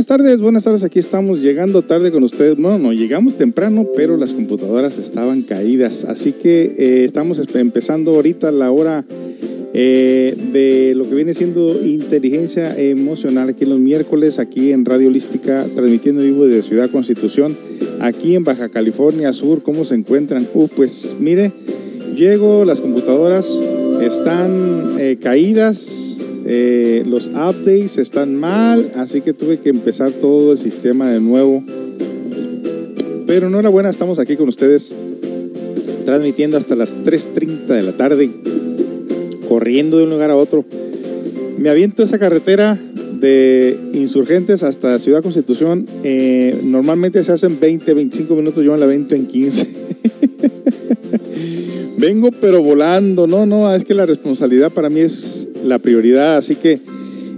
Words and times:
Buenas 0.00 0.18
tardes, 0.18 0.40
buenas 0.40 0.64
tardes. 0.64 0.82
Aquí 0.82 0.98
estamos 0.98 1.42
llegando 1.42 1.82
tarde 1.82 2.10
con 2.10 2.22
ustedes. 2.22 2.56
Bueno, 2.56 2.78
no 2.78 2.94
llegamos 2.94 3.34
temprano, 3.34 3.86
pero 3.94 4.16
las 4.16 4.32
computadoras 4.32 4.96
estaban 4.96 5.42
caídas. 5.42 6.06
Así 6.06 6.32
que 6.32 6.74
eh, 6.78 7.04
estamos 7.04 7.38
empezando 7.54 8.12
ahorita 8.14 8.50
la 8.50 8.70
hora 8.70 9.04
eh, 9.74 10.34
de 10.54 10.94
lo 10.94 11.06
que 11.06 11.14
viene 11.14 11.34
siendo 11.34 11.84
inteligencia 11.84 12.74
emocional 12.78 13.50
aquí 13.50 13.66
los 13.66 13.78
miércoles, 13.78 14.38
aquí 14.38 14.72
en 14.72 14.86
Radio 14.86 15.08
Holística, 15.08 15.66
transmitiendo 15.74 16.22
vivo 16.22 16.46
desde 16.46 16.62
Ciudad 16.62 16.90
Constitución, 16.90 17.54
aquí 18.00 18.36
en 18.36 18.44
Baja 18.44 18.70
California 18.70 19.34
Sur. 19.34 19.62
¿Cómo 19.62 19.84
se 19.84 19.96
encuentran? 19.96 20.48
Uh, 20.54 20.66
pues 20.68 21.14
mire, 21.20 21.52
llego, 22.16 22.64
las 22.64 22.80
computadoras 22.80 23.46
están 24.00 24.96
eh, 24.98 25.18
caídas 25.20 26.09
eh, 26.52 27.04
los 27.06 27.28
updates 27.28 27.96
están 27.98 28.34
mal, 28.34 28.90
así 28.96 29.20
que 29.20 29.32
tuve 29.32 29.60
que 29.60 29.68
empezar 29.68 30.10
todo 30.10 30.50
el 30.50 30.58
sistema 30.58 31.08
de 31.08 31.20
nuevo. 31.20 31.62
Pero 33.24 33.50
no 33.50 33.60
era 33.60 33.68
buena, 33.68 33.88
estamos 33.88 34.18
aquí 34.18 34.34
con 34.34 34.48
ustedes 34.48 34.92
transmitiendo 36.04 36.58
hasta 36.58 36.74
las 36.74 36.96
3.30 36.96 37.66
de 37.66 37.82
la 37.82 37.92
tarde, 37.92 38.32
corriendo 39.48 39.98
de 39.98 40.02
un 40.02 40.10
lugar 40.10 40.32
a 40.32 40.36
otro. 40.36 40.64
Me 41.56 41.70
aviento 41.70 42.02
esa 42.02 42.18
carretera 42.18 42.76
de 43.20 43.78
Insurgentes 43.92 44.64
hasta 44.64 44.98
Ciudad 44.98 45.22
Constitución. 45.22 45.86
Eh, 46.02 46.58
normalmente 46.64 47.22
se 47.22 47.30
hacen 47.30 47.60
20, 47.60 47.94
25 47.94 48.34
minutos, 48.34 48.64
yo 48.64 48.72
me 48.72 48.78
la 48.78 48.86
avento 48.86 49.14
en 49.14 49.28
15. 49.28 49.68
Vengo 51.96 52.30
pero 52.40 52.60
volando, 52.60 53.28
no, 53.28 53.46
no, 53.46 53.72
es 53.72 53.84
que 53.84 53.94
la 53.94 54.04
responsabilidad 54.04 54.72
para 54.72 54.90
mí 54.90 54.98
es 54.98 55.46
la 55.62 55.78
prioridad. 55.78 56.36
Así 56.36 56.56
que 56.56 56.80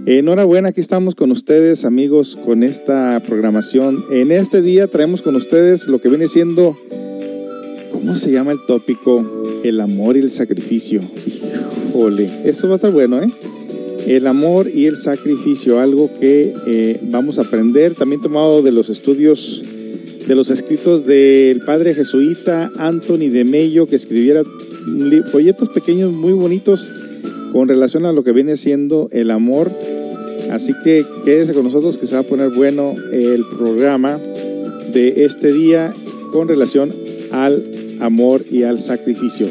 enhorabuena, 0.05 0.69
aquí 0.69 0.81
estamos 0.81 1.15
con 1.15 1.31
ustedes, 1.31 1.85
amigos, 1.85 2.37
con 2.43 2.63
esta 2.63 3.21
programación. 3.25 4.03
En 4.11 4.31
este 4.31 4.61
día 4.61 4.87
traemos 4.87 5.21
con 5.21 5.35
ustedes 5.35 5.87
lo 5.87 5.99
que 5.99 6.09
viene 6.09 6.27
siendo, 6.27 6.77
¿cómo 7.91 8.15
se 8.15 8.31
llama 8.31 8.51
el 8.51 8.59
tópico? 8.67 9.61
El 9.63 9.79
amor 9.79 10.17
y 10.17 10.19
el 10.19 10.31
sacrificio. 10.31 11.01
Híjole, 11.89 12.29
eso 12.43 12.67
va 12.67 12.73
a 12.73 12.75
estar 12.75 12.91
bueno, 12.91 13.21
¿eh? 13.21 13.31
El 14.07 14.27
amor 14.27 14.69
y 14.73 14.87
el 14.87 14.97
sacrificio, 14.97 15.79
algo 15.79 16.09
que 16.19 16.53
eh, 16.67 16.99
vamos 17.03 17.39
a 17.39 17.43
aprender, 17.43 17.93
también 17.93 18.21
tomado 18.21 18.61
de 18.61 18.73
los 18.73 18.89
estudios, 18.89 19.63
de 20.27 20.35
los 20.35 20.49
escritos 20.49 21.05
del 21.05 21.61
padre 21.61 21.93
jesuita 21.93 22.69
Anthony 22.77 23.29
de 23.29 23.45
Mello, 23.45 23.85
que 23.85 23.95
escribiera 23.95 24.43
folletos 25.31 25.69
pequeños 25.69 26.11
muy 26.11 26.33
bonitos 26.33 26.85
con 27.53 27.69
relación 27.69 28.05
a 28.05 28.11
lo 28.11 28.23
que 28.23 28.33
viene 28.33 28.57
siendo 28.57 29.07
el 29.11 29.31
amor. 29.31 29.71
Así 30.51 30.73
que 30.83 31.05
quédese 31.23 31.53
con 31.53 31.63
nosotros 31.63 31.97
que 31.97 32.07
se 32.07 32.15
va 32.15 32.21
a 32.21 32.23
poner 32.23 32.49
bueno 32.49 32.95
el 33.11 33.45
programa 33.57 34.19
de 34.91 35.23
este 35.23 35.53
día 35.53 35.93
con 36.31 36.47
relación 36.47 36.93
al 37.31 37.63
amor 38.01 38.43
y 38.51 38.63
al 38.63 38.79
sacrificio. 38.79 39.47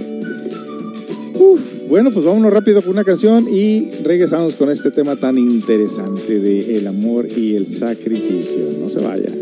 bueno, 1.88 2.10
pues 2.10 2.24
vámonos 2.24 2.52
rápido 2.52 2.82
con 2.82 2.92
una 2.92 3.04
canción 3.04 3.46
y 3.48 3.90
regresamos 4.02 4.54
con 4.54 4.70
este 4.70 4.90
tema 4.90 5.16
tan 5.16 5.38
interesante 5.38 6.38
de 6.38 6.78
el 6.78 6.86
amor 6.86 7.26
y 7.26 7.54
el 7.54 7.66
sacrificio. 7.66 8.68
No 8.80 8.88
se 8.88 8.98
vaya. 9.00 9.41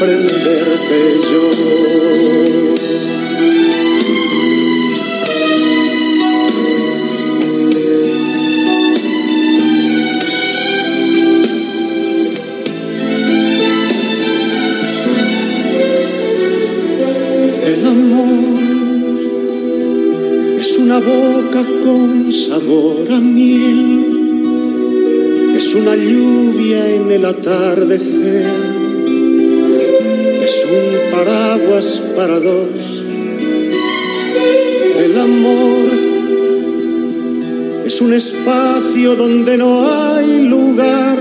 comprenderte 0.00 0.98
yo. 1.30 1.44
El 17.62 17.86
amor 17.86 18.58
es 20.60 20.78
una 20.78 20.98
boca 20.98 21.62
con 21.84 22.32
sabor 22.32 23.12
a 23.12 23.20
miel 23.20 24.00
es 25.60 25.74
una 25.74 25.94
lluvia 25.94 26.94
en 26.94 27.10
el 27.10 27.24
atardecer, 27.26 28.46
un 30.70 31.10
paraguas 31.10 32.02
para 32.16 32.38
dos. 32.38 33.04
El 35.04 35.18
amor 35.18 35.86
es 37.84 38.00
un 38.00 38.12
espacio 38.14 39.16
donde 39.16 39.56
no 39.56 39.88
hay 39.90 40.42
lugar 40.46 41.18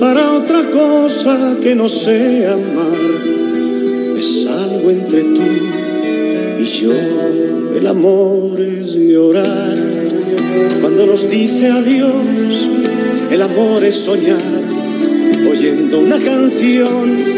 para 0.00 0.32
otra 0.32 0.70
cosa 0.70 1.56
que 1.62 1.74
no 1.74 1.88
sea 1.88 2.52
amar. 2.52 4.16
Es 4.18 4.46
algo 4.46 4.90
entre 4.90 5.22
tú 5.22 5.48
y 6.58 6.64
yo. 6.64 6.92
El 7.76 7.86
amor 7.86 8.60
es 8.60 8.94
llorar 8.94 9.76
cuando 10.80 11.06
nos 11.06 11.30
dice 11.30 11.68
adiós 11.68 12.68
el 13.30 13.42
amor 13.42 13.84
es 13.84 13.94
soñar 13.94 14.40
oyendo 15.50 16.00
una 16.00 16.18
canción. 16.18 17.37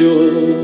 yo. 0.00 0.61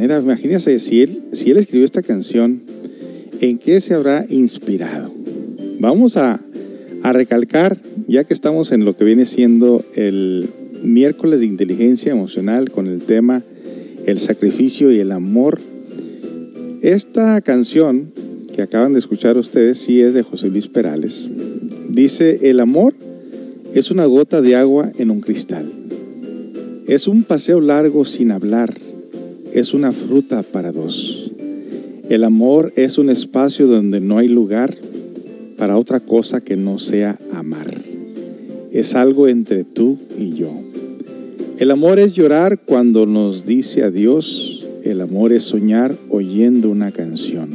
Manera, 0.00 0.18
imagínense, 0.18 0.78
si 0.78 1.02
él, 1.02 1.24
si 1.32 1.50
él 1.50 1.58
escribió 1.58 1.84
esta 1.84 2.00
canción, 2.00 2.62
¿en 3.42 3.58
qué 3.58 3.82
se 3.82 3.92
habrá 3.92 4.24
inspirado? 4.30 5.12
Vamos 5.78 6.16
a, 6.16 6.40
a 7.02 7.12
recalcar, 7.12 7.76
ya 8.08 8.24
que 8.24 8.32
estamos 8.32 8.72
en 8.72 8.86
lo 8.86 8.96
que 8.96 9.04
viene 9.04 9.26
siendo 9.26 9.84
el 9.96 10.48
miércoles 10.82 11.40
de 11.40 11.46
inteligencia 11.46 12.12
emocional 12.12 12.70
con 12.70 12.86
el 12.86 13.02
tema 13.02 13.44
el 14.06 14.18
sacrificio 14.18 14.90
y 14.90 15.00
el 15.00 15.12
amor. 15.12 15.60
Esta 16.80 17.38
canción 17.42 18.10
que 18.54 18.62
acaban 18.62 18.94
de 18.94 19.00
escuchar 19.00 19.36
ustedes 19.36 19.76
sí 19.76 20.00
es 20.00 20.14
de 20.14 20.22
José 20.22 20.48
Luis 20.48 20.68
Perales. 20.68 21.28
Dice, 21.90 22.48
el 22.48 22.60
amor 22.60 22.94
es 23.74 23.90
una 23.90 24.06
gota 24.06 24.40
de 24.40 24.56
agua 24.56 24.92
en 24.96 25.10
un 25.10 25.20
cristal. 25.20 25.70
Es 26.86 27.06
un 27.06 27.22
paseo 27.22 27.60
largo 27.60 28.06
sin 28.06 28.32
hablar 28.32 28.79
es 29.52 29.74
una 29.74 29.92
fruta 29.92 30.42
para 30.42 30.72
dos. 30.72 31.30
El 32.08 32.24
amor 32.24 32.72
es 32.76 32.98
un 32.98 33.10
espacio 33.10 33.66
donde 33.66 34.00
no 34.00 34.18
hay 34.18 34.28
lugar 34.28 34.76
para 35.56 35.76
otra 35.76 36.00
cosa 36.00 36.40
que 36.40 36.56
no 36.56 36.78
sea 36.78 37.18
amar. 37.32 37.72
Es 38.72 38.94
algo 38.94 39.28
entre 39.28 39.64
tú 39.64 39.98
y 40.18 40.34
yo. 40.34 40.50
El 41.58 41.70
amor 41.70 41.98
es 41.98 42.14
llorar 42.14 42.58
cuando 42.64 43.06
nos 43.06 43.44
dice 43.44 43.82
adiós. 43.82 44.66
El 44.82 45.00
amor 45.00 45.32
es 45.32 45.42
soñar 45.42 45.94
oyendo 46.08 46.70
una 46.70 46.90
canción. 46.90 47.50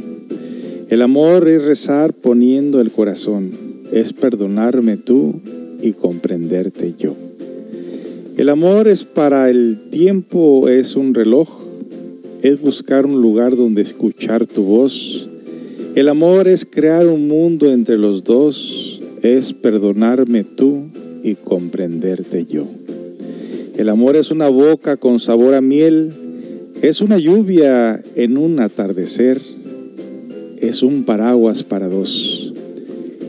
El 0.88 1.02
amor 1.02 1.48
es 1.48 1.64
rezar 1.64 2.12
poniendo 2.12 2.80
el 2.80 2.92
corazón. 2.92 3.50
Es 3.92 4.12
perdonarme 4.12 4.96
tú 4.96 5.40
y 5.82 5.92
comprenderte 5.92 6.94
yo. 6.98 7.14
El 8.36 8.48
amor 8.48 8.86
es 8.86 9.04
para 9.04 9.50
el 9.50 9.88
tiempo, 9.90 10.68
es 10.68 10.94
un 10.94 11.14
reloj 11.14 11.65
es 12.46 12.60
buscar 12.60 13.06
un 13.06 13.20
lugar 13.20 13.56
donde 13.56 13.82
escuchar 13.82 14.46
tu 14.46 14.62
voz. 14.62 15.28
El 15.96 16.08
amor 16.08 16.46
es 16.46 16.64
crear 16.64 17.08
un 17.08 17.26
mundo 17.26 17.72
entre 17.72 17.96
los 17.96 18.22
dos, 18.22 19.02
es 19.20 19.52
perdonarme 19.52 20.44
tú 20.44 20.84
y 21.24 21.34
comprenderte 21.34 22.46
yo. 22.46 22.66
El 23.76 23.88
amor 23.88 24.14
es 24.14 24.30
una 24.30 24.48
boca 24.48 24.96
con 24.96 25.18
sabor 25.18 25.54
a 25.54 25.60
miel, 25.60 26.12
es 26.82 27.00
una 27.00 27.18
lluvia 27.18 28.00
en 28.14 28.36
un 28.36 28.60
atardecer, 28.60 29.40
es 30.58 30.84
un 30.84 31.02
paraguas 31.04 31.64
para 31.64 31.88
dos. 31.88 32.54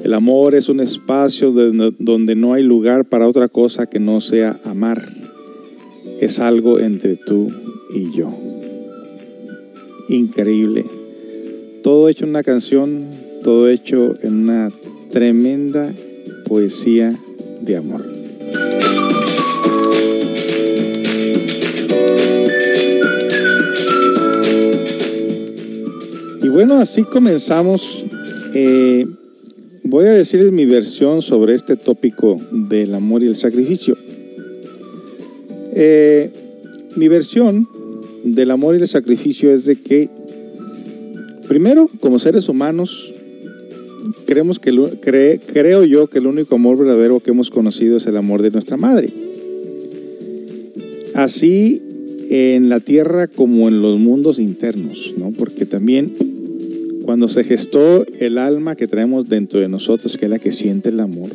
El 0.04 0.14
amor 0.14 0.54
es 0.54 0.70
un 0.70 0.80
espacio 0.80 1.52
donde 1.52 2.36
no 2.36 2.54
hay 2.54 2.62
lugar 2.62 3.06
para 3.06 3.28
otra 3.28 3.48
cosa 3.48 3.88
que 3.88 4.00
no 4.00 4.22
sea 4.22 4.60
amar. 4.64 5.10
Es 6.22 6.40
algo 6.40 6.80
entre 6.80 7.16
tú 7.16 7.52
y 7.96 8.16
yo 8.16 8.47
increíble. 10.10 10.86
Todo 11.84 12.10
hecho 12.10 12.26
en 12.26 12.32
una 12.32 12.44
canción, 12.44 13.06
todo 13.44 13.70
hecho 13.70 14.16
en 14.22 14.34
una 14.34 14.72
tremenda 15.12 15.94
poesía 16.48 17.18
de 17.62 17.78
amor. 17.78 18.06
Y 26.44 26.50
bueno, 26.50 26.76
así 26.76 27.04
comenzamos. 27.04 28.06
Eh, 28.54 29.06
voy 29.84 30.06
a 30.06 30.14
decirles 30.14 30.52
mi 30.52 30.66
versión 30.66 31.22
sobre 31.22 31.56
este 31.56 31.76
tópico 31.76 32.40
del 32.52 32.94
amor 32.94 33.24
y 33.24 33.28
el 33.28 33.36
sacrificio. 33.36 33.98
Eh, 35.74 36.32
mi 36.96 37.08
versión 37.08 37.68
del 38.36 38.52
amor 38.52 38.76
y 38.76 38.80
el 38.80 38.88
sacrificio 38.88 39.52
es 39.52 39.66
de 39.66 39.78
que, 39.78 40.10
primero, 41.48 41.90
como 42.00 42.20
seres 42.20 42.50
humanos, 42.50 43.14
creemos 44.26 44.60
que, 44.60 45.40
creo 45.46 45.84
yo 45.84 46.08
que 46.08 46.20
el 46.20 46.28
único 46.28 46.56
amor 46.56 46.78
verdadero 46.78 47.20
que 47.20 47.32
hemos 47.32 47.50
conocido 47.50 47.98
es 47.98 48.06
el 48.08 48.18
amor 48.18 48.42
de 48.42 48.52
nuestra 48.52 48.78
madre. 48.78 49.12
Así 51.14 51.82
en 52.30 52.70
la 52.70 52.80
tierra 52.80 53.28
como 53.28 53.68
en 53.68 53.82
los 53.82 54.00
mundos 54.00 54.38
internos, 54.38 55.14
¿no? 55.18 55.32
Porque 55.32 55.66
también 55.66 56.14
cuando 57.04 57.30
se 57.30 57.44
gestó 57.44 58.06
el 58.20 58.38
alma 58.38 58.76
que 58.76 58.88
traemos 58.88 59.30
dentro 59.30 59.62
de 59.62 59.70
nosotros, 59.70 60.18
que 60.18 60.26
es 60.26 60.32
la 60.32 60.40
que 60.40 60.52
siente 60.52 60.90
el 60.90 61.00
amor, 61.00 61.30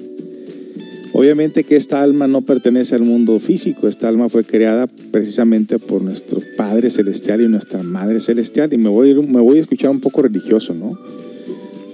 Obviamente 1.14 1.64
que 1.64 1.76
esta 1.76 2.02
alma 2.02 2.26
no 2.26 2.40
pertenece 2.40 2.94
al 2.94 3.02
mundo 3.02 3.38
físico, 3.38 3.86
esta 3.86 4.08
alma 4.08 4.30
fue 4.30 4.44
creada 4.44 4.86
precisamente 4.86 5.78
por 5.78 6.02
nuestro 6.02 6.40
Padre 6.56 6.88
Celestial 6.88 7.42
y 7.42 7.48
nuestra 7.48 7.82
Madre 7.82 8.18
Celestial. 8.18 8.72
Y 8.72 8.78
me 8.78 8.88
voy, 8.88 9.14
me 9.14 9.40
voy 9.40 9.58
a 9.58 9.60
escuchar 9.60 9.90
un 9.90 10.00
poco 10.00 10.22
religioso, 10.22 10.74
¿no? 10.74 10.98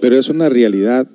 Pero 0.01 0.17
es 0.17 0.29
una 0.29 0.49
realidad 0.49 1.09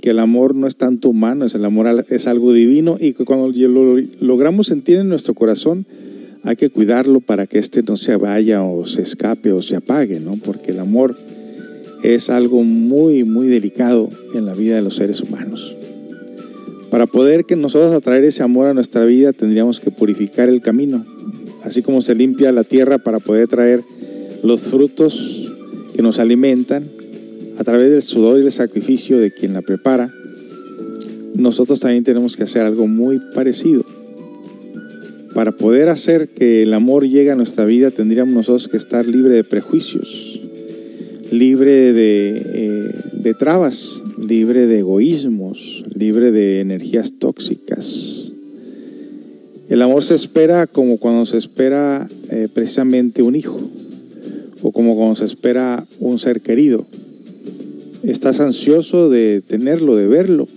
que 0.00 0.10
el 0.10 0.18
amor 0.18 0.54
no 0.54 0.66
es 0.66 0.76
tanto 0.76 1.10
humano, 1.10 1.44
es 1.44 1.54
el 1.54 1.64
amor 1.66 2.06
es 2.08 2.26
algo 2.26 2.54
divino 2.54 2.96
y 2.98 3.12
que 3.12 3.26
cuando 3.26 3.48
lo 3.48 3.98
logramos 4.20 4.66
sentir 4.66 4.96
en 4.96 5.10
nuestro 5.10 5.34
corazón, 5.34 5.84
hay 6.42 6.56
que 6.56 6.70
cuidarlo 6.70 7.20
para 7.20 7.46
que 7.46 7.58
éste 7.58 7.82
no 7.82 7.96
se 7.96 8.16
vaya 8.16 8.62
o 8.62 8.86
se 8.86 9.02
escape 9.02 9.52
o 9.52 9.60
se 9.60 9.76
apague, 9.76 10.18
¿no? 10.20 10.36
Porque 10.36 10.70
el 10.70 10.78
amor 10.78 11.18
es 12.02 12.30
algo 12.30 12.62
muy, 12.62 13.24
muy 13.24 13.48
delicado 13.48 14.08
en 14.34 14.46
la 14.46 14.54
vida 14.54 14.76
de 14.76 14.82
los 14.82 14.96
seres 14.96 15.20
humanos. 15.20 15.76
Para 16.90 17.06
poder 17.06 17.44
que 17.44 17.54
nosotros 17.54 17.92
atraer 17.92 18.24
ese 18.24 18.42
amor 18.42 18.66
a 18.66 18.74
nuestra 18.74 19.04
vida 19.04 19.32
tendríamos 19.32 19.78
que 19.78 19.92
purificar 19.92 20.48
el 20.48 20.60
camino, 20.60 21.06
así 21.62 21.82
como 21.82 22.02
se 22.02 22.16
limpia 22.16 22.50
la 22.50 22.64
tierra 22.64 22.98
para 22.98 23.20
poder 23.20 23.46
traer 23.46 23.84
los 24.42 24.62
frutos 24.62 25.52
que 25.94 26.02
nos 26.02 26.18
alimentan 26.18 26.88
a 27.58 27.64
través 27.64 27.92
del 27.92 28.02
sudor 28.02 28.40
y 28.40 28.42
el 28.42 28.50
sacrificio 28.50 29.18
de 29.18 29.30
quien 29.32 29.52
la 29.52 29.62
prepara. 29.62 30.12
Nosotros 31.34 31.78
también 31.78 32.02
tenemos 32.02 32.36
que 32.36 32.42
hacer 32.42 32.62
algo 32.62 32.88
muy 32.88 33.20
parecido. 33.34 33.84
Para 35.32 35.52
poder 35.52 35.88
hacer 35.88 36.28
que 36.28 36.62
el 36.62 36.74
amor 36.74 37.06
llegue 37.06 37.30
a 37.30 37.36
nuestra 37.36 37.64
vida 37.66 37.92
tendríamos 37.92 38.34
nosotros 38.34 38.66
que 38.66 38.76
estar 38.76 39.06
libre 39.06 39.34
de 39.34 39.44
prejuicios, 39.44 40.40
libre 41.30 41.92
de, 41.92 42.42
eh, 42.52 42.94
de 43.12 43.34
trabas, 43.34 44.02
libre 44.20 44.66
de 44.66 44.80
egoísmos, 44.80 45.84
libre 45.94 46.30
de 46.30 46.60
energías 46.60 47.12
tóxicas. 47.18 48.32
El 49.68 49.82
amor 49.82 50.04
se 50.04 50.14
espera 50.14 50.66
como 50.66 50.98
cuando 50.98 51.24
se 51.26 51.38
espera 51.38 52.08
eh, 52.30 52.48
precisamente 52.52 53.22
un 53.22 53.36
hijo 53.36 53.60
o 54.62 54.72
como 54.72 54.96
cuando 54.96 55.14
se 55.14 55.24
espera 55.24 55.86
un 56.00 56.18
ser 56.18 56.40
querido. 56.40 56.86
Estás 58.02 58.40
ansioso 58.40 59.08
de 59.08 59.42
tenerlo, 59.46 59.96
de 59.96 60.06
verlo 60.06 60.48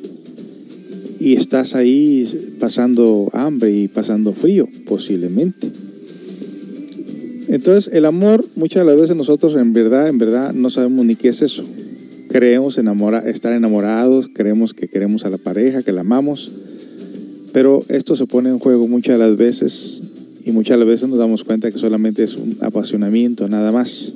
y 1.19 1.35
estás 1.35 1.75
ahí 1.75 2.55
pasando 2.59 3.29
hambre 3.33 3.73
y 3.73 3.87
pasando 3.87 4.33
frío 4.33 4.67
posiblemente. 4.85 5.71
Entonces, 7.49 7.93
el 7.93 8.05
amor, 8.05 8.45
muchas 8.55 8.81
de 8.81 8.91
las 8.91 8.99
veces 8.99 9.15
nosotros 9.15 9.53
en 9.55 9.73
verdad, 9.73 10.09
en 10.09 10.17
verdad, 10.17 10.53
no 10.53 10.69
sabemos 10.69 11.05
ni 11.05 11.15
qué 11.15 11.29
es 11.29 11.41
eso. 11.41 11.63
Creemos 12.33 12.79
enamora, 12.79 13.19
estar 13.29 13.53
enamorados, 13.53 14.27
creemos 14.33 14.73
que 14.73 14.87
queremos 14.87 15.23
a 15.23 15.29
la 15.29 15.37
pareja, 15.37 15.83
que 15.83 15.91
la 15.91 16.01
amamos, 16.01 16.51
pero 17.51 17.85
esto 17.89 18.15
se 18.15 18.25
pone 18.25 18.49
en 18.49 18.57
juego 18.57 18.87
muchas 18.87 19.19
las 19.19 19.37
veces 19.37 20.01
y 20.43 20.51
muchas 20.51 20.79
las 20.79 20.87
veces 20.87 21.07
nos 21.07 21.19
damos 21.19 21.43
cuenta 21.43 21.69
que 21.69 21.77
solamente 21.77 22.23
es 22.23 22.35
un 22.35 22.57
apasionamiento, 22.61 23.47
nada 23.47 23.71
más. 23.71 24.15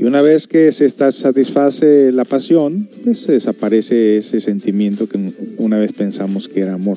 Y 0.00 0.04
una 0.04 0.22
vez 0.22 0.46
que 0.46 0.72
se 0.72 0.86
está, 0.86 1.12
satisface 1.12 2.10
la 2.10 2.24
pasión, 2.24 2.88
pues 3.04 3.18
se 3.18 3.32
desaparece 3.32 4.16
ese 4.16 4.40
sentimiento 4.40 5.06
que 5.06 5.18
una 5.58 5.76
vez 5.76 5.92
pensamos 5.92 6.48
que 6.48 6.60
era 6.60 6.72
amor. 6.72 6.96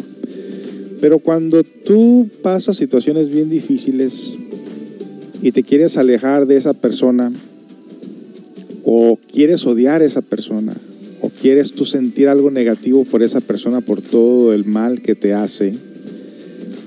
Pero 1.02 1.20
cuando 1.20 1.66
tú 1.66 2.30
pasas 2.42 2.78
situaciones 2.78 3.30
bien 3.30 3.50
difíciles 3.50 4.36
y 5.42 5.52
te 5.52 5.64
quieres 5.64 5.98
alejar 5.98 6.48
de 6.48 6.56
esa 6.56 6.74
persona, 6.74 7.34
o 8.86 9.20
quieres 9.32 9.66
odiar 9.66 10.02
a 10.02 10.06
esa 10.06 10.22
persona, 10.22 10.74
o 11.20 11.30
quieres 11.30 11.72
tú 11.72 11.86
sentir 11.86 12.30
algo 12.30 12.52
negativo 12.52 13.04
por 13.04 13.24
esa 13.24 13.42
persona, 13.42 13.82
por 13.82 14.02
todo 14.02 14.54
el 14.54 14.64
mal 14.66 15.02
que 15.02 15.16
te 15.16 15.34
hace, 15.34 15.74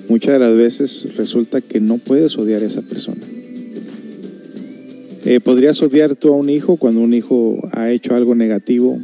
muchas 0.08 0.34
de 0.34 0.38
las 0.38 0.56
veces 0.56 1.16
resulta 1.16 1.60
que 1.60 1.80
no 1.80 1.98
puedes 1.98 2.38
odiar 2.38 2.62
a 2.62 2.66
esa 2.66 2.82
persona. 2.82 3.26
Eh, 5.24 5.40
¿Podrías 5.40 5.82
odiar 5.82 6.14
tú 6.14 6.28
a 6.28 6.36
un 6.36 6.48
hijo 6.48 6.76
cuando 6.76 7.00
un 7.00 7.12
hijo 7.12 7.58
ha 7.72 7.90
hecho 7.90 8.14
algo 8.14 8.36
negativo? 8.36 8.98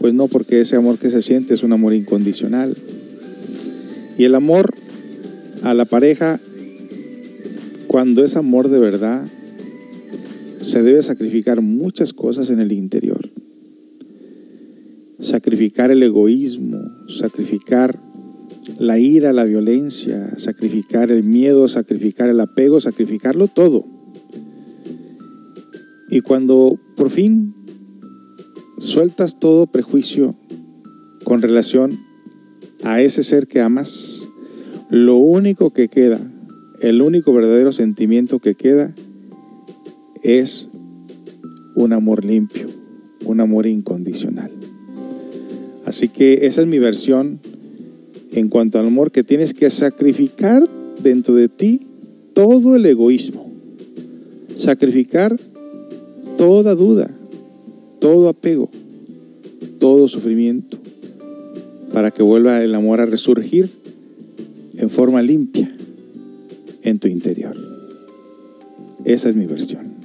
Pues 0.00 0.12
no, 0.12 0.26
porque 0.26 0.60
ese 0.60 0.76
amor 0.76 0.98
que 0.98 1.10
se 1.10 1.22
siente 1.22 1.54
es 1.54 1.62
un 1.62 1.72
amor 1.72 1.94
incondicional. 1.94 2.76
Y 4.18 4.24
el 4.24 4.34
amor 4.34 4.74
a 5.62 5.72
la 5.74 5.84
pareja, 5.84 6.40
cuando 7.86 8.24
es 8.24 8.36
amor 8.36 8.68
de 8.68 8.78
verdad, 8.78 9.24
se 10.66 10.82
debe 10.82 11.00
sacrificar 11.00 11.60
muchas 11.60 12.12
cosas 12.12 12.50
en 12.50 12.58
el 12.58 12.72
interior. 12.72 13.30
Sacrificar 15.20 15.92
el 15.92 16.02
egoísmo, 16.02 16.90
sacrificar 17.08 18.00
la 18.80 18.98
ira, 18.98 19.32
la 19.32 19.44
violencia, 19.44 20.36
sacrificar 20.38 21.12
el 21.12 21.22
miedo, 21.22 21.68
sacrificar 21.68 22.28
el 22.28 22.40
apego, 22.40 22.80
sacrificarlo 22.80 23.46
todo. 23.46 23.86
Y 26.10 26.20
cuando 26.20 26.80
por 26.96 27.10
fin 27.10 27.54
sueltas 28.78 29.38
todo 29.38 29.68
prejuicio 29.68 30.34
con 31.22 31.42
relación 31.42 32.00
a 32.82 33.00
ese 33.00 33.22
ser 33.22 33.46
que 33.46 33.60
amas, 33.60 34.28
lo 34.90 35.16
único 35.16 35.72
que 35.72 35.86
queda, 35.86 36.20
el 36.80 37.02
único 37.02 37.32
verdadero 37.32 37.70
sentimiento 37.70 38.40
que 38.40 38.56
queda 38.56 38.92
es 40.26 40.68
un 41.76 41.92
amor 41.92 42.24
limpio, 42.24 42.66
un 43.24 43.40
amor 43.40 43.66
incondicional. 43.66 44.50
Así 45.84 46.08
que 46.08 46.46
esa 46.46 46.62
es 46.62 46.66
mi 46.66 46.80
versión 46.80 47.38
en 48.32 48.48
cuanto 48.48 48.80
al 48.80 48.86
amor, 48.86 49.12
que 49.12 49.22
tienes 49.22 49.54
que 49.54 49.70
sacrificar 49.70 50.68
dentro 51.00 51.34
de 51.34 51.48
ti 51.48 51.80
todo 52.34 52.74
el 52.74 52.84
egoísmo, 52.84 53.50
sacrificar 54.56 55.38
toda 56.36 56.74
duda, 56.74 57.08
todo 58.00 58.28
apego, 58.28 58.68
todo 59.78 60.08
sufrimiento, 60.08 60.76
para 61.92 62.10
que 62.10 62.22
vuelva 62.22 62.62
el 62.62 62.74
amor 62.74 63.00
a 63.00 63.06
resurgir 63.06 63.70
en 64.76 64.90
forma 64.90 65.22
limpia 65.22 65.68
en 66.82 66.98
tu 66.98 67.06
interior. 67.08 67.56
Esa 69.04 69.28
es 69.28 69.36
mi 69.36 69.46
versión. 69.46 69.95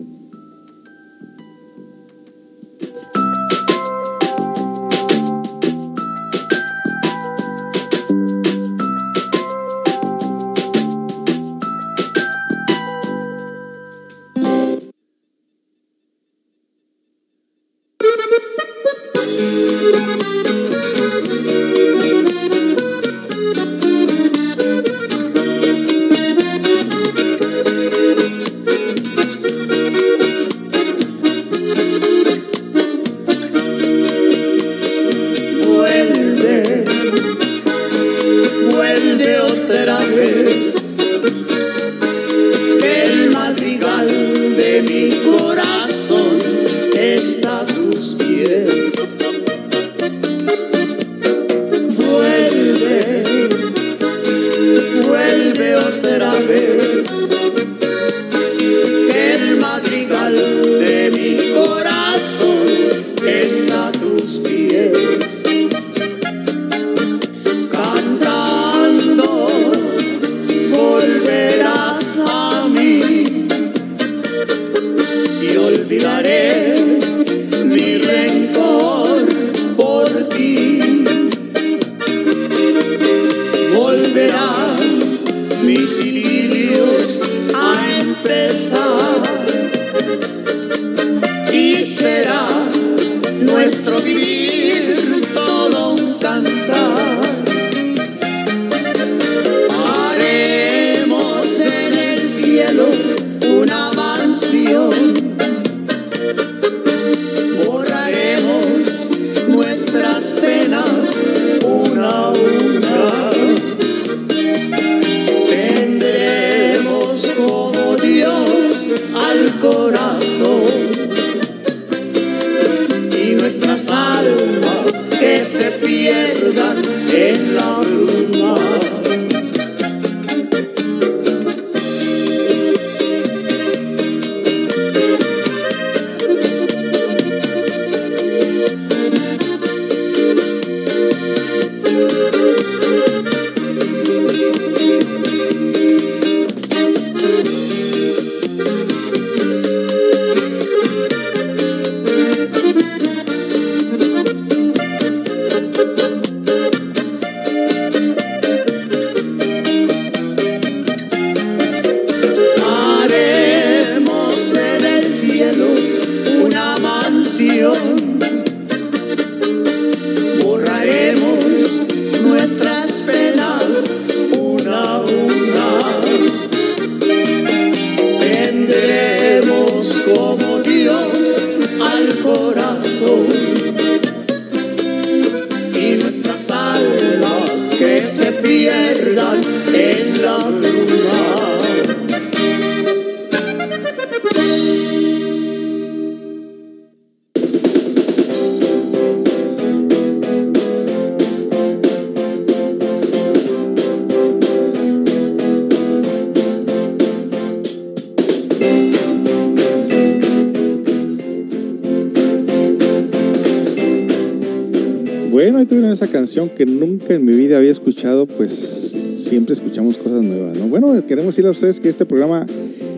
Que 216.55 216.65
nunca 216.65 217.13
en 217.13 217.25
mi 217.25 217.33
vida 217.33 217.57
había 217.57 217.71
escuchado, 217.71 218.25
pues 218.25 218.53
siempre 218.53 219.53
escuchamos 219.53 219.97
cosas 219.97 220.23
nuevas, 220.23 220.57
¿no? 220.57 220.67
Bueno, 220.67 221.05
queremos 221.05 221.27
decirle 221.27 221.49
a 221.49 221.51
ustedes 221.51 221.81
que 221.81 221.89
este 221.89 222.05
programa 222.05 222.47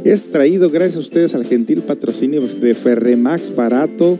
es 0.04 0.24
traído 0.26 0.70
gracias 0.70 0.98
a 0.98 1.00
ustedes 1.00 1.34
al 1.34 1.44
gentil 1.44 1.82
patrocinio 1.82 2.42
de 2.42 2.74
Ferremax 2.76 3.56
Barato, 3.56 4.20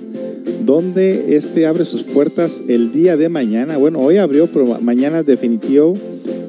donde 0.66 1.36
este 1.36 1.68
abre 1.68 1.86
sus 1.86 2.02
puertas 2.04 2.64
el 2.68 2.92
día 2.92 3.16
de 3.16 3.30
mañana. 3.30 3.78
Bueno, 3.78 4.00
hoy 4.00 4.18
abrió, 4.18 4.48
pero 4.48 4.66
mañana 4.82 5.22
definitivo. 5.22 5.96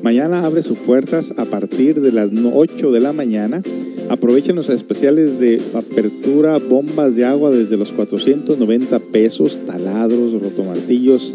Mañana 0.03 0.45
abre 0.45 0.63
sus 0.63 0.79
puertas 0.79 1.35
a 1.37 1.45
partir 1.45 2.01
de 2.01 2.13
las 2.13 2.31
8 2.33 2.93
de 2.93 3.01
la 3.01 3.13
mañana. 3.13 3.63
Aprovechen 4.09 4.57
los 4.57 4.71
especiales 4.71 5.39
de 5.39 5.61
apertura, 5.75 6.59
bombas 6.59 7.17
de 7.17 7.25
agua 7.25 7.51
desde 7.51 7.77
los 7.77 7.91
490 7.93 8.99
pesos, 9.01 9.61
taladros, 9.67 10.33
rotomartillos, 10.43 11.35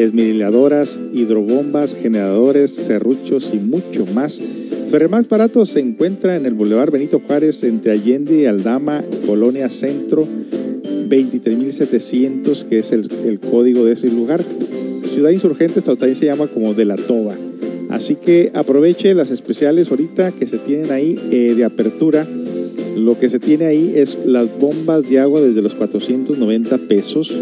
esmeriladoras, 0.00 1.00
hidrobombas, 1.12 1.94
generadores, 1.94 2.70
serruchos 2.70 3.52
y 3.54 3.58
mucho 3.58 4.06
más. 4.14 4.40
Ferremás 4.88 5.28
Barato 5.28 5.64
se 5.66 5.80
encuentra 5.80 6.36
en 6.36 6.46
el 6.46 6.54
Boulevard 6.54 6.90
Benito 6.90 7.20
Juárez 7.24 7.62
entre 7.62 7.92
Allende 7.92 8.42
y 8.42 8.46
Aldama, 8.46 9.04
Colonia 9.26 9.70
Centro, 9.70 10.26
23.700, 11.08 12.64
que 12.64 12.80
es 12.80 12.92
el, 12.92 13.08
el, 13.24 13.38
código 13.40 13.84
de 13.84 13.92
ese 13.92 14.08
lugar. 14.08 14.42
Ciudad 15.12 15.30
Insurgentes 15.30 15.84
también 15.84 16.16
se 16.16 16.26
llama 16.26 16.48
como 16.48 16.74
de 16.74 16.84
la 16.84 16.96
Toba. 16.96 17.36
Así 17.90 18.14
que 18.14 18.52
aproveche 18.54 19.14
las 19.16 19.32
especiales 19.32 19.90
ahorita 19.90 20.30
que 20.30 20.46
se 20.46 20.58
tienen 20.58 20.92
ahí 20.92 21.18
eh, 21.30 21.54
de 21.56 21.64
apertura. 21.64 22.26
Lo 22.96 23.18
que 23.18 23.28
se 23.28 23.40
tiene 23.40 23.66
ahí 23.66 23.92
es 23.96 24.16
las 24.24 24.46
bombas 24.58 25.08
de 25.08 25.18
agua 25.18 25.40
desde 25.40 25.60
los 25.60 25.74
490 25.74 26.78
pesos. 26.78 27.34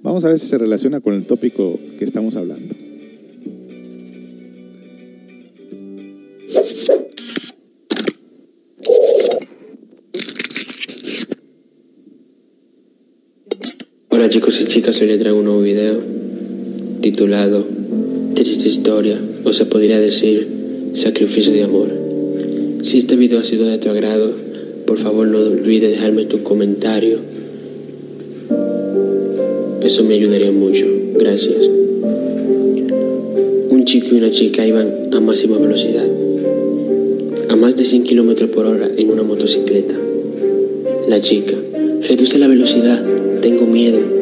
Vamos 0.01 0.25
a 0.25 0.29
ver 0.29 0.39
si 0.39 0.47
se 0.47 0.57
relaciona 0.57 1.01
con 1.01 1.13
el 1.13 1.25
tópico 1.25 1.79
que 1.99 2.05
estamos 2.05 2.35
hablando. 2.35 2.73
Chicos 14.31 14.61
y 14.61 14.65
chicas, 14.65 15.01
hoy 15.01 15.07
les 15.07 15.19
traigo 15.19 15.39
un 15.39 15.43
nuevo 15.43 15.61
video 15.61 15.99
titulado 17.01 17.65
Triste 18.33 18.69
historia, 18.69 19.19
o 19.43 19.51
se 19.51 19.65
podría 19.65 19.99
decir 19.99 20.47
Sacrificio 20.93 21.51
de 21.51 21.63
amor. 21.63 21.89
Si 22.81 22.99
este 22.99 23.17
video 23.17 23.39
ha 23.39 23.43
sido 23.43 23.65
de 23.65 23.77
tu 23.77 23.89
agrado, 23.89 24.31
por 24.85 24.99
favor 24.99 25.27
no 25.27 25.39
olvides 25.39 25.91
dejarme 25.91 26.27
tu 26.27 26.43
comentario. 26.43 27.17
Eso 29.83 30.05
me 30.05 30.13
ayudaría 30.13 30.53
mucho. 30.53 30.85
Gracias. 31.19 31.69
Un 33.69 33.83
chico 33.83 34.15
y 34.15 34.17
una 34.17 34.31
chica 34.31 34.65
iban 34.65 35.09
a 35.11 35.19
máxima 35.19 35.57
velocidad, 35.57 36.07
a 37.49 37.55
más 37.57 37.75
de 37.75 37.83
100 37.83 38.03
kilómetros 38.03 38.49
por 38.51 38.65
hora 38.65 38.89
en 38.95 39.09
una 39.09 39.23
motocicleta. 39.23 39.95
La 41.09 41.21
chica, 41.21 41.57
reduce 42.07 42.39
la 42.39 42.47
velocidad, 42.47 43.03
tengo 43.41 43.65
miedo. 43.65 44.20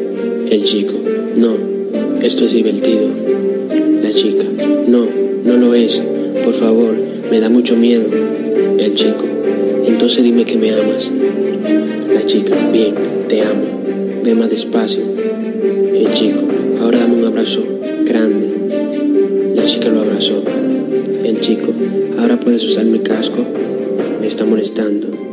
El 0.50 0.64
chico, 0.64 0.94
no, 1.36 1.54
esto 2.22 2.44
es 2.44 2.52
divertido. 2.54 3.06
La 4.02 4.12
chica, 4.12 4.44
no, 4.88 5.06
no 5.44 5.56
lo 5.56 5.74
es. 5.74 6.02
Por 6.44 6.54
favor, 6.54 6.92
me 7.30 7.38
da 7.38 7.48
mucho 7.48 7.76
miedo. 7.76 8.06
El 8.76 8.96
chico, 8.96 9.24
entonces 9.86 10.24
dime 10.24 10.44
que 10.44 10.56
me 10.56 10.72
amas. 10.72 11.08
La 12.12 12.26
chica, 12.26 12.56
bien, 12.72 12.94
te 13.28 13.42
amo. 13.42 13.62
Ve 14.24 14.34
más 14.34 14.50
despacio. 14.50 15.02
El 15.94 16.12
chico, 16.14 16.42
ahora 16.80 16.98
dame 16.98 17.14
un 17.14 17.26
abrazo 17.26 17.62
grande. 18.04 18.48
La 19.54 19.64
chica 19.66 19.88
lo 19.88 20.00
abrazó. 20.00 20.42
El 21.22 21.40
chico, 21.40 21.70
ahora 22.18 22.40
puedes 22.40 22.64
usar 22.64 22.86
mi 22.86 22.98
casco. 22.98 23.38
Me 24.20 24.26
está 24.26 24.44
molestando. 24.44 25.29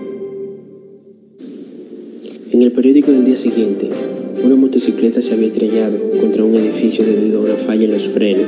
Periódico 2.97 3.11
del 3.11 3.25
día 3.25 3.37
siguiente, 3.37 3.89
una 4.43 4.55
motocicleta 4.55 5.21
se 5.21 5.33
había 5.33 5.49
estrellado 5.49 5.99
contra 6.19 6.43
un 6.43 6.55
edificio 6.55 7.05
debido 7.05 7.39
a 7.39 7.43
una 7.43 7.55
falla 7.55 7.85
en 7.85 7.91
los 7.91 8.07
frenos. 8.07 8.47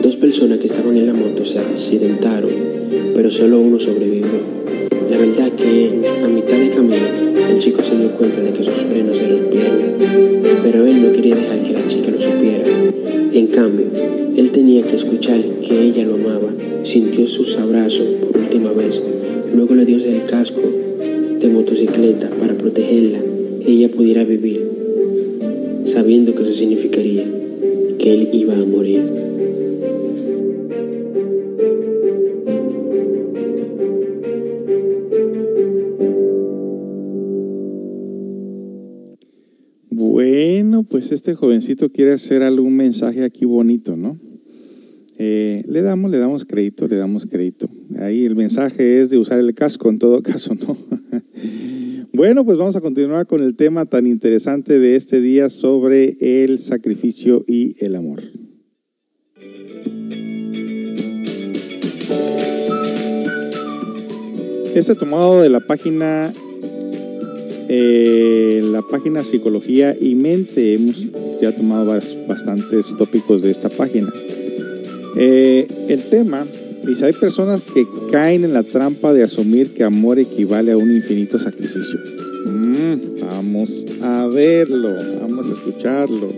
Dos 0.00 0.14
personas 0.14 0.60
que 0.60 0.68
estaban 0.68 0.96
en 0.96 1.06
la 1.08 1.12
moto 1.12 1.44
se 1.44 1.58
accidentaron, 1.58 2.50
pero 3.16 3.32
solo 3.32 3.58
uno 3.58 3.80
sobrevivió. 3.80 4.28
La 5.10 5.18
verdad 5.18 5.50
que 5.52 5.90
a 6.22 6.28
mitad 6.28 6.56
de 6.56 6.70
camino 6.70 7.06
el 7.50 7.58
chico 7.58 7.82
se 7.82 7.96
dio 7.96 8.10
cuenta 8.12 8.40
de 8.40 8.52
que 8.52 8.62
sus 8.62 8.74
frenos 8.74 9.16
se 9.16 9.26
rompieron, 9.26 9.78
pero 10.62 10.86
él 10.86 11.02
no 11.02 11.12
quería 11.12 11.34
dejar 11.34 11.60
que 11.60 11.72
la 11.72 11.86
chica 11.88 12.12
lo 12.12 12.20
supiera. 12.20 12.64
En 13.32 13.46
cambio, 13.48 13.86
él 14.36 14.52
tenía 14.52 14.84
que 14.84 14.94
escuchar 14.94 15.42
que 15.66 15.82
ella 15.82 16.04
lo 16.04 16.14
amaba, 16.14 16.52
sintió 16.84 17.26
sus 17.26 17.56
abrazos 17.56 18.06
por 18.20 18.38
última 18.38 18.70
vez, 18.70 19.02
luego 19.52 19.74
le 19.74 19.84
dio 19.84 19.96
el 19.96 20.24
casco 20.26 20.62
de 21.40 21.48
motocicleta 21.48 22.30
para 22.30 22.54
protegerla 22.54 23.18
ella 23.72 23.88
pudiera 23.90 24.24
vivir, 24.24 24.60
sabiendo 25.84 26.34
que 26.34 26.42
eso 26.42 26.52
significaría 26.52 27.24
que 27.98 28.14
él 28.14 28.28
iba 28.32 28.54
a 28.54 28.64
morir. 28.64 29.18
pues 40.88 41.12
este 41.12 41.34
jovencito 41.34 41.88
quiere 41.90 42.12
hacer 42.12 42.42
algún 42.42 42.74
mensaje 42.76 43.24
aquí 43.24 43.44
bonito, 43.44 43.96
¿no? 43.96 44.18
Eh, 45.18 45.62
le 45.66 45.82
damos, 45.82 46.10
le 46.10 46.18
damos 46.18 46.44
crédito, 46.44 46.86
le 46.86 46.96
damos 46.96 47.26
crédito. 47.26 47.68
Ahí 47.98 48.24
el 48.24 48.36
mensaje 48.36 49.00
es 49.00 49.10
de 49.10 49.18
usar 49.18 49.40
el 49.40 49.52
casco 49.54 49.88
en 49.88 49.98
todo 49.98 50.22
caso, 50.22 50.54
¿no? 50.54 50.76
Bueno, 52.18 52.44
pues 52.44 52.58
vamos 52.58 52.74
a 52.74 52.80
continuar 52.80 53.28
con 53.28 53.44
el 53.44 53.54
tema 53.54 53.86
tan 53.86 54.04
interesante 54.04 54.80
de 54.80 54.96
este 54.96 55.20
día 55.20 55.48
sobre 55.48 56.16
el 56.18 56.58
sacrificio 56.58 57.44
y 57.46 57.76
el 57.78 57.94
amor. 57.94 58.20
Este 64.74 64.96
tomado 64.96 65.42
de 65.42 65.48
la 65.48 65.60
página, 65.60 66.32
eh, 67.68 68.62
la 68.64 68.82
página 68.82 69.22
Psicología 69.22 69.94
y 69.96 70.16
Mente, 70.16 70.74
hemos 70.74 71.12
ya 71.40 71.52
tomado 71.52 71.96
bastantes 72.26 72.96
tópicos 72.98 73.42
de 73.42 73.52
esta 73.52 73.68
página. 73.68 74.12
Eh, 75.16 75.68
el 75.88 76.02
tema 76.10 76.44
dice, 76.86 77.06
hay 77.06 77.12
personas 77.12 77.60
que 77.62 77.86
caen 78.10 78.44
en 78.44 78.52
la 78.52 78.62
trampa 78.62 79.12
de 79.12 79.22
asumir 79.22 79.74
que 79.74 79.84
amor 79.84 80.18
equivale 80.18 80.72
a 80.72 80.76
un 80.76 80.94
infinito 80.94 81.38
sacrificio. 81.38 81.98
Mm, 82.46 83.20
vamos 83.20 83.86
a 84.02 84.26
verlo, 84.26 84.90
vamos 85.20 85.48
a 85.48 85.52
escucharlo. 85.52 86.28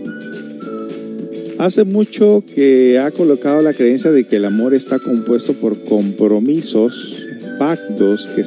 Hace 1.57 1.83
mucho 1.83 2.43
que 2.55 2.97
ha 2.97 3.11
colocado 3.11 3.61
la 3.61 3.73
creencia 3.73 4.11
de 4.11 4.25
que 4.25 4.37
el 4.37 4.45
amor 4.45 4.73
está 4.73 4.97
compuesto 4.97 5.53
por 5.53 5.83
compromisos, 5.83 7.17
pactos 7.59 8.29
que, 8.35 8.43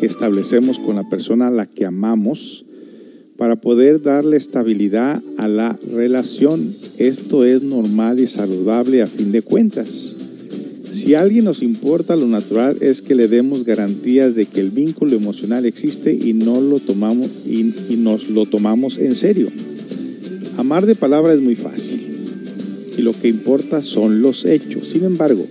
que 0.00 0.06
establecemos 0.06 0.78
con 0.80 0.96
la 0.96 1.08
persona 1.08 1.46
a 1.46 1.50
la 1.52 1.66
que 1.66 1.86
amamos 1.86 2.64
para 3.36 3.54
poder 3.54 4.02
darle 4.02 4.36
estabilidad 4.36 5.22
a 5.36 5.46
la 5.46 5.78
relación. 5.92 6.74
Esto 6.98 7.44
es 7.44 7.62
normal 7.62 8.18
y 8.18 8.26
saludable 8.26 9.02
a 9.02 9.06
fin 9.06 9.30
de 9.30 9.42
cuentas. 9.42 10.16
Si 10.90 11.14
alguien 11.14 11.44
nos 11.44 11.62
importa, 11.62 12.16
lo 12.16 12.26
natural 12.26 12.78
es 12.80 13.02
que 13.02 13.14
le 13.14 13.28
demos 13.28 13.64
garantías 13.64 14.34
de 14.34 14.46
que 14.46 14.60
el 14.60 14.70
vínculo 14.70 15.16
emocional 15.16 15.66
existe 15.66 16.12
y, 16.12 16.32
no 16.32 16.60
lo 16.60 16.80
tomamos, 16.80 17.28
y, 17.46 17.96
nos 17.96 18.28
lo 18.30 18.46
tomamos 18.46 18.98
en 18.98 19.14
serio. 19.14 19.50
Amar 20.56 20.86
de 20.86 20.94
palabra 20.94 21.34
es 21.34 21.40
muy 21.40 21.56
fácil 21.56 22.00
y 22.96 23.02
lo 23.02 23.12
que 23.12 23.28
importa 23.28 23.82
son 23.82 24.22
los 24.22 24.44
hechos. 24.44 24.88
Sin 24.88 25.04
embargo, 25.04 25.46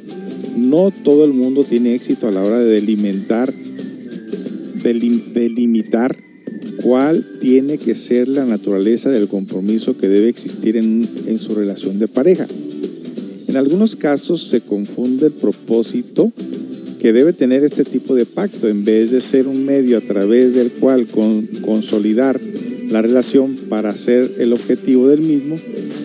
no 0.58 0.92
todo 0.92 1.24
el 1.24 1.34
mundo 1.34 1.64
tiene 1.64 1.96
éxito 1.96 2.28
a 2.28 2.32
la 2.32 2.44
hora 2.44 2.60
de 2.60 2.66
delimitar, 2.66 3.54
delimitar 4.84 6.18
cuál 6.82 7.26
tiene 7.40 7.78
que 7.78 7.96
ser 7.96 8.28
la 8.28 8.46
naturaleza 8.46 9.10
del 9.12 9.28
compromiso 9.28 9.98
que 9.98 10.10
debe 10.10 10.30
existir 10.30 10.78
en 10.78 11.40
su 11.40 11.54
relación 11.56 12.00
de 12.00 12.08
pareja. 12.08 12.48
En 13.48 13.56
algunos 13.56 13.96
casos 13.96 14.44
se 14.50 14.62
confunde 14.62 15.28
el 15.28 15.32
propósito 15.32 16.32
que 17.00 17.14
debe 17.14 17.32
tener 17.32 17.64
este 17.64 17.86
tipo 17.86 18.14
de 18.16 18.26
pacto 18.26 18.68
en 18.68 18.84
vez 18.84 19.12
de 19.12 19.22
ser 19.22 19.48
un 19.48 19.66
medio 19.66 19.98
a 19.98 20.02
través 20.02 20.54
del 20.54 20.72
cual 20.72 21.08
con, 21.08 21.46
consolidar 21.62 22.40
la 22.90 23.02
relación 23.02 23.56
para 23.70 23.96
ser 23.96 24.30
el 24.40 24.52
objetivo 24.54 25.08
del 25.08 25.22
mismo, 25.22 25.56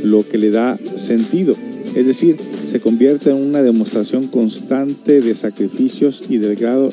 lo 0.04 0.26
que 0.26 0.38
le 0.38 0.50
da 0.50 0.78
sentido. 0.94 1.54
Es 1.96 2.06
decir, 2.06 2.36
se 2.68 2.80
convierte 2.80 3.30
en 3.30 3.36
una 3.36 3.62
demostración 3.62 4.28
constante 4.28 5.20
de 5.20 5.34
sacrificios 5.34 6.22
y 6.28 6.38
del 6.38 6.56
grado 6.56 6.92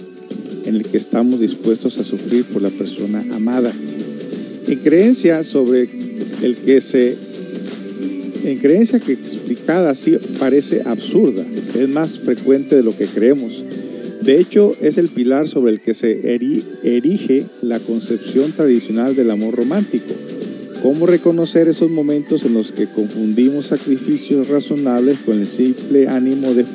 en 0.66 0.76
el 0.76 0.86
que 0.86 0.98
estamos 0.98 1.40
dispuestos 1.40 2.00
a 2.00 2.04
sufrir 2.04 2.46
por 2.46 2.62
la 2.62 2.70
persona 2.70 3.24
amada. 3.34 3.72
En 4.68 4.80
creencia 4.80 5.44
sobre 5.44 5.90
el 6.42 6.58
que 6.58 6.82
se 6.82 7.29
en 8.44 8.58
creencia 8.58 9.00
que 9.00 9.14
explicada 9.14 9.92
así 9.92 10.18
parece 10.40 10.82
absurda, 10.86 11.44
es 11.76 11.90
más 11.90 12.20
frecuente 12.20 12.76
de 12.76 12.84
lo 12.84 12.96
que 12.96 13.08
creemos. 13.08 13.64
De 14.22 14.40
hecho, 14.40 14.76
es 14.82 14.98
el 14.98 15.08
pilar 15.08 15.48
sobre 15.48 15.72
el 15.72 15.80
que 15.80 15.94
se 15.94 16.34
erige 16.84 17.46
la 17.62 17.80
concepción 17.80 18.52
tradicional 18.52 19.16
del 19.16 19.32
amor 19.32 19.56
romántico. 19.56 20.14
¿Cómo 20.82 21.06
reconocer 21.06 21.68
esos 21.68 21.90
momentos 21.90 22.44
en 22.44 22.54
los 22.54 22.72
que 22.72 22.88
confundimos 22.88 23.68
sacrificios 23.68 24.48
razonables 24.48 25.20
con 25.20 25.40
el 25.40 25.48
simple 25.48 26.08
ánimo 26.08 26.54
de, 26.54 26.66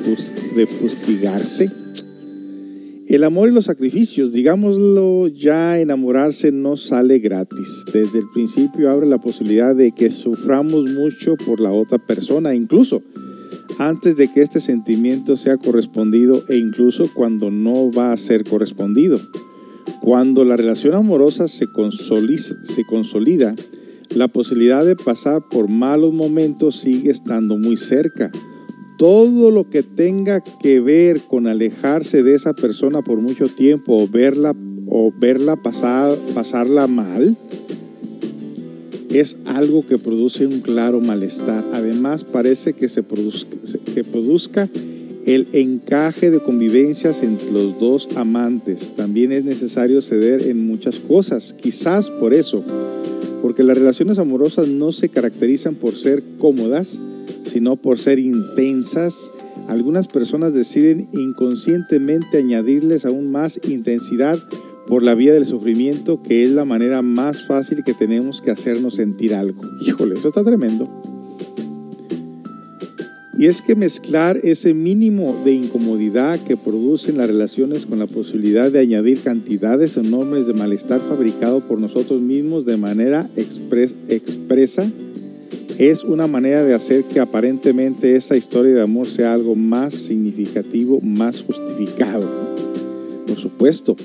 de 0.56 0.66
fustigarse? 0.66 1.83
El 3.14 3.22
amor 3.22 3.48
y 3.48 3.52
los 3.52 3.66
sacrificios, 3.66 4.32
digámoslo 4.32 5.28
ya, 5.28 5.78
enamorarse 5.78 6.50
no 6.50 6.76
sale 6.76 7.20
gratis. 7.20 7.84
Desde 7.92 8.18
el 8.18 8.28
principio 8.34 8.90
abre 8.90 9.06
la 9.06 9.18
posibilidad 9.18 9.72
de 9.76 9.92
que 9.92 10.10
suframos 10.10 10.90
mucho 10.90 11.36
por 11.36 11.60
la 11.60 11.70
otra 11.70 11.98
persona, 11.98 12.56
incluso 12.56 13.02
antes 13.78 14.16
de 14.16 14.32
que 14.32 14.42
este 14.42 14.58
sentimiento 14.58 15.36
sea 15.36 15.58
correspondido 15.58 16.42
e 16.48 16.56
incluso 16.56 17.08
cuando 17.14 17.52
no 17.52 17.92
va 17.92 18.10
a 18.10 18.16
ser 18.16 18.42
correspondido. 18.42 19.20
Cuando 20.00 20.44
la 20.44 20.56
relación 20.56 20.94
amorosa 20.94 21.46
se 21.46 21.68
consolida, 21.68 23.54
la 24.12 24.26
posibilidad 24.26 24.84
de 24.84 24.96
pasar 24.96 25.40
por 25.48 25.68
malos 25.68 26.12
momentos 26.12 26.80
sigue 26.80 27.12
estando 27.12 27.58
muy 27.58 27.76
cerca 27.76 28.32
todo 28.98 29.50
lo 29.50 29.68
que 29.68 29.82
tenga 29.82 30.40
que 30.40 30.80
ver 30.80 31.20
con 31.22 31.46
alejarse 31.46 32.22
de 32.22 32.34
esa 32.34 32.54
persona 32.54 33.02
por 33.02 33.20
mucho 33.20 33.48
tiempo 33.48 33.96
o 33.96 34.08
verla, 34.08 34.54
o 34.86 35.12
verla 35.16 35.56
pasar, 35.56 36.16
pasarla 36.34 36.86
mal, 36.86 37.36
es 39.10 39.36
algo 39.46 39.86
que 39.86 39.98
produce 39.98 40.46
un 40.46 40.60
claro 40.60 41.00
malestar. 41.00 41.64
Además, 41.72 42.24
parece 42.24 42.72
que 42.72 42.88
se 42.88 43.02
produzca, 43.02 43.56
que 43.94 44.04
produzca 44.04 44.68
el 45.24 45.46
encaje 45.52 46.30
de 46.30 46.40
convivencias 46.40 47.22
entre 47.22 47.50
los 47.50 47.78
dos 47.78 48.08
amantes. 48.16 48.92
También 48.96 49.32
es 49.32 49.44
necesario 49.44 50.02
ceder 50.02 50.42
en 50.42 50.66
muchas 50.66 50.98
cosas, 50.98 51.54
quizás 51.58 52.10
por 52.10 52.34
eso, 52.34 52.62
porque 53.40 53.62
las 53.62 53.78
relaciones 53.78 54.18
amorosas 54.18 54.68
no 54.68 54.92
se 54.92 55.08
caracterizan 55.08 55.76
por 55.76 55.96
ser 55.96 56.22
cómodas, 56.38 56.98
sino 57.44 57.76
por 57.76 57.98
ser 57.98 58.18
intensas, 58.18 59.32
algunas 59.68 60.08
personas 60.08 60.54
deciden 60.54 61.08
inconscientemente 61.12 62.38
añadirles 62.38 63.04
aún 63.04 63.30
más 63.30 63.60
intensidad 63.68 64.38
por 64.86 65.02
la 65.02 65.14
vía 65.14 65.32
del 65.32 65.46
sufrimiento, 65.46 66.22
que 66.22 66.44
es 66.44 66.50
la 66.50 66.64
manera 66.64 67.02
más 67.02 67.46
fácil 67.46 67.82
que 67.84 67.94
tenemos 67.94 68.40
que 68.40 68.50
hacernos 68.50 68.96
sentir 68.96 69.34
algo. 69.34 69.62
Híjole, 69.80 70.16
eso 70.16 70.28
está 70.28 70.42
tremendo. 70.42 70.88
Y 73.36 73.46
es 73.46 73.62
que 73.62 73.74
mezclar 73.74 74.38
ese 74.44 74.74
mínimo 74.74 75.34
de 75.44 75.52
incomodidad 75.52 76.38
que 76.40 76.56
producen 76.56 77.18
las 77.18 77.26
relaciones 77.26 77.84
con 77.84 77.98
la 77.98 78.06
posibilidad 78.06 78.70
de 78.70 78.78
añadir 78.78 79.22
cantidades 79.22 79.96
enormes 79.96 80.46
de 80.46 80.52
malestar 80.52 81.00
fabricado 81.00 81.60
por 81.60 81.80
nosotros 81.80 82.20
mismos 82.20 82.64
de 82.64 82.76
manera 82.76 83.28
expresa 83.36 84.86
es 85.78 86.04
una 86.04 86.26
manera 86.26 86.62
de 86.62 86.74
hacer 86.74 87.04
que 87.04 87.20
aparentemente 87.20 88.14
esa 88.14 88.36
historia 88.36 88.74
de 88.74 88.82
amor 88.82 89.08
sea 89.08 89.32
algo 89.32 89.56
más 89.56 89.94
significativo, 89.94 91.00
más 91.00 91.42
justificado. 91.42 92.28
Por 93.26 93.36
supuesto, 93.36 93.96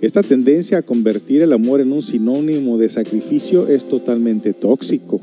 esta 0.00 0.22
tendencia 0.22 0.78
a 0.78 0.82
convertir 0.82 1.42
el 1.42 1.52
amor 1.52 1.80
en 1.80 1.92
un 1.92 2.02
sinónimo 2.02 2.78
de 2.78 2.88
sacrificio 2.88 3.66
es 3.66 3.88
totalmente 3.88 4.52
tóxico. 4.52 5.20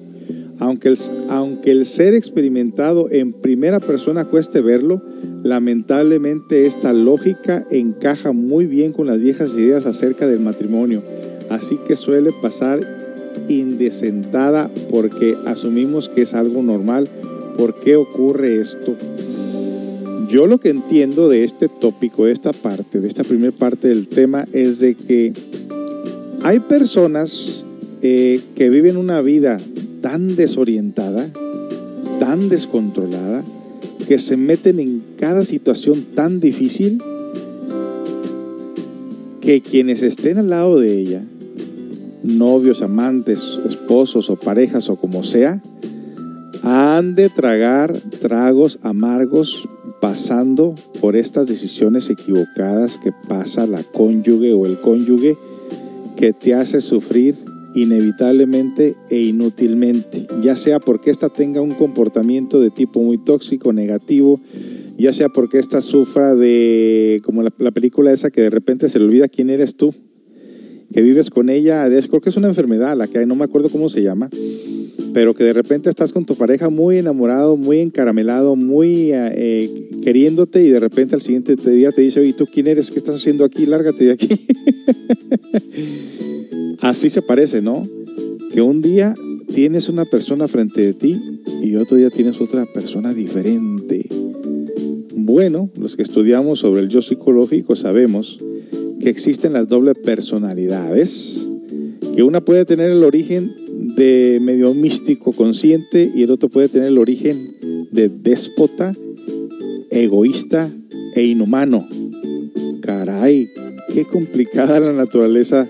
Aunque 0.60 0.90
el, 0.90 0.98
aunque 1.30 1.72
el 1.72 1.86
ser 1.86 2.14
experimentado 2.14 3.10
en 3.12 3.34
primera 3.34 3.80
persona 3.80 4.26
cueste 4.26 4.62
verlo, 4.62 5.02
lamentablemente 5.44 6.66
esta 6.66 6.94
lógica 6.94 7.66
encaja 7.72 8.32
muy 8.32 8.68
bien 8.68 8.94
con 8.94 9.08
las 9.08 9.20
viejas 9.20 9.54
ideas 9.56 9.86
acerca 9.86 10.28
del 10.28 10.40
matrimonio. 10.40 11.04
Así 11.50 11.78
que 11.88 11.96
suele 11.96 12.32
pasar 12.42 13.05
indecentada 13.50 14.70
porque 14.90 15.36
asumimos 15.46 16.10
que 16.10 16.24
es 16.24 16.34
algo 16.34 16.64
normal. 16.64 17.08
¿Por 17.58 17.80
qué 17.80 17.96
ocurre 17.96 18.60
esto? 18.60 18.96
Yo 20.28 20.48
lo 20.48 20.60
que 20.60 20.70
entiendo 20.70 21.30
de 21.30 21.44
este 21.44 21.70
tópico, 21.70 22.26
de 22.26 22.32
esta 22.32 22.52
parte, 22.52 23.00
de 23.00 23.08
esta 23.08 23.24
primera 23.24 23.52
parte 23.52 23.88
del 23.88 24.08
tema, 24.08 24.48
es 24.54 24.80
de 24.80 24.96
que 24.96 25.34
hay 26.44 26.60
personas 26.60 27.66
eh, 28.02 28.42
que 28.56 28.70
viven 28.70 28.98
una 28.98 29.22
vida 29.22 29.60
tan 30.02 30.36
desorientada, 30.36 31.30
tan 32.20 32.50
descontrolada, 32.50 33.44
que 34.08 34.20
se 34.20 34.38
meten 34.38 34.80
en 34.80 35.04
cada 35.18 35.44
situación 35.44 36.06
tan 36.14 36.40
difícil 36.40 37.02
que 39.42 39.62
quienes 39.62 40.02
estén 40.02 40.38
al 40.38 40.50
lado 40.50 40.80
de 40.80 40.98
ella 40.98 41.24
novios, 42.26 42.82
amantes, 42.82 43.60
esposos 43.68 44.30
o 44.30 44.36
parejas 44.36 44.90
o 44.90 44.96
como 44.96 45.24
sea, 45.24 45.62
han 46.64 47.14
de 47.16 47.30
tragar 47.30 48.00
tragos 48.20 48.80
amargos 48.82 49.68
pasando 50.02 50.76
por 51.00 51.16
estas 51.16 51.48
decisiones 51.48 52.10
equivocadas 52.10 52.98
que 52.98 53.12
pasa 53.28 53.68
la 53.68 53.84
cónyuge 53.84 54.54
o 54.54 54.66
el 54.66 54.80
cónyuge 54.80 55.38
que 56.16 56.34
te 56.34 56.54
hace 56.54 56.82
sufrir 56.82 57.36
inevitablemente 57.76 58.96
e 59.10 59.20
inútilmente, 59.20 60.28
ya 60.42 60.56
sea 60.56 60.80
porque 60.80 61.12
ésta 61.12 61.30
tenga 61.30 61.62
un 61.62 61.74
comportamiento 61.74 62.60
de 62.62 62.72
tipo 62.72 63.02
muy 63.02 63.18
tóxico, 63.18 63.74
negativo, 63.74 64.40
ya 64.98 65.12
sea 65.12 65.30
porque 65.30 65.60
ésta 65.60 65.82
sufra 65.82 66.36
de, 66.36 67.22
como 67.24 67.44
la, 67.44 67.52
la 67.58 67.72
película 67.72 68.14
esa 68.14 68.32
que 68.32 68.42
de 68.42 68.50
repente 68.50 68.88
se 68.88 68.98
le 68.98 69.06
olvida 69.06 69.28
quién 69.28 69.50
eres 69.50 69.76
tú, 69.76 69.94
que 70.94 71.02
vives 71.02 71.30
con 71.30 71.50
ella, 71.50 71.88
creo 72.08 72.22
que 72.22 72.30
es 72.30 72.38
una 72.38 72.48
enfermedad 72.48 72.98
la 72.98 73.08
que 73.08 73.20
hay, 73.20 73.26
no 73.26 73.36
me 73.36 73.44
acuerdo 73.44 73.70
cómo 73.70 73.90
se 73.90 74.02
llama, 74.02 74.30
pero 75.14 75.34
que 75.34 75.44
de 75.44 75.54
repente 75.54 75.90
estás 75.90 76.12
con 76.12 76.26
tu 76.26 76.36
pareja 76.36 76.70
muy 76.70 76.98
enamorado, 76.98 77.56
muy 77.56 77.80
encaramelado, 77.80 78.56
muy 78.56 79.12
eh, 79.14 79.90
queriéndote 80.04 80.62
y 80.62 80.70
de 80.70 80.80
repente 80.80 81.16
al 81.16 81.22
siguiente 81.22 81.56
día 81.56 81.92
te 81.92 82.02
dice, 82.02 82.20
oye, 82.20 82.34
¿tú 82.34 82.46
quién 82.46 82.68
eres? 82.68 82.92
¿Qué 82.92 82.98
estás 82.98 83.16
haciendo 83.16 83.46
aquí? 83.46 83.66
Lárgate 83.66 84.06
de 84.06 84.12
aquí. 84.12 84.28
Así 86.82 87.10
se 87.10 87.22
parece, 87.22 87.62
¿no? 87.62 87.88
Que 88.52 88.62
un 88.62 88.82
día 88.82 89.16
tienes 89.54 89.88
una 89.88 90.06
persona 90.06 90.48
frente 90.48 90.82
de 90.82 90.94
ti 90.94 91.18
y 91.64 91.76
otro 91.78 91.98
día 91.98 92.10
tienes 92.10 92.42
otra 92.42 92.66
persona 92.66 93.14
diferente. 93.14 94.08
Bueno, 95.16 95.70
los 95.80 95.96
que 95.96 96.02
estudiamos 96.02 96.60
sobre 96.60 96.82
el 96.82 96.90
yo 96.90 97.02
psicológico 97.02 97.76
sabemos 97.76 98.40
que 99.00 99.10
existen 99.10 99.54
las 99.54 99.68
dobles 99.68 99.96
personalidades, 99.96 101.48
que 102.16 102.24
una 102.24 102.44
puede 102.44 102.66
tener 102.66 102.90
el 102.90 103.04
origen 103.04 103.52
de 103.96 104.40
medio 104.42 104.74
místico 104.74 105.32
consciente 105.32 106.12
y 106.14 106.24
el 106.24 106.32
otro 106.32 106.50
puede 106.50 106.70
tener 106.70 106.88
el 106.88 106.98
origen 106.98 107.88
de 107.92 108.10
déspota, 108.10 108.96
egoísta 109.90 110.72
e 111.16 111.24
inhumano. 111.24 111.88
Caray, 112.82 113.50
qué 113.94 114.06
complicada 114.06 114.80
la 114.80 114.94
naturaleza 114.94 115.68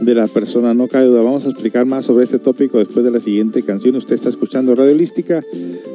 de 0.00 0.14
la 0.14 0.26
persona, 0.26 0.74
no 0.74 0.88
cabe 0.88 1.06
duda. 1.06 1.22
Vamos 1.22 1.46
a 1.46 1.50
explicar 1.50 1.84
más 1.86 2.04
sobre 2.04 2.24
este 2.24 2.38
tópico 2.38 2.78
después 2.78 3.04
de 3.04 3.10
la 3.10 3.20
siguiente 3.20 3.62
canción. 3.62 3.96
Usted 3.96 4.14
está 4.14 4.28
escuchando 4.28 4.74
Radio 4.74 4.94
Lística 4.94 5.44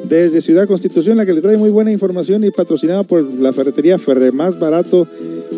desde 0.07 0.41
Ciudad 0.41 0.67
Constitución, 0.67 1.17
la 1.17 1.25
que 1.25 1.33
le 1.33 1.41
trae 1.41 1.57
muy 1.57 1.69
buena 1.69 1.91
información 1.91 2.43
y 2.43 2.51
patrocinada 2.51 3.03
por 3.03 3.23
la 3.23 3.53
ferretería 3.53 3.97
Ferre 3.97 4.31
Más 4.31 4.59
Barato, 4.59 5.07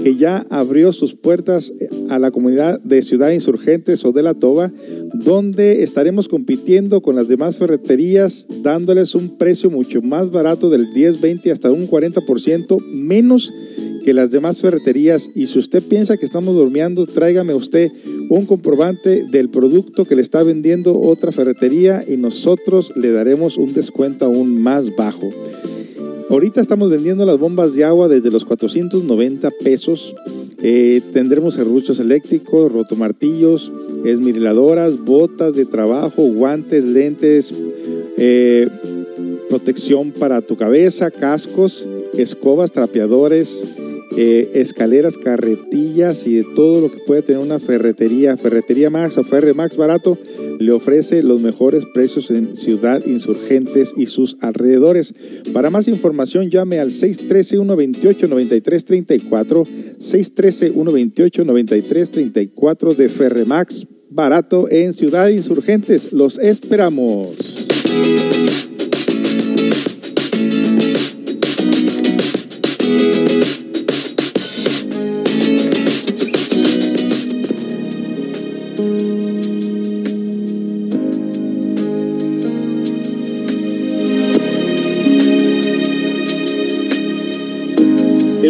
que 0.04 0.16
ya 0.16 0.46
abrió 0.50 0.94
sus 0.94 1.16
puertas 1.16 1.74
a 2.10 2.20
la 2.20 2.32
comunidad 2.32 2.80
de 2.82 3.02
Ciudad 3.02 3.32
Insurgentes 3.32 4.06
o 4.06 4.12
de 4.12 4.24
la 4.24 4.34
Toba, 4.34 4.72
donde 5.14 5.84
estaremos 5.84 6.28
compitiendo 6.28 7.02
con 7.02 7.16
las 7.16 7.28
demás 7.28 7.58
ferreterías, 7.58 8.48
dándoles 8.62 9.16
un 9.16 9.38
precio 9.38 9.70
mucho 9.70 10.02
más 10.02 10.32
barato 10.32 10.70
del 10.70 10.94
10, 10.94 11.22
20 11.22 11.52
hasta 11.52 11.72
un 11.72 11.90
40% 11.90 12.86
menos 12.86 13.52
que 14.06 14.14
las 14.14 14.30
demás 14.30 14.62
ferreterías. 14.62 15.32
Y 15.34 15.48
si 15.48 15.58
usted 15.58 15.82
piensa 15.82 16.16
que 16.16 16.26
estamos 16.26 16.56
durmiendo, 16.56 17.08
tráigame 17.08 17.56
usted 17.56 17.92
un 18.30 18.46
comprobante 18.46 19.26
del 19.26 19.50
producto 19.50 20.06
que 20.06 20.16
le 20.16 20.22
está 20.22 20.44
vendiendo 20.44 21.02
otra 21.02 21.32
ferretería 21.32 22.06
y 22.08 22.16
nosotros 22.16 22.94
le 22.96 23.12
daremos 23.12 23.58
un 23.58 23.74
descuento 23.74 24.26
aún 24.26 24.62
más 24.62 24.96
bajo. 24.96 25.32
Ahorita 26.30 26.62
estamos 26.62 26.92
vendiendo 26.92 27.26
las 27.26 27.40
bombas 27.40 27.74
de 27.74 27.84
agua 27.84 28.08
desde 28.08 28.30
los 28.30 28.46
490 28.46 29.50
pesos. 29.64 30.16
Eh, 30.62 31.02
tendremos 31.12 31.56
serruchos 31.56 32.00
eléctricos, 32.00 32.72
rotomartillos, 32.72 33.72
esmiriladoras, 34.06 35.04
botas 35.04 35.56
de 35.56 35.66
trabajo, 35.66 36.22
guantes, 36.26 36.84
lentes, 36.86 37.56
eh, 38.18 38.70
protección 39.50 40.12
para 40.12 40.42
tu 40.42 40.56
cabeza, 40.58 41.10
cascos, 41.10 41.88
escobas, 42.14 42.72
trapeadores, 42.72 43.68
eh, 44.18 44.52
escaleras, 44.56 45.18
carretillas 45.18 46.28
y 46.28 46.36
de 46.36 46.46
todo 46.56 46.82
lo 46.82 46.92
que 46.92 47.00
puede 47.00 47.22
tener 47.22 47.42
una 47.42 47.60
ferretería. 47.60 48.36
Ferretería 48.38 48.90
Max 48.90 49.18
o 49.18 49.24
Ferre 49.24 49.54
Max 49.54 49.78
Barato 49.78 50.18
le 50.60 50.72
ofrece 50.72 51.24
los 51.24 51.42
mejores 51.42 51.86
precios 51.94 52.32
en 52.32 52.56
Ciudad 52.56 53.06
Insurgentes 53.06 53.94
y 53.98 54.06
sus 54.06 54.38
alrededores. 54.42 55.14
Para 55.54 55.70
más 55.70 55.88
información 55.88 56.50
llame 56.50 56.80
al 56.80 56.92
613-128-9334, 56.92 59.68
613-128-9334 60.00 62.96
de 62.96 63.10
Ferremax 63.10 63.88
Barato 64.10 64.72
en 64.72 64.94
Ciudad 64.94 65.28
Insurgentes. 65.30 66.14
Los 66.14 66.40
esperamos. 66.40 67.36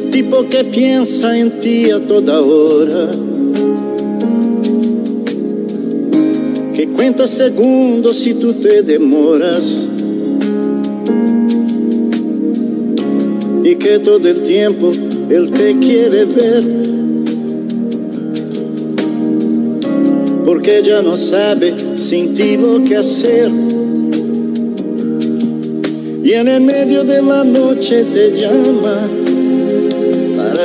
Tipo 0.01 0.47
que 0.49 0.63
piensa 0.65 1.38
en 1.38 1.60
ti 1.60 1.89
a 1.89 1.99
toda 1.99 2.41
hora, 2.41 3.12
que 6.73 6.88
cuenta 6.89 7.25
segundos 7.27 8.17
si 8.17 8.34
tú 8.34 8.53
te 8.53 8.81
demoras 8.81 9.88
y 13.63 13.75
que 13.75 13.99
todo 13.99 14.27
el 14.27 14.43
tiempo 14.43 14.91
él 15.29 15.51
te 15.51 15.77
quiere 15.79 16.25
ver. 16.25 16.63
Porque 20.45 20.81
ya 20.84 21.01
no 21.01 21.15
sabe 21.15 21.73
sin 21.97 22.34
ti 22.36 22.58
lo 22.58 22.84
que 22.84 22.97
hacer. 22.97 23.49
Y 26.23 26.34
en 26.34 26.47
el 26.47 26.62
medio 26.62 27.03
de 27.03 27.21
la 27.21 27.43
noche 27.43 28.03
te 28.13 28.31
llama 28.31 29.08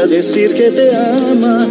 decir 0.06 0.54
que 0.54 0.70
te 0.70 0.94
ama. 0.94 1.68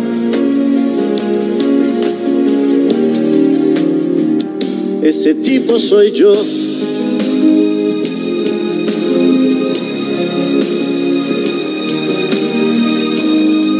Ese 5.01 5.33
tipo 5.35 5.79
soy 5.79 6.11
yo. 6.11 6.33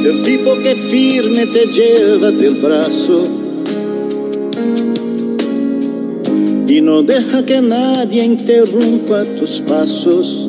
El 0.05 0.23
tipo 0.23 0.57
que 0.63 0.75
firme 0.75 1.45
te 1.47 1.65
lleva 1.67 2.31
del 2.31 2.55
brazo 2.55 3.39
y 6.79 6.81
no 6.81 7.03
deja 7.03 7.45
que 7.45 7.61
nadie 7.61 8.23
interrumpa 8.23 9.25
tus 9.37 9.59
pasos. 9.61 10.48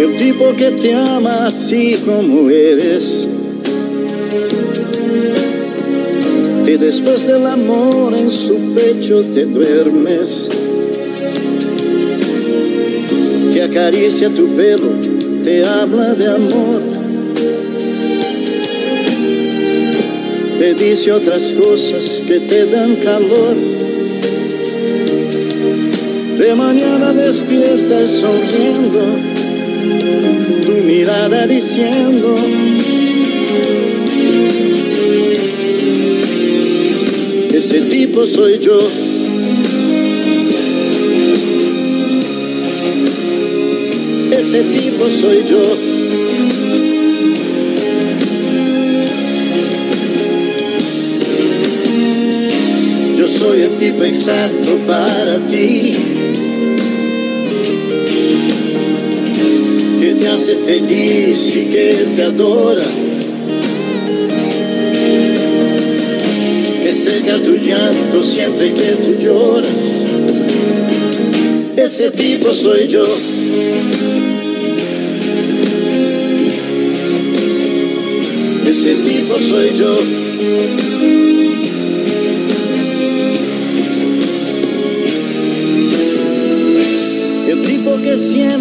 El 0.00 0.16
tipo 0.16 0.54
que 0.56 0.70
te 0.70 0.94
ama 0.94 1.46
así 1.46 1.96
como 2.06 2.48
eres. 2.50 3.28
Y 6.66 6.76
después 6.76 7.26
del 7.26 7.46
amor 7.46 8.14
en 8.14 8.30
su 8.30 8.54
pecho 8.74 9.20
te 9.34 9.44
duermes. 9.46 10.48
Que 13.52 13.62
acaricia 13.62 14.30
tu 14.30 14.46
pelo, 14.54 14.90
te 15.42 15.64
habla 15.64 16.14
de 16.14 16.28
amor. 16.28 16.82
Te 20.58 20.74
dice 20.74 21.12
otras 21.12 21.54
cosas 21.54 22.22
que 22.26 22.40
te 22.40 22.66
dan 22.66 22.94
calor. 22.96 23.56
De 26.36 26.54
mañana 26.54 27.12
despiertas 27.12 28.10
sonriendo 28.10 29.27
tu 30.64 30.72
mirada 30.86 31.46
diciendo 31.46 32.36
ese 37.58 37.80
tipo 37.82 38.24
soy 38.24 38.58
yo. 38.60 38.78
Ese 44.30 44.62
tipo 44.62 45.08
soy 45.08 45.44
yo. 45.44 45.62
Yo 53.18 53.28
soy 53.28 53.62
el 53.62 53.70
tipo 53.78 54.04
exacto 54.04 54.78
para 54.86 55.38
ti. 55.46 56.17
Hace 60.38 60.54
feliz 60.54 61.56
y 61.56 61.64
que 61.64 61.94
te 62.14 62.22
adora. 62.22 62.86
Que 66.84 66.94
seca 66.94 67.38
tu 67.38 67.56
llanto 67.56 68.22
siempre 68.22 68.72
que 68.72 68.90
tú 69.02 69.16
lloras. 69.20 69.82
ese 71.76 72.12
tipo 72.12 72.54
soy 72.54 72.86
yo. 72.86 73.04
Ese 78.64 78.94
tipo 78.94 79.38
soy 79.40 79.70
yo. 79.74 79.98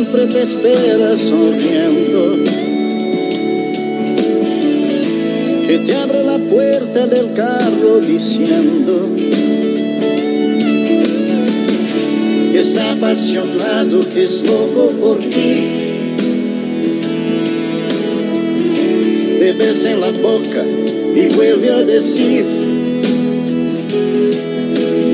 Siempre 0.07 0.27
te 0.27 0.41
espera 0.41 1.15
sonriendo. 1.17 2.43
Que 5.67 5.79
te 5.79 5.95
abre 5.95 6.23
la 6.23 6.37
puerta 6.37 7.07
del 7.07 7.33
carro 7.33 7.99
diciendo 7.99 9.09
que 12.51 12.59
está 12.59 12.93
apasionado, 12.93 13.99
que 14.13 14.23
es 14.23 14.43
loco 14.43 14.91
por 15.01 15.17
ti. 15.19 15.67
Te 19.39 19.53
besa 19.53 19.91
en 19.91 20.01
la 20.01 20.11
boca 20.11 20.63
y 21.15 21.35
vuelve 21.35 21.71
a 21.71 21.83
decir 21.83 22.45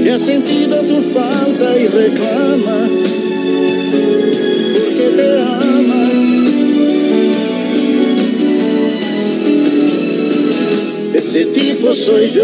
que 0.03 0.12
ha 0.12 0.19
sentido 0.19 0.77
tu 0.82 1.01
falta 1.01 1.79
y 1.79 1.88
reclama 1.88 3.02
Ese 11.25 11.45
tipo 11.45 11.95
soy 11.95 12.31
yo. 12.31 12.43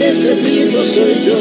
Ese 0.00 0.36
tipo 0.36 0.82
soy 0.82 1.14
yo. 1.26 1.38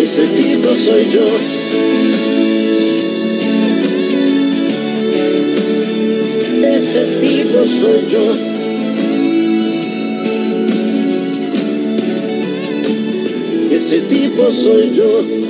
Ese 0.00 0.26
tipo 0.28 0.74
soy 0.74 1.10
yo. 1.10 1.26
Ese 6.66 7.02
tipo 7.20 7.64
soy 7.66 8.06
yo. 8.10 8.36
Ese 13.70 14.00
tipo 14.00 14.50
soy 14.50 14.92
yo. 14.94 15.41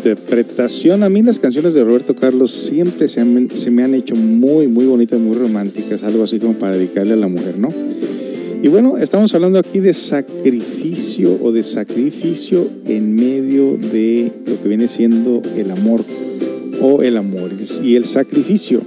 Interpretación. 0.00 1.02
A 1.02 1.10
mí 1.10 1.22
las 1.22 1.38
canciones 1.38 1.74
de 1.74 1.84
Roberto 1.84 2.14
Carlos 2.16 2.50
siempre 2.50 3.06
se, 3.06 3.20
han- 3.20 3.50
se 3.52 3.70
me 3.70 3.82
han 3.84 3.94
hecho 3.94 4.16
muy, 4.16 4.66
muy 4.66 4.86
bonitas, 4.86 5.20
muy 5.20 5.36
románticas, 5.36 6.02
algo 6.02 6.24
así 6.24 6.38
como 6.38 6.54
para 6.54 6.76
dedicarle 6.76 7.12
a 7.12 7.16
la 7.16 7.28
mujer, 7.28 7.58
¿no? 7.58 7.68
Y 8.62 8.68
bueno, 8.68 8.96
estamos 8.98 9.34
hablando 9.34 9.58
aquí 9.58 9.80
de 9.80 9.92
sacrificio 9.92 11.38
o 11.42 11.52
de 11.52 11.62
sacrificio 11.62 12.68
en 12.86 13.14
medio 13.14 13.76
de 13.76 14.32
lo 14.46 14.60
que 14.62 14.68
viene 14.68 14.86
siendo 14.88 15.40
el 15.56 15.70
amor 15.70 16.02
o 16.80 17.02
el 17.02 17.16
amor 17.16 17.50
y 17.82 17.96
el 17.96 18.04
sacrificio. 18.04 18.82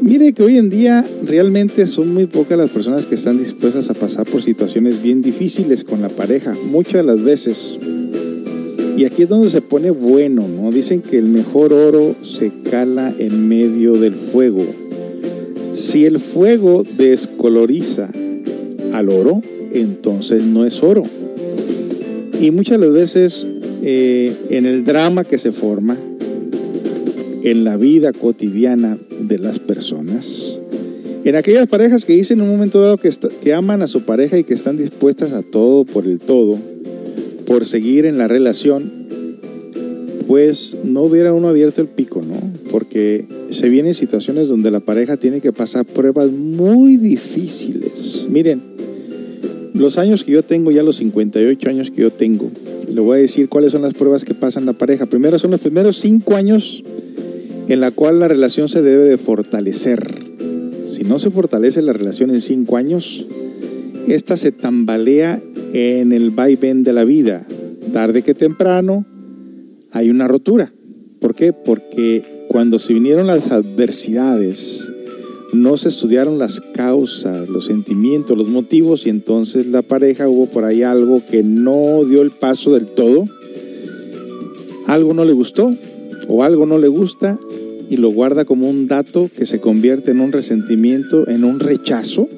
Mire 0.00 0.32
que 0.32 0.42
hoy 0.42 0.58
en 0.58 0.68
día 0.68 1.04
realmente 1.22 1.86
son 1.86 2.12
muy 2.12 2.26
pocas 2.26 2.58
las 2.58 2.70
personas 2.70 3.06
que 3.06 3.14
están 3.14 3.38
dispuestas 3.38 3.88
a 3.88 3.94
pasar 3.94 4.26
por 4.26 4.42
situaciones 4.42 5.02
bien 5.02 5.22
difíciles 5.22 5.84
con 5.84 6.02
la 6.02 6.08
pareja. 6.08 6.54
Muchas 6.70 6.94
de 6.94 7.02
las 7.04 7.22
veces 7.22 7.78
y 9.02 9.04
aquí 9.04 9.22
es 9.22 9.28
donde 9.28 9.50
se 9.50 9.60
pone 9.60 9.90
bueno, 9.90 10.46
¿no? 10.46 10.70
Dicen 10.70 11.02
que 11.02 11.18
el 11.18 11.24
mejor 11.24 11.72
oro 11.72 12.14
se 12.20 12.52
cala 12.70 13.12
en 13.18 13.48
medio 13.48 13.94
del 13.94 14.14
fuego. 14.14 14.64
Si 15.72 16.04
el 16.04 16.20
fuego 16.20 16.84
descoloriza 16.96 18.08
al 18.92 19.08
oro, 19.08 19.42
entonces 19.72 20.44
no 20.44 20.64
es 20.64 20.84
oro. 20.84 21.02
Y 22.40 22.52
muchas 22.52 22.78
las 22.78 22.92
veces 22.92 23.48
eh, 23.82 24.36
en 24.50 24.66
el 24.66 24.84
drama 24.84 25.24
que 25.24 25.36
se 25.36 25.50
forma, 25.50 25.98
en 27.42 27.64
la 27.64 27.76
vida 27.76 28.12
cotidiana 28.12 29.00
de 29.20 29.38
las 29.40 29.58
personas, 29.58 30.60
en 31.24 31.34
aquellas 31.34 31.66
parejas 31.66 32.04
que 32.04 32.12
dicen 32.12 32.38
en 32.38 32.44
un 32.44 32.52
momento 32.52 32.80
dado 32.80 32.98
que, 32.98 33.10
que 33.42 33.52
aman 33.52 33.82
a 33.82 33.88
su 33.88 34.02
pareja 34.02 34.38
y 34.38 34.44
que 34.44 34.54
están 34.54 34.76
dispuestas 34.76 35.32
a 35.32 35.42
todo 35.42 35.84
por 35.84 36.06
el 36.06 36.20
todo, 36.20 36.56
por 37.46 37.64
seguir 37.64 38.06
en 38.06 38.18
la 38.18 38.28
relación, 38.28 39.02
pues 40.26 40.78
no 40.84 41.02
hubiera 41.02 41.32
uno 41.32 41.48
abierto 41.48 41.80
el 41.80 41.88
pico, 41.88 42.22
¿no? 42.22 42.36
Porque 42.70 43.26
se 43.50 43.68
vienen 43.68 43.94
situaciones 43.94 44.48
donde 44.48 44.70
la 44.70 44.80
pareja 44.80 45.16
tiene 45.16 45.40
que 45.40 45.52
pasar 45.52 45.84
pruebas 45.84 46.30
muy 46.30 46.96
difíciles. 46.96 48.26
Miren, 48.30 48.62
los 49.74 49.98
años 49.98 50.24
que 50.24 50.32
yo 50.32 50.42
tengo, 50.42 50.70
ya 50.70 50.82
los 50.82 50.96
58 50.96 51.68
años 51.68 51.90
que 51.90 52.02
yo 52.02 52.10
tengo, 52.12 52.50
le 52.88 53.00
voy 53.00 53.18
a 53.18 53.20
decir 53.20 53.48
cuáles 53.48 53.72
son 53.72 53.82
las 53.82 53.94
pruebas 53.94 54.24
que 54.24 54.34
pasan 54.34 54.66
la 54.66 54.72
pareja. 54.72 55.06
Primero 55.06 55.38
son 55.38 55.50
los 55.50 55.60
primeros 55.60 55.96
cinco 55.96 56.34
años 56.36 56.82
en 57.68 57.80
la 57.80 57.90
cual 57.90 58.18
la 58.18 58.28
relación 58.28 58.68
se 58.68 58.82
debe 58.82 59.04
de 59.04 59.18
fortalecer. 59.18 60.32
Si 60.84 61.04
no 61.04 61.18
se 61.18 61.30
fortalece 61.30 61.80
la 61.82 61.92
relación 61.92 62.30
en 62.30 62.40
cinco 62.40 62.76
años, 62.76 63.26
esta 64.06 64.36
se 64.36 64.52
tambalea 64.52 65.42
en 65.72 66.12
el 66.12 66.30
vaivén 66.30 66.84
de 66.84 66.92
la 66.92 67.04
vida. 67.04 67.46
Tarde 67.92 68.22
que 68.22 68.34
temprano 68.34 69.04
hay 69.90 70.10
una 70.10 70.28
rotura. 70.28 70.72
¿Por 71.20 71.34
qué? 71.34 71.52
Porque 71.52 72.46
cuando 72.48 72.78
se 72.78 72.92
vinieron 72.92 73.26
las 73.26 73.50
adversidades, 73.50 74.92
no 75.52 75.76
se 75.76 75.88
estudiaron 75.88 76.38
las 76.38 76.60
causas, 76.60 77.48
los 77.48 77.66
sentimientos, 77.66 78.36
los 78.36 78.48
motivos 78.48 79.06
y 79.06 79.10
entonces 79.10 79.66
la 79.66 79.82
pareja 79.82 80.28
hubo 80.28 80.46
por 80.46 80.64
ahí 80.64 80.82
algo 80.82 81.22
que 81.24 81.42
no 81.42 82.04
dio 82.04 82.22
el 82.22 82.30
paso 82.30 82.72
del 82.72 82.86
todo. 82.86 83.26
Algo 84.86 85.14
no 85.14 85.24
le 85.24 85.32
gustó 85.32 85.74
o 86.28 86.42
algo 86.42 86.66
no 86.66 86.78
le 86.78 86.88
gusta 86.88 87.38
y 87.88 87.98
lo 87.98 88.10
guarda 88.10 88.44
como 88.44 88.68
un 88.68 88.86
dato 88.88 89.30
que 89.36 89.46
se 89.46 89.60
convierte 89.60 90.10
en 90.10 90.20
un 90.20 90.32
resentimiento, 90.32 91.28
en 91.28 91.44
un 91.44 91.60
rechazo 91.60 92.28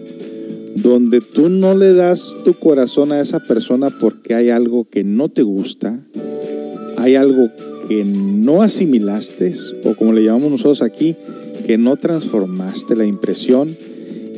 donde 0.75 1.21
tú 1.21 1.49
no 1.49 1.77
le 1.77 1.95
das 1.95 2.37
tu 2.45 2.55
corazón 2.55 3.13
a 3.13 3.21
esa 3.21 3.41
persona 3.41 3.91
porque 3.91 4.35
hay 4.35 4.51
algo 4.51 4.85
que 4.85 5.05
no 5.05 5.29
te 5.29 5.43
gusta, 5.43 6.01
hay 6.97 7.15
algo 7.15 7.51
que 7.89 8.05
no 8.05 8.63
asimilaste, 8.63 9.53
o 9.85 9.95
como 9.95 10.13
le 10.13 10.25
llamamos 10.25 10.51
nosotros 10.51 10.83
aquí, 10.83 11.17
que 11.67 11.79
no 11.79 11.97
transformaste 11.97 12.97
la 12.97 13.07
impresión. 13.07 13.77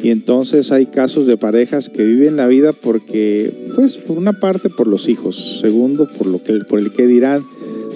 Y 0.03 0.11
entonces 0.11 0.72
hay 0.72 0.87
casos 0.87 1.26
de 1.26 1.37
parejas 1.37 1.89
que 1.89 2.05
viven 2.05 2.37
la 2.37 2.47
vida 2.47 2.72
porque, 2.72 3.53
pues, 3.74 3.97
por 3.97 4.18
una 4.18 4.34
parte 4.34 4.68
por 4.68 4.87
los 4.87 5.09
hijos, 5.09 5.59
segundo 5.61 6.09
por 6.09 6.26
lo 6.26 6.43
que 6.43 6.53
por 6.61 6.78
el 6.78 6.93
que 6.93 7.07
dirán, 7.07 7.45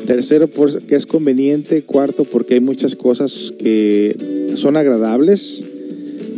tercero 0.06 0.48
porque 0.48 0.96
es 0.96 1.06
conveniente, 1.06 1.82
cuarto 1.82 2.24
porque 2.24 2.54
hay 2.54 2.60
muchas 2.60 2.96
cosas 2.96 3.52
que 3.58 4.50
son 4.54 4.76
agradables, 4.76 5.64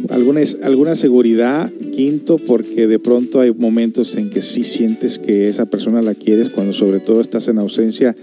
alguna, 0.09 0.41
alguna 0.63 0.95
seguridad, 0.95 1.71
quinto 1.95 2.39
porque 2.39 2.87
de 2.87 2.99
pronto 2.99 3.41
hay 3.41 3.53
momentos 3.53 4.17
en 4.17 4.31
que 4.31 4.43
sí 4.43 4.65
sientes 4.65 5.19
que 5.19 5.49
esa 5.49 5.67
persona 5.67 6.03
la 6.03 6.15
quieres 6.15 6.49
cuando 6.49 6.73
sobre 6.73 7.01
todo 7.01 7.21
estás 7.21 7.49
en 7.49 7.59
ausencia 7.59 8.15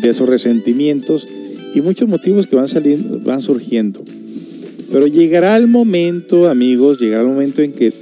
de 0.00 0.08
esos 0.08 0.28
resentimientos 0.28 1.26
y 1.74 1.80
muchos 1.80 2.08
motivos 2.08 2.46
que 2.46 2.56
van 2.56 2.68
saliendo, 2.68 3.20
van 3.20 3.40
surgiendo. 3.40 4.02
Pero 4.90 5.06
llegará 5.06 5.56
el 5.56 5.66
momento, 5.66 6.48
amigos, 6.48 6.98
llegará 6.98 7.22
el 7.22 7.28
momento 7.28 7.62
en 7.62 7.72
que 7.72 7.92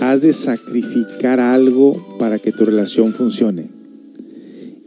has 0.00 0.20
de 0.20 0.32
sacrificar 0.32 1.40
algo 1.40 2.16
para 2.18 2.38
que 2.38 2.52
tu 2.52 2.64
relación 2.64 3.12
funcione. 3.12 3.66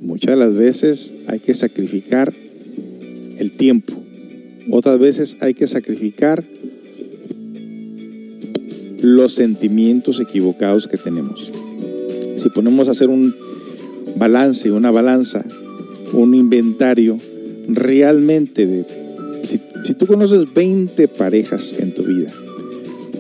Muchas 0.02 0.32
de 0.32 0.38
las 0.38 0.54
veces 0.54 1.14
hay 1.28 1.40
que 1.40 1.54
sacrificar 1.54 2.34
el 3.38 3.52
tiempo. 3.52 3.94
Otras 4.70 5.00
veces 5.00 5.38
hay 5.40 5.54
que 5.54 5.66
sacrificar 5.66 6.44
los 9.16 9.34
sentimientos 9.34 10.20
equivocados 10.20 10.88
que 10.88 10.97
tenemos. 10.97 11.51
Si 12.36 12.49
ponemos 12.49 12.88
a 12.88 12.91
hacer 12.91 13.10
un 13.10 13.36
balance, 14.16 14.72
una 14.72 14.91
balanza, 14.91 15.43
un 16.14 16.34
inventario 16.34 17.18
realmente 17.68 18.66
de... 18.66 18.86
Si, 19.43 19.60
si 19.84 19.93
tú 19.93 20.07
conoces 20.07 20.53
20 20.53 21.07
parejas 21.07 21.74
en 21.78 21.93
tu 21.93 22.03
vida, 22.03 22.32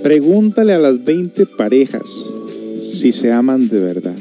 pregúntale 0.03 0.73
a 0.73 0.79
las 0.79 1.03
20 1.03 1.45
parejas 1.45 2.33
si 2.81 3.11
se 3.11 3.31
aman 3.31 3.67
de 3.69 3.79
verdad. 3.79 4.15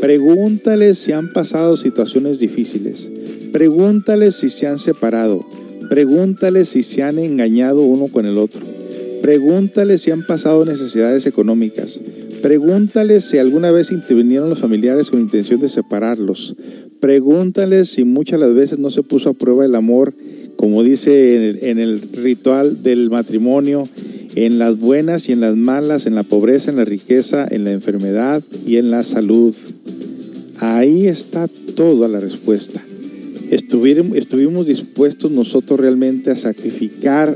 Pregúntales 0.00 0.98
si 0.98 1.12
han 1.12 1.32
pasado 1.32 1.76
situaciones 1.76 2.38
difíciles. 2.38 3.10
Pregúntales 3.52 4.34
si 4.34 4.50
se 4.50 4.66
han 4.66 4.78
separado. 4.78 5.44
Pregúntales 5.88 6.68
si 6.68 6.82
se 6.82 7.02
han 7.02 7.18
engañado 7.18 7.82
uno 7.82 8.08
con 8.08 8.26
el 8.26 8.38
otro. 8.38 8.73
Pregúntales 9.24 10.02
si 10.02 10.10
han 10.10 10.26
pasado 10.26 10.66
necesidades 10.66 11.24
económicas. 11.24 11.98
Pregúntales 12.42 13.24
si 13.24 13.38
alguna 13.38 13.70
vez 13.70 13.90
intervinieron 13.90 14.50
los 14.50 14.58
familiares 14.58 15.10
con 15.10 15.18
intención 15.18 15.60
de 15.60 15.70
separarlos. 15.70 16.54
Pregúntales 17.00 17.88
si 17.88 18.04
muchas 18.04 18.38
las 18.38 18.54
veces 18.54 18.78
no 18.78 18.90
se 18.90 19.02
puso 19.02 19.30
a 19.30 19.32
prueba 19.32 19.64
el 19.64 19.76
amor, 19.76 20.12
como 20.56 20.82
dice 20.82 21.70
en 21.70 21.78
el, 21.78 22.02
ritual 22.12 22.82
del 22.82 23.08
matrimonio, 23.08 23.88
en 24.34 24.58
las 24.58 24.78
buenas 24.78 25.26
y 25.30 25.32
en 25.32 25.40
las 25.40 25.56
malas, 25.56 26.04
en 26.04 26.16
la 26.16 26.22
pobreza, 26.22 26.70
en 26.70 26.76
la 26.76 26.84
riqueza, 26.84 27.48
en 27.50 27.64
la 27.64 27.72
enfermedad 27.72 28.42
y 28.66 28.76
en 28.76 28.90
la 28.90 29.02
salud. 29.04 29.54
Ahí 30.58 31.06
está 31.06 31.48
toda 31.74 32.08
la 32.08 32.20
respuesta. 32.20 32.82
Estuvimos, 33.50 34.66
dispuestos 34.66 35.30
nosotros 35.30 35.80
realmente 35.80 36.30
a 36.30 36.36
sacrificar 36.36 37.34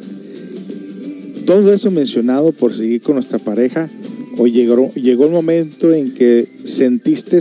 todo 1.48 1.72
eso 1.72 1.90
mencionado 1.90 2.52
por 2.52 2.74
seguir 2.74 3.00
con 3.00 3.14
nuestra 3.14 3.38
pareja 3.38 3.88
o 4.36 4.46
llegó, 4.46 4.92
el 4.94 5.30
momento 5.30 5.94
en 5.94 6.12
que 6.12 6.46
sentiste 6.64 7.38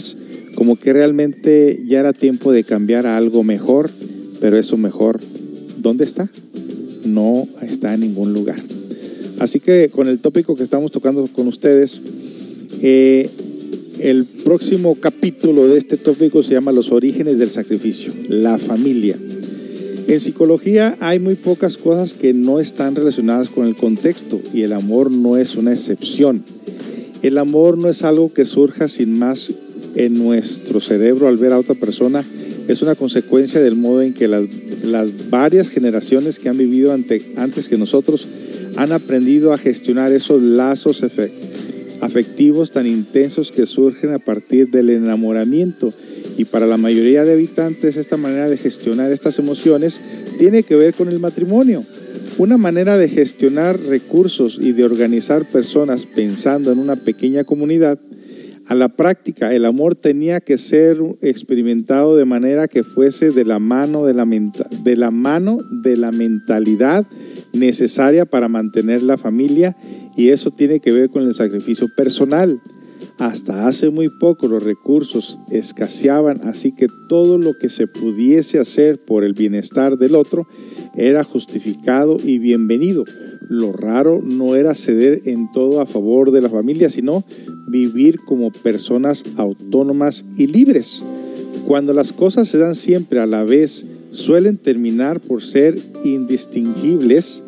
como 0.56 0.78
que 0.78 0.94
realmente 0.94 1.84
ya 1.86 2.00
era 2.00 2.14
tiempo 2.14 2.54
de 2.54 2.64
cambiar 2.64 3.06
a 3.06 3.18
algo 3.18 3.44
mejor, 3.44 3.92
pero 4.40 4.58
eso 4.58 4.78
mejor, 4.78 5.20
¿dónde 5.80 6.06
está? 6.06 6.30
No 7.04 7.50
está 7.62 7.96
en 7.96 8.00
ningún 8.00 8.32
lugar. 8.32 8.56
Así 9.40 9.60
que 9.60 9.90
con 9.90 10.08
el 10.08 10.20
tópico 10.20 10.56
que 10.56 10.64
estamos 10.64 10.94
tocando 10.94 11.28
con 11.28 11.50
ustedes, 11.50 12.00
eh, 12.82 13.30
el 14.00 14.24
próximo 14.24 14.96
capítulo 14.96 15.68
de 15.68 15.78
este 15.78 15.98
tópico 15.98 16.44
se 16.44 16.54
llama 16.54 16.72
Los 16.72 16.94
orígenes 16.94 17.40
del 17.40 17.50
sacrificio, 17.50 18.14
la 18.30 18.58
familia. 18.58 19.18
En 20.08 20.20
psicología 20.22 20.98
hay 21.02 21.20
muy 21.20 21.36
pocas 21.36 21.78
cosas 21.78 22.14
que 22.14 22.34
no 22.34 22.60
están 22.60 22.96
relacionadas 22.96 23.50
con 23.50 23.68
el 23.68 23.76
contexto 23.76 24.42
y 24.54 24.62
el 24.62 24.72
amor 24.72 25.12
no 25.12 25.36
es 25.36 25.56
una 25.56 25.72
excepción. 25.72 26.44
El 27.22 27.38
amor 27.38 27.78
no 27.78 27.90
es 27.90 28.04
algo 28.04 28.34
que 28.34 28.46
surja 28.46 28.88
sin 28.88 29.20
más 29.20 29.52
en 29.96 30.18
nuestro 30.18 30.80
cerebro 30.80 31.28
al 31.28 31.38
ver 31.38 31.52
a 31.52 31.60
otra 31.60 31.76
persona, 31.76 32.24
es 32.68 32.82
una 32.82 32.96
consecuencia 32.96 33.62
del 33.62 33.76
modo 33.76 34.02
en 34.02 34.14
que 34.14 34.28
las, 34.28 35.30
varias 35.30 35.70
generaciones 35.70 36.38
que 36.38 36.50
han 36.50 36.58
vivido 36.58 36.94
antes 36.94 37.70
que 37.70 37.78
nosotros 37.78 38.28
han 38.76 38.92
aprendido 38.92 39.54
a 39.54 39.58
gestionar 39.58 40.12
esos 40.12 40.42
lazos 40.42 41.04
afectivos 42.02 42.72
tan 42.72 42.86
intensos 42.86 43.52
que 43.52 43.66
surgen 43.66 44.12
a 44.12 44.20
partir 44.20 44.70
del 44.70 44.90
enamoramiento. 44.90 45.94
Y 46.38 46.46
para 46.46 46.68
la 46.68 46.78
mayoría 46.78 47.26
de 47.26 47.34
habitantes 47.34 47.98
esta 47.98 48.16
manera 48.16 48.48
de 48.48 48.58
gestionar 48.58 49.12
estas 49.12 49.40
emociones 49.40 50.00
tiene 50.38 50.64
que 50.64 50.76
ver 50.76 50.94
con 50.94 51.10
el 51.10 51.20
matrimonio. 51.20 51.84
Una 52.38 52.58
manera 52.58 52.98
de 52.98 53.10
gestionar 53.10 53.80
recursos 53.80 54.60
y 54.62 54.72
de 54.72 54.86
organizar 54.86 55.46
personas 55.46 56.06
pensando 56.06 56.72
en 56.72 56.78
una 56.78 56.96
pequeña 56.96 57.44
comunidad. 57.44 58.00
A 58.68 58.76
la 58.76 58.90
práctica, 58.90 59.54
el 59.54 59.66
amor 59.66 59.96
tenía 59.96 60.42
que 60.42 60.58
ser 60.58 60.98
experimentado 61.22 62.18
de 62.18 62.26
manera 62.26 62.68
que 62.68 62.84
fuese 62.84 63.32
de 63.32 63.46
la 63.46 63.60
mano 63.60 64.06
de 64.06 64.14
la, 64.14 64.26
de 64.26 64.96
la, 64.98 65.10
mano 65.10 65.60
de 65.72 65.98
la 65.98 66.12
mentalidad 66.12 67.08
necesaria 67.54 68.26
para 68.26 68.50
mantener 68.50 69.02
la 69.02 69.18
familia 69.18 69.76
y 70.18 70.30
eso 70.30 70.52
tiene 70.52 70.80
que 70.80 70.92
ver 70.92 71.10
con 71.10 71.24
el 71.24 71.34
sacrificio 71.34 71.88
personal. 71.96 72.62
Hasta 73.20 73.68
hace 73.68 73.90
muy 73.90 74.10
poco 74.10 74.48
los 74.48 74.62
recursos 74.62 75.40
escaseaban, 75.50 76.42
así 76.44 76.72
que 76.72 76.88
todo 77.08 77.40
lo 77.40 77.58
que 77.58 77.70
se 77.70 77.88
pudiese 77.88 78.60
hacer 78.60 79.00
por 79.00 79.24
el 79.24 79.34
bienestar 79.34 79.98
del 79.98 80.14
otro 80.14 80.48
era 80.96 81.24
justificado 81.24 82.18
y 82.24 82.38
bienvenido. 82.38 83.06
Lo 83.50 83.72
raro 83.72 84.22
no 84.22 84.56
era 84.56 84.76
ceder 84.76 85.24
en 85.26 85.52
todo 85.52 85.82
a 85.82 85.88
favor 85.88 86.30
de 86.32 86.42
la 86.42 86.50
familia, 86.50 86.90
sino 86.92 87.24
vivir 87.68 88.20
como 88.20 88.52
personas 88.52 89.24
autónomas 89.38 90.24
y 90.38 90.46
libres. 90.46 91.04
Cuando 91.66 91.94
las 91.94 92.14
cosas 92.14 92.48
se 92.48 92.60
dan 92.60 92.76
siempre 92.76 93.20
a 93.20 93.26
la 93.26 93.44
vez, 93.44 93.84
suelen 94.12 94.58
terminar 94.58 95.20
por 95.22 95.44
ser 95.44 95.80
indistinguibles 96.04 97.44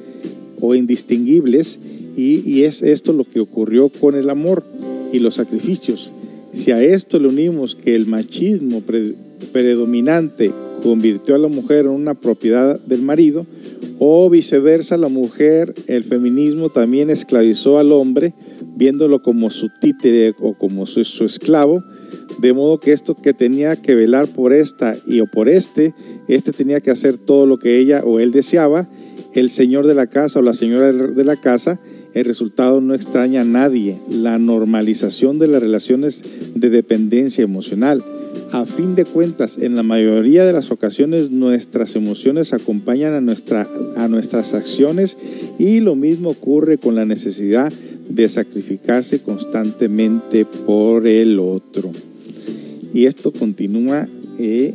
o 0.62 0.74
indistinguibles 0.74 1.80
y, 2.16 2.64
es 2.64 2.82
esto 2.82 3.14
lo 3.14 3.24
que 3.24 3.40
ocurrió 3.40 3.88
con 3.88 4.16
el 4.16 4.30
amor 4.30 4.66
y 5.12 5.20
los 5.20 5.36
sacrificios. 5.36 6.14
Si 6.54 6.72
a 6.72 6.82
esto 6.82 7.20
le 7.20 7.28
unimos 7.28 7.76
que 7.76 7.96
el 7.96 8.06
machismo 8.06 8.82
predominante 9.52 10.52
convirtió 10.82 11.36
a 11.36 11.40
la 11.40 11.48
mujer 11.48 11.86
en 11.86 11.92
una 11.92 12.14
propiedad 12.14 12.80
del 12.80 13.02
marido, 13.02 13.46
o 14.00 14.30
viceversa, 14.30 14.98
la 14.98 15.10
mujer, 15.10 15.74
el 15.88 16.06
feminismo 16.06 16.70
también 16.70 17.10
esclavizó 17.10 17.78
al 17.78 17.92
hombre, 17.92 18.34
viéndolo 18.78 19.22
como 19.22 19.52
su 19.52 19.70
títere 19.82 20.34
o 20.40 20.54
como 20.54 20.86
su, 20.86 21.04
su 21.04 21.26
esclavo, 21.26 21.84
de 22.40 22.54
modo 22.54 22.80
que 22.80 22.94
esto 22.94 23.16
que 23.16 23.34
tenía 23.34 23.76
que 23.76 23.96
velar 23.96 24.28
por 24.30 24.54
esta 24.54 24.96
y 25.06 25.20
o 25.20 25.28
por 25.28 25.50
este, 25.50 25.94
este 26.30 26.54
tenía 26.54 26.80
que 26.80 26.92
hacer 26.92 27.18
todo 27.18 27.46
lo 27.46 27.60
que 27.60 27.78
ella 27.78 28.02
o 28.06 28.22
él 28.22 28.32
deseaba, 28.32 28.88
el 29.34 29.50
señor 29.50 29.86
de 29.86 29.96
la 29.96 30.08
casa 30.08 30.40
o 30.40 30.42
la 30.42 30.54
señora 30.54 30.94
de 30.94 31.24
la 31.26 31.36
casa, 31.36 31.80
el 32.20 32.26
resultado 32.26 32.82
no 32.82 32.94
extraña 32.94 33.42
a 33.42 33.46
nadie, 33.46 33.98
la 34.10 34.38
normalización 34.38 35.40
de 35.40 35.48
las 35.48 35.62
relaciones 35.62 36.24
de 36.56 36.70
dependencia 36.70 37.44
emocional. 37.44 38.04
A 38.52 38.66
fin 38.66 38.96
de 38.96 39.06
cuentas, 39.06 39.58
en 39.58 39.76
la 39.76 39.84
mayoría 39.84 40.46
de 40.46 40.54
las 40.54 40.72
ocasiones 40.72 41.32
nuestras 41.32 41.96
emociones 41.96 42.54
acompañan 42.54 43.14
a, 43.14 43.22
nuestra, 43.22 43.68
a 43.96 44.08
nuestras 44.08 44.54
acciones 44.54 45.18
y 45.58 45.80
lo 45.80 45.96
mismo 45.96 46.32
ocurre 46.32 46.78
con 46.78 46.96
la 46.96 47.06
necesidad 47.06 47.72
de 48.10 48.28
sacrificarse 48.28 49.20
constantemente 49.22 50.46
por 50.46 51.08
el 51.08 51.40
otro. 51.40 51.92
Y 52.94 53.06
esto 53.06 53.32
continúa 53.32 54.08
eh, 54.40 54.74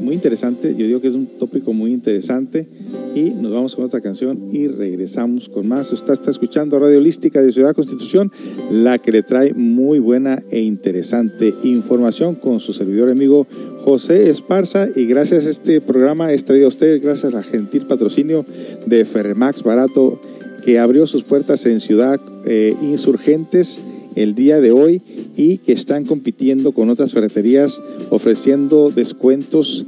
muy 0.00 0.14
interesante, 0.14 0.74
yo 0.76 0.86
digo 0.86 1.00
que 1.00 1.08
es 1.08 1.14
un 1.14 1.26
tópico 1.26 1.72
muy 1.72 1.92
interesante 1.92 2.68
y 3.14 3.30
nos 3.30 3.50
vamos 3.52 3.74
con 3.74 3.84
otra 3.84 4.00
canción 4.00 4.48
y 4.52 4.68
regresamos 4.68 5.48
con 5.48 5.66
más. 5.66 5.90
Usted 5.92 6.12
está 6.12 6.30
escuchando 6.30 6.78
Radio 6.78 6.98
Holística 6.98 7.40
de 7.40 7.52
Ciudad 7.52 7.74
Constitución, 7.74 8.30
la 8.70 8.98
que 8.98 9.12
le 9.12 9.22
trae 9.22 9.54
muy 9.54 9.98
buena 9.98 10.42
e 10.50 10.60
interesante 10.60 11.54
información 11.62 12.34
con 12.34 12.60
su 12.60 12.72
servidor 12.72 13.10
amigo 13.10 13.46
José 13.84 14.28
Esparza 14.28 14.88
y 14.94 15.06
gracias 15.06 15.46
a 15.46 15.50
este 15.50 15.80
programa 15.80 16.32
es 16.32 16.44
traído 16.44 16.66
a 16.66 16.68
ustedes 16.68 17.00
gracias 17.00 17.34
al 17.34 17.44
gentil 17.44 17.86
patrocinio 17.86 18.44
de 18.86 19.04
Ferremax 19.04 19.62
Barato 19.62 20.20
que 20.64 20.78
abrió 20.78 21.06
sus 21.06 21.22
puertas 21.22 21.64
en 21.66 21.80
Ciudad 21.80 22.20
eh, 22.44 22.74
Insurgentes 22.82 23.80
el 24.16 24.34
día 24.34 24.60
de 24.60 24.72
hoy 24.72 25.00
y 25.36 25.58
que 25.58 25.72
están 25.72 26.04
compitiendo 26.04 26.72
con 26.72 26.90
otras 26.90 27.12
ferreterías 27.12 27.80
ofreciendo 28.10 28.90
descuentos 28.90 29.86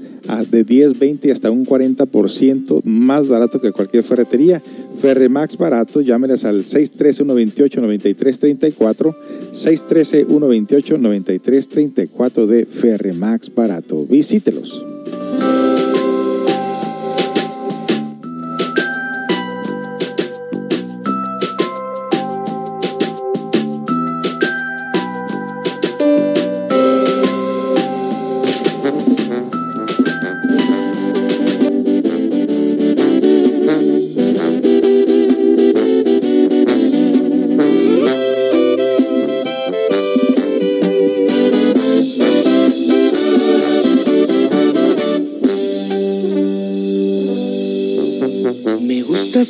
de 0.51 0.63
10, 0.63 0.99
20 0.99 1.29
y 1.29 1.31
hasta 1.31 1.51
un 1.51 1.65
40% 1.65 2.83
más 2.85 3.29
barato 3.29 3.59
que 3.61 3.73
cualquier 3.73 4.05
ferretería. 4.05 4.63
Ferremax 5.01 5.57
Barato, 5.57 6.03
llámeles 6.03 6.45
al 6.45 6.65
613-128-9334, 6.65 9.17
613-128-9334 9.53 12.47
de 12.47 12.67
Ferremax 12.67 13.55
Barato. 13.55 14.05
Visítelos. 14.05 14.85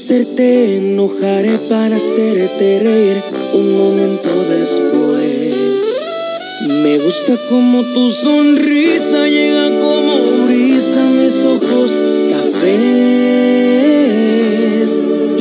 Te 0.09 0.79
enojaré 0.79 1.59
para 1.69 1.97
hacerte 1.97 2.81
reír 2.81 3.23
un 3.53 3.77
momento 3.77 4.31
después. 4.49 5.55
Me 6.83 6.99
gusta 6.99 7.37
como 7.51 7.83
tu 7.83 8.11
sonrisa 8.11 9.29
llega 9.29 9.69
como 9.79 10.47
brisa 10.47 11.07
a 11.07 11.11
mis 11.11 11.43
ojos 11.43 11.99
cafés. 12.31 12.65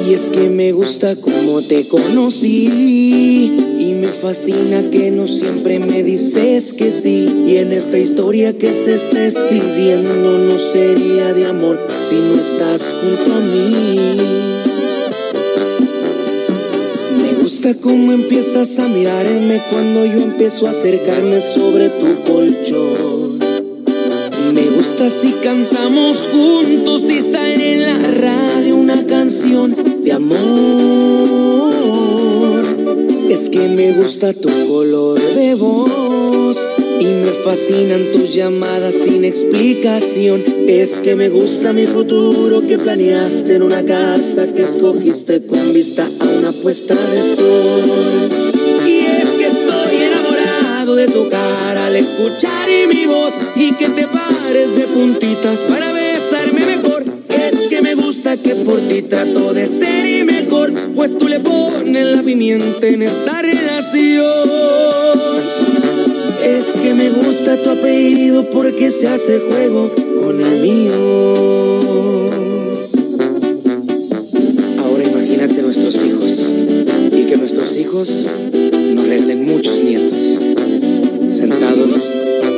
Y 0.05 0.13
Es 0.13 0.29
que 0.31 0.49
me 0.49 0.73
gusta 0.73 1.15
cómo 1.15 1.61
te 1.61 1.87
conocí 1.87 3.76
me 4.07 4.13
fascina 4.13 4.89
que 4.89 5.11
no 5.11 5.27
siempre 5.27 5.79
me 5.79 6.01
dices 6.01 6.71
que 6.71 6.91
sí. 6.91 7.25
Y 7.45 7.57
en 7.57 7.73
esta 7.73 7.97
historia 7.97 8.57
que 8.57 8.73
se 8.73 8.95
está 8.95 9.25
escribiendo 9.25 10.37
no 10.37 10.57
sería 10.57 11.33
de 11.33 11.45
amor 11.45 11.85
si 12.07 12.15
no 12.15 12.39
estás 12.39 12.85
junto 13.01 13.35
a 13.35 13.41
mí. 13.41 14.15
Me 17.21 17.33
gusta 17.43 17.75
cómo 17.75 18.13
empiezas 18.13 18.79
a 18.79 18.87
mirarme 18.87 19.61
cuando 19.69 20.05
yo 20.05 20.23
empiezo 20.23 20.67
a 20.67 20.69
acercarme 20.69 21.41
sobre 21.41 21.89
tu 21.89 22.23
colchón. 22.23 23.39
Me 24.53 24.63
gusta 24.63 25.09
si 25.09 25.33
cantamos 25.43 26.29
juntos 26.31 27.03
y 27.09 27.21
sale 27.21 27.73
en 27.73 27.81
la 27.81 27.97
radio 28.11 28.77
una 28.77 29.05
canción 29.05 29.75
de 30.03 30.13
amor. 30.13 32.26
Es 33.29 33.49
que 33.49 33.67
me 33.67 33.91
gusta 33.91 34.33
tu 34.33 34.49
color 34.67 35.19
de 35.19 35.55
voz 35.55 36.57
y 36.99 37.05
me 37.05 37.31
fascinan 37.43 38.11
tus 38.13 38.33
llamadas 38.33 38.95
sin 38.95 39.25
explicación. 39.25 40.43
Es 40.67 40.95
que 40.95 41.15
me 41.15 41.29
gusta 41.29 41.73
mi 41.73 41.85
futuro 41.85 42.61
que 42.61 42.77
planeaste 42.77 43.55
en 43.55 43.63
una 43.63 43.83
casa 43.83 44.47
que 44.53 44.63
escogiste 44.63 45.45
con 45.45 45.73
vista 45.73 46.07
a 46.19 46.25
una 46.39 46.51
puesta 46.51 46.95
de 46.95 47.35
sol. 47.35 47.81
Y 48.85 48.99
es 48.99 49.29
que 49.29 49.47
estoy 49.47 50.03
enamorado 50.03 50.95
de 50.95 51.07
tu 51.07 51.29
cara 51.29 51.87
al 51.87 51.95
escuchar 51.95 52.69
mi 52.87 53.05
voz 53.05 53.33
y 53.55 53.73
que 53.73 53.89
te 53.89 54.07
pares 54.07 54.75
de 54.75 54.83
puntitas 54.85 55.59
para 55.67 55.91
besarme 55.91 56.06
que 58.47 58.55
por 58.63 58.79
ti 58.79 59.01
trato 59.01 59.53
de 59.53 59.67
ser 59.67 60.21
y 60.21 60.23
mejor, 60.23 60.71
pues 60.95 61.17
tú 61.17 61.27
le 61.27 61.41
pones 61.41 62.15
la 62.15 62.23
pimienta 62.23 62.87
en 62.87 63.01
esta 63.01 63.41
relación. 63.41 64.25
Es 66.45 66.65
que 66.81 66.93
me 66.93 67.09
gusta 67.09 67.61
tu 67.61 67.71
apellido 67.71 68.49
porque 68.51 68.89
se 68.89 69.09
hace 69.09 69.39
juego 69.39 69.91
con 70.23 70.39
el 70.39 70.61
mío. 70.61 70.93
Ahora 74.79 75.03
imagínate 75.03 75.61
nuestros 75.61 75.95
hijos 76.05 76.55
y 77.11 77.23
que 77.23 77.35
nuestros 77.35 77.75
hijos 77.75 78.27
nos 78.95 79.07
regalen 79.07 79.45
muchos 79.45 79.83
nietos, 79.83 80.39
sentados 81.29 82.09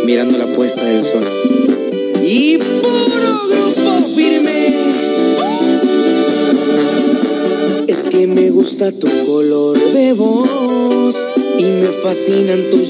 mirando 0.05 0.37
la 0.37 0.45
puesta 0.55 0.83
del 0.83 1.01
sol. 1.01 1.38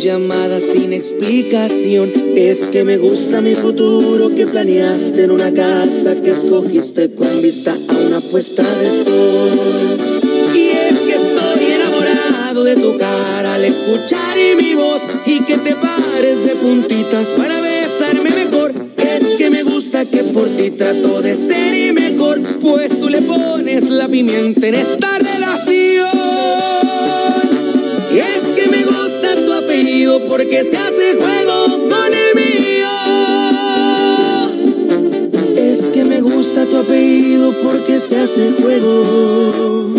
Llamadas 0.10 0.64
sin 0.64 0.92
explicación. 0.92 2.12
Es 2.36 2.64
que 2.72 2.84
me 2.84 2.98
gusta 2.98 3.42
mi 3.42 3.54
futuro 3.54 4.34
que 4.36 4.48
planeaste 4.48 5.26
en 5.26 5.30
una 5.30 5.54
casa 5.54 6.16
que 6.24 6.32
escogiste 6.32 7.14
con 7.14 7.44
vista 7.44 7.76
a 7.88 7.96
una 8.08 8.20
puesta 8.20 8.64
de 8.64 8.90
sol. 9.04 9.52
Y 10.56 10.70
es 10.70 10.98
que 10.98 11.14
estoy 11.14 11.74
enamorado 11.74 12.64
de 12.64 12.76
tu 12.76 12.98
cara 12.98 13.54
al 13.54 13.66
escuchar 13.66 14.36
mi 14.58 14.74
voz 14.74 15.04
y 15.28 15.42
que 15.42 15.58
te 15.60 15.76
pares 15.76 16.44
de 16.44 16.56
puntitas 16.56 17.28
para 17.38 17.62
besarme 17.62 18.32
mejor. 18.32 18.74
Es 18.98 19.38
que 19.38 19.52
me 19.52 19.62
gusta 19.62 20.06
que 20.06 20.24
por 20.24 20.48
ti 20.48 20.72
trato 20.72 21.22
de 21.22 21.36
ser 21.36 21.90
y 21.90 21.94
mejor, 21.94 22.42
pues 22.62 23.00
tú 23.00 23.10
le 23.10 23.22
pones 23.22 23.84
la 23.84 24.08
pimienta 24.08 24.66
en 24.66 24.74
esta 24.74 25.19
porque 30.30 30.64
se 30.64 30.78
hace 30.78 31.16
juego 31.16 31.66
con 31.90 32.14
el 32.14 32.36
mío. 32.36 32.88
Es 35.58 35.90
que 35.90 36.06
me 36.06 36.22
gusta 36.22 36.66
tu 36.66 36.78
apellido 36.78 37.52
porque 37.64 38.00
se 38.00 38.20
hace 38.20 38.52
juego 38.62 39.96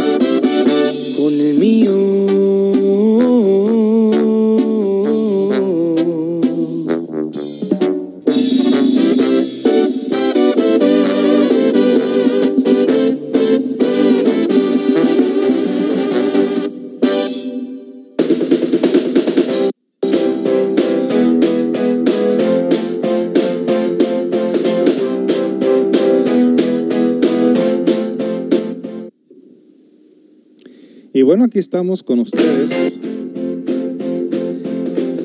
aquí 31.44 31.58
estamos 31.58 32.02
con 32.02 32.20
ustedes. 32.20 32.98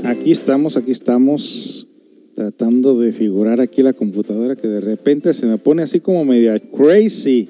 Aquí 0.04 0.32
estamos, 0.32 0.78
aquí 0.78 0.92
estamos 0.92 1.88
tratando 2.36 3.00
de 3.00 3.12
figurar 3.12 3.62
aquí 3.62 3.82
la 3.82 3.94
computadora 3.94 4.56
que 4.56 4.68
de 4.68 4.82
repente 4.82 5.34
se 5.34 5.46
me 5.46 5.58
pone 5.58 5.84
así 5.84 6.00
como 6.00 6.26
media 6.26 6.60
crazy. 6.60 7.50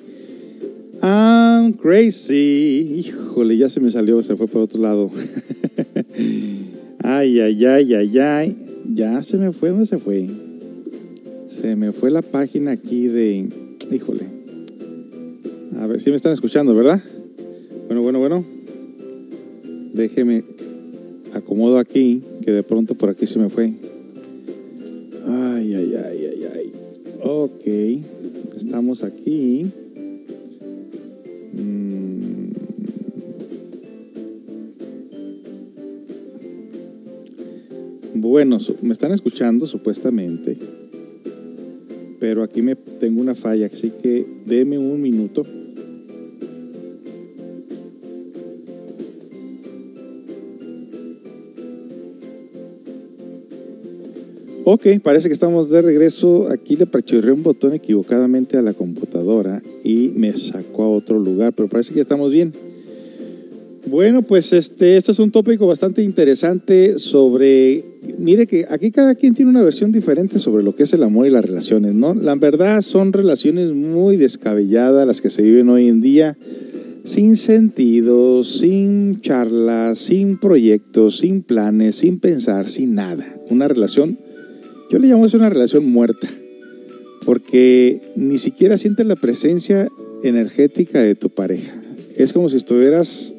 I'm 1.02 1.74
crazy. 1.74 3.04
Híjole, 3.06 3.58
ya 3.58 3.70
se 3.70 3.80
me 3.80 3.92
salió, 3.92 4.22
se 4.24 4.36
fue 4.36 4.48
por 4.48 4.62
otro 4.62 4.82
lado. 4.82 5.12
ay, 7.04 7.40
ay, 7.40 7.66
ay, 7.66 7.94
ay, 7.94 8.20
ay. 8.20 8.58
Ya 8.94 9.22
se 9.24 9.38
me 9.38 9.52
fue, 9.52 9.70
¿dónde 9.70 9.88
se 9.88 9.98
fue? 9.98 10.28
Se 11.48 11.76
me 11.76 11.92
fue 11.92 12.12
la 12.12 12.22
página 12.22 12.72
aquí 12.72 13.08
de... 13.08 13.50
Híjole. 13.92 14.26
A 15.80 15.88
ver 15.88 16.00
si 16.00 16.10
me 16.10 16.16
están 16.16 16.32
escuchando, 16.32 16.74
¿verdad? 16.74 17.02
Bueno, 17.88 18.02
bueno, 18.02 18.20
bueno. 18.20 18.55
Déjeme 19.96 20.44
acomodo 21.34 21.80
aquí, 21.80 22.22
que 22.44 22.52
de 22.52 22.64
pronto 22.64 22.96
por 22.96 23.10
aquí 23.10 23.26
se 23.26 23.40
me 23.40 23.48
fue. 23.48 23.72
Ay, 25.26 25.74
ay, 25.74 25.96
ay, 25.96 26.26
ay, 26.34 26.48
ay. 26.54 26.72
Ok, 27.24 27.66
estamos 28.58 29.06
aquí. 29.06 29.68
Mm. 31.54 32.52
Bueno, 38.16 38.58
me 38.82 38.92
están 38.92 39.14
escuchando 39.14 39.66
supuestamente, 39.66 40.58
pero 42.20 42.44
aquí 42.44 42.62
me 42.62 42.76
tengo 42.76 43.22
una 43.22 43.34
falla, 43.34 43.68
así 43.68 43.92
que 43.92 44.28
deme 44.46 44.78
un 44.78 45.02
minuto. 45.02 45.46
Ok, 54.68 54.88
parece 55.04 55.28
que 55.28 55.34
estamos 55.34 55.70
de 55.70 55.80
regreso. 55.84 56.50
Aquí 56.50 56.76
le 56.76 56.88
prechurré 56.88 57.32
un 57.32 57.44
botón 57.44 57.74
equivocadamente 57.74 58.58
a 58.58 58.64
la 58.64 58.74
computadora 58.74 59.62
y 59.84 60.12
me 60.16 60.36
sacó 60.36 60.86
a 60.86 60.90
otro 60.90 61.20
lugar, 61.20 61.54
pero 61.54 61.70
parece 61.70 61.94
que 61.94 62.00
estamos 62.00 62.32
bien. 62.32 62.52
Bueno, 63.86 64.24
pues 64.24 64.52
este, 64.54 64.98
esto 64.98 65.12
es 65.12 65.20
un 65.20 65.30
tópico 65.30 65.68
bastante 65.68 66.02
interesante 66.02 66.98
sobre, 66.98 67.86
mire 68.18 68.48
que 68.48 68.66
aquí 68.68 68.90
cada 68.90 69.14
quien 69.14 69.36
tiene 69.36 69.52
una 69.52 69.62
versión 69.62 69.92
diferente 69.92 70.40
sobre 70.40 70.64
lo 70.64 70.74
que 70.74 70.82
es 70.82 70.94
el 70.94 71.04
amor 71.04 71.28
y 71.28 71.30
las 71.30 71.46
relaciones, 71.46 71.94
¿no? 71.94 72.16
La 72.16 72.34
verdad 72.34 72.82
son 72.82 73.14
relaciones 73.14 73.72
muy 73.72 74.18
descabelladas 74.18 75.06
las 75.06 75.22
que 75.22 75.30
se 75.30 75.44
viven 75.44 75.70
hoy 75.70 75.90
en 75.90 76.02
día, 76.02 76.36
sin 77.04 77.38
sentido, 77.38 78.44
sin 78.44 79.18
charlas, 79.18 80.00
sin 80.00 80.40
proyectos, 80.40 81.20
sin 81.20 81.44
planes, 81.44 81.98
sin 81.98 82.18
pensar, 82.20 82.68
sin 82.68 82.96
nada. 82.96 83.38
Una 83.52 83.68
relación, 83.68 84.18
yo 84.90 85.00
le 85.00 85.08
llamo 85.08 85.26
eso 85.26 85.38
una 85.38 85.50
relación 85.50 85.86
muerta, 85.86 86.28
porque 87.26 88.02
ni 88.16 88.38
siquiera 88.38 88.78
sientes 88.78 89.06
la 89.06 89.16
presencia 89.16 89.90
energética 90.24 91.00
de 91.02 91.16
tu 91.16 91.30
pareja. 91.30 91.74
Es 92.16 92.34
como 92.34 92.50
si 92.50 92.58
estuvieras 92.58 93.36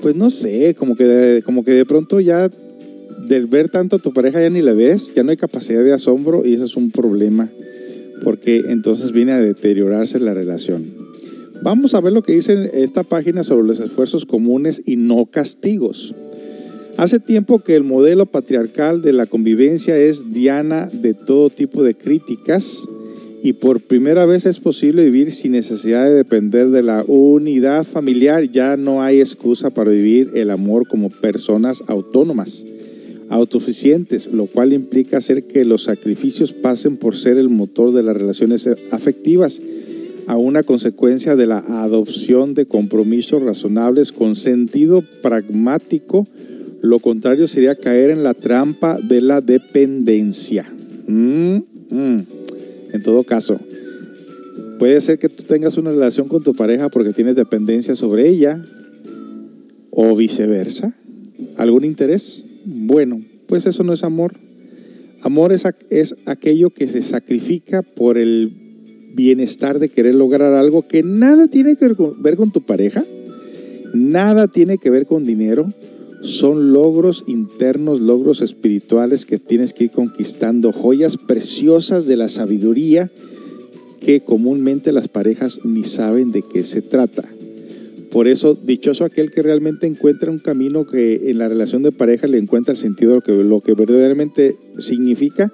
pues 0.00 0.14
no 0.14 0.30
sé, 0.30 0.74
como 0.74 0.96
que 0.96 1.04
de, 1.04 1.42
como 1.42 1.64
que 1.64 1.72
de 1.72 1.84
pronto 1.84 2.20
ya 2.20 2.50
del 3.26 3.46
ver 3.46 3.68
tanto 3.68 3.96
a 3.96 3.98
tu 3.98 4.12
pareja 4.12 4.40
ya 4.40 4.50
ni 4.50 4.62
la 4.62 4.72
ves, 4.72 5.12
ya 5.14 5.22
no 5.22 5.30
hay 5.30 5.36
capacidad 5.36 5.82
de 5.82 5.92
asombro 5.92 6.44
y 6.44 6.54
eso 6.54 6.64
es 6.64 6.76
un 6.76 6.90
problema, 6.90 7.50
porque 8.22 8.64
entonces 8.68 9.12
viene 9.12 9.32
a 9.32 9.40
deteriorarse 9.40 10.18
la 10.18 10.34
relación. 10.34 10.86
Vamos 11.62 11.94
a 11.94 12.00
ver 12.00 12.12
lo 12.12 12.22
que 12.22 12.34
dice 12.34 12.70
esta 12.74 13.02
página 13.02 13.42
sobre 13.42 13.66
los 13.66 13.80
esfuerzos 13.80 14.24
comunes 14.24 14.82
y 14.86 14.96
no 14.96 15.26
castigos. 15.26 16.14
Hace 16.98 17.20
tiempo 17.20 17.60
que 17.60 17.76
el 17.76 17.84
modelo 17.84 18.26
patriarcal 18.26 19.02
de 19.02 19.12
la 19.12 19.26
convivencia 19.26 19.96
es 19.96 20.32
diana 20.32 20.90
de 20.92 21.14
todo 21.14 21.48
tipo 21.48 21.84
de 21.84 21.94
críticas 21.94 22.88
y 23.40 23.52
por 23.52 23.80
primera 23.80 24.26
vez 24.26 24.46
es 24.46 24.58
posible 24.58 25.04
vivir 25.04 25.30
sin 25.30 25.52
necesidad 25.52 26.06
de 26.06 26.12
depender 26.12 26.70
de 26.70 26.82
la 26.82 27.04
unidad 27.06 27.84
familiar. 27.84 28.50
Ya 28.50 28.76
no 28.76 29.00
hay 29.00 29.20
excusa 29.20 29.70
para 29.70 29.92
vivir 29.92 30.32
el 30.34 30.50
amor 30.50 30.88
como 30.88 31.08
personas 31.08 31.84
autónomas, 31.86 32.66
autosuficientes, 33.28 34.26
lo 34.26 34.46
cual 34.46 34.72
implica 34.72 35.18
hacer 35.18 35.44
que 35.44 35.64
los 35.64 35.84
sacrificios 35.84 36.52
pasen 36.52 36.96
por 36.96 37.14
ser 37.14 37.38
el 37.38 37.48
motor 37.48 37.92
de 37.92 38.02
las 38.02 38.16
relaciones 38.16 38.68
afectivas, 38.90 39.62
a 40.26 40.36
una 40.36 40.64
consecuencia 40.64 41.36
de 41.36 41.46
la 41.46 41.58
adopción 41.58 42.54
de 42.54 42.66
compromisos 42.66 43.40
razonables 43.40 44.10
con 44.10 44.34
sentido 44.34 45.04
pragmático. 45.22 46.26
Lo 46.80 47.00
contrario 47.00 47.48
sería 47.48 47.74
caer 47.74 48.10
en 48.10 48.22
la 48.22 48.34
trampa 48.34 48.98
de 49.00 49.20
la 49.20 49.40
dependencia. 49.40 50.66
Mm, 51.06 51.56
mm. 51.90 52.26
En 52.92 53.02
todo 53.02 53.24
caso, 53.24 53.58
puede 54.78 55.00
ser 55.00 55.18
que 55.18 55.28
tú 55.28 55.42
tengas 55.42 55.76
una 55.76 55.90
relación 55.90 56.28
con 56.28 56.42
tu 56.42 56.54
pareja 56.54 56.88
porque 56.88 57.12
tienes 57.12 57.36
dependencia 57.36 57.94
sobre 57.94 58.28
ella 58.28 58.64
o 59.90 60.14
viceversa. 60.14 60.94
¿Algún 61.56 61.84
interés? 61.84 62.44
Bueno, 62.64 63.22
pues 63.46 63.66
eso 63.66 63.82
no 63.82 63.92
es 63.92 64.04
amor. 64.04 64.34
Amor 65.22 65.52
es, 65.52 65.64
es 65.90 66.14
aquello 66.26 66.70
que 66.70 66.86
se 66.86 67.02
sacrifica 67.02 67.82
por 67.82 68.18
el 68.18 68.52
bienestar 69.14 69.80
de 69.80 69.88
querer 69.88 70.14
lograr 70.14 70.52
algo 70.52 70.86
que 70.86 71.02
nada 71.02 71.48
tiene 71.48 71.74
que 71.74 71.88
ver 72.20 72.36
con 72.36 72.52
tu 72.52 72.60
pareja, 72.64 73.04
nada 73.92 74.46
tiene 74.46 74.78
que 74.78 74.90
ver 74.90 75.06
con 75.06 75.24
dinero, 75.24 75.72
son 76.20 76.72
logros 76.72 77.24
internos, 77.26 78.00
logros 78.00 78.40
espirituales 78.40 79.24
que 79.24 79.38
tienes 79.38 79.72
que 79.72 79.84
ir 79.84 79.90
conquistando, 79.90 80.72
joyas 80.72 81.16
preciosas 81.16 82.06
de 82.06 82.16
la 82.16 82.28
sabiduría 82.28 83.10
que 84.00 84.20
comúnmente 84.20 84.92
las 84.92 85.08
parejas 85.08 85.60
ni 85.64 85.84
saben 85.84 86.30
de 86.32 86.42
qué 86.42 86.64
se 86.64 86.82
trata. 86.82 87.28
Por 88.10 88.26
eso, 88.26 88.54
dichoso 88.54 89.04
aquel 89.04 89.30
que 89.30 89.42
realmente 89.42 89.86
encuentra 89.86 90.30
un 90.30 90.38
camino 90.38 90.86
que 90.86 91.30
en 91.30 91.38
la 91.38 91.48
relación 91.48 91.82
de 91.82 91.92
pareja 91.92 92.26
le 92.26 92.38
encuentra 92.38 92.72
el 92.72 92.78
sentido 92.78 93.10
de 93.10 93.16
lo 93.16 93.22
que, 93.22 93.32
lo 93.32 93.60
que 93.60 93.74
verdaderamente 93.74 94.56
significa 94.78 95.52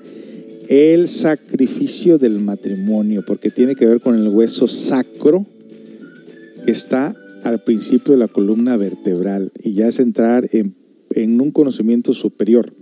el 0.68 1.08
sacrificio 1.08 2.16
del 2.16 2.38
matrimonio, 2.38 3.24
porque 3.26 3.50
tiene 3.50 3.74
que 3.74 3.86
ver 3.86 4.00
con 4.00 4.14
el 4.14 4.28
hueso 4.28 4.66
sacro 4.66 5.44
que 6.64 6.70
está 6.70 7.16
al 7.44 7.62
principio 7.62 8.14
de 8.14 8.18
la 8.18 8.28
columna 8.28 8.76
vertebral 8.76 9.52
y 9.62 9.74
ya 9.74 9.86
es 9.86 10.00
entrar 10.00 10.48
en, 10.52 10.74
un 11.40 11.50
conocimiento 11.52 12.12
superior. 12.12 12.72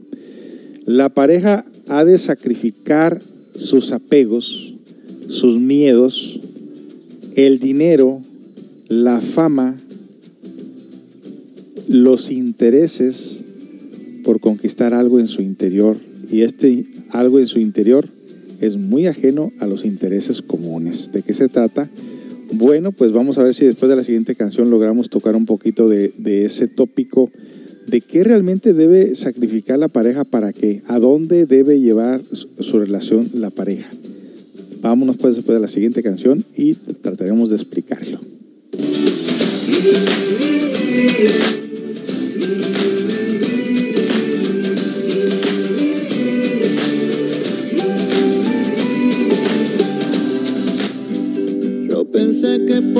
La 0.86 1.10
pareja 1.10 1.66
ha 1.88 2.04
de 2.04 2.16
sacrificar 2.16 3.20
sus 3.54 3.92
apegos, 3.92 4.74
sus 5.28 5.60
miedos, 5.60 6.40
el 7.34 7.58
dinero, 7.58 8.22
la 8.88 9.20
fama, 9.20 9.76
los 11.88 12.30
intereses 12.30 13.44
por 14.24 14.40
conquistar 14.40 14.94
algo 14.94 15.18
en 15.18 15.26
su 15.26 15.42
interior. 15.42 15.96
Y 16.30 16.42
este 16.42 16.86
algo 17.10 17.40
en 17.40 17.48
su 17.48 17.58
interior 17.58 18.08
es 18.60 18.76
muy 18.76 19.06
ajeno 19.06 19.52
a 19.58 19.66
los 19.66 19.84
intereses 19.84 20.40
comunes. 20.40 21.10
¿De 21.12 21.22
qué 21.22 21.34
se 21.34 21.48
trata? 21.48 21.90
Bueno, 22.52 22.92
pues 22.92 23.12
vamos 23.12 23.38
a 23.38 23.42
ver 23.42 23.54
si 23.54 23.64
después 23.64 23.88
de 23.88 23.96
la 23.96 24.04
siguiente 24.04 24.34
canción 24.34 24.68
logramos 24.68 25.08
tocar 25.08 25.36
un 25.36 25.46
poquito 25.46 25.88
de, 25.88 26.12
ese 26.44 26.68
tópico 26.68 27.30
de 27.86 28.02
qué 28.02 28.24
realmente 28.24 28.74
debe 28.74 29.14
sacrificar 29.14 29.78
la 29.78 29.88
pareja 29.88 30.24
para 30.24 30.52
qué, 30.52 30.82
a 30.86 30.98
dónde 30.98 31.46
debe 31.46 31.80
llevar 31.80 32.22
su, 32.30 32.78
relación 32.78 33.30
la 33.34 33.48
pareja. 33.50 33.90
Vámonos 34.82 35.16
pues 35.16 35.34
después 35.36 35.56
de 35.56 35.60
la 35.60 35.68
siguiente 35.68 36.02
canción 36.02 36.44
y 36.54 36.74
trataremos 36.74 37.48
de 37.48 37.56
explicarlo. 37.56 38.20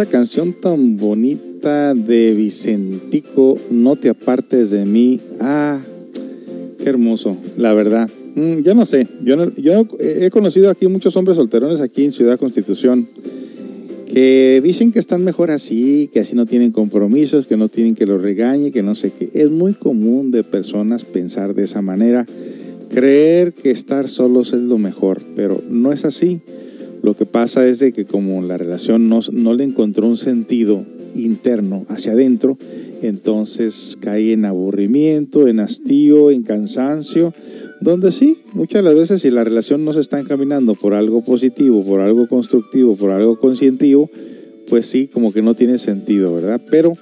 Esa 0.00 0.08
canción 0.08 0.54
tan 0.54 0.96
bonita 0.96 1.92
de 1.92 2.34
Vicentico, 2.34 3.58
No 3.70 3.96
te 3.96 4.08
apartes 4.08 4.70
de 4.70 4.86
mí. 4.86 5.20
Ah, 5.38 5.78
qué 6.78 6.88
hermoso, 6.88 7.36
la 7.58 7.74
verdad. 7.74 8.08
Mm, 8.34 8.60
ya 8.60 8.72
no 8.72 8.86
sé, 8.86 9.06
yo, 9.22 9.52
yo 9.56 9.86
he 9.98 10.30
conocido 10.30 10.70
aquí 10.70 10.86
muchos 10.88 11.14
hombres 11.16 11.36
solterones 11.36 11.82
aquí 11.82 12.04
en 12.04 12.12
Ciudad 12.12 12.38
Constitución 12.38 13.08
que 14.06 14.62
dicen 14.64 14.90
que 14.90 15.00
están 15.00 15.22
mejor 15.22 15.50
así, 15.50 16.08
que 16.10 16.20
así 16.20 16.34
no 16.34 16.46
tienen 16.46 16.72
compromisos, 16.72 17.46
que 17.46 17.58
no 17.58 17.68
tienen 17.68 17.94
que 17.94 18.06
los 18.06 18.22
regañe, 18.22 18.72
que 18.72 18.82
no 18.82 18.94
sé 18.94 19.10
qué. 19.10 19.28
Es 19.34 19.50
muy 19.50 19.74
común 19.74 20.30
de 20.30 20.44
personas 20.44 21.04
pensar 21.04 21.54
de 21.54 21.64
esa 21.64 21.82
manera, 21.82 22.24
creer 22.88 23.52
que 23.52 23.70
estar 23.70 24.08
solos 24.08 24.54
es 24.54 24.62
lo 24.62 24.78
mejor, 24.78 25.20
pero 25.36 25.62
no 25.68 25.92
es 25.92 26.06
así. 26.06 26.40
Lo 27.02 27.14
que 27.14 27.26
pasa 27.26 27.66
es 27.66 27.78
de 27.78 27.92
que 27.92 28.04
como 28.04 28.42
la 28.42 28.58
relación 28.58 29.08
no, 29.08 29.20
no 29.32 29.54
le 29.54 29.64
encontró 29.64 30.06
un 30.06 30.16
sentido 30.16 30.84
interno 31.14 31.86
hacia 31.88 32.12
adentro, 32.12 32.58
entonces 33.02 33.96
cae 34.00 34.32
en 34.32 34.44
aburrimiento, 34.44 35.48
en 35.48 35.60
hastío, 35.60 36.30
en 36.30 36.42
cansancio, 36.42 37.32
donde 37.80 38.12
sí, 38.12 38.38
muchas 38.52 38.82
de 38.82 38.88
las 38.90 38.94
veces 38.94 39.22
si 39.22 39.30
la 39.30 39.44
relación 39.44 39.84
no 39.84 39.92
se 39.92 40.00
está 40.00 40.20
encaminando 40.20 40.74
por 40.74 40.94
algo 40.94 41.22
positivo, 41.22 41.82
por 41.84 42.00
algo 42.00 42.28
constructivo, 42.28 42.96
por 42.96 43.10
algo 43.10 43.38
conscientivo, 43.38 44.10
pues 44.68 44.86
sí, 44.86 45.08
como 45.08 45.32
que 45.32 45.42
no 45.42 45.54
tiene 45.54 45.78
sentido, 45.78 46.34
¿verdad? 46.34 46.60
Pero 46.70 46.92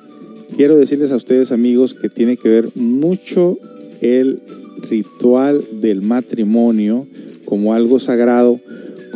quiero 0.57 0.76
decirles 0.76 1.12
a 1.12 1.16
ustedes 1.16 1.51
amigos 1.51 1.94
que 1.94 2.09
tiene 2.09 2.36
que 2.36 2.49
ver 2.49 2.68
mucho 2.76 3.59
el 4.01 4.40
ritual 4.88 5.64
del 5.80 6.03
matrimonio 6.03 7.07
como 7.44 7.74
algo 7.74 7.99
sagrado, 7.99 8.61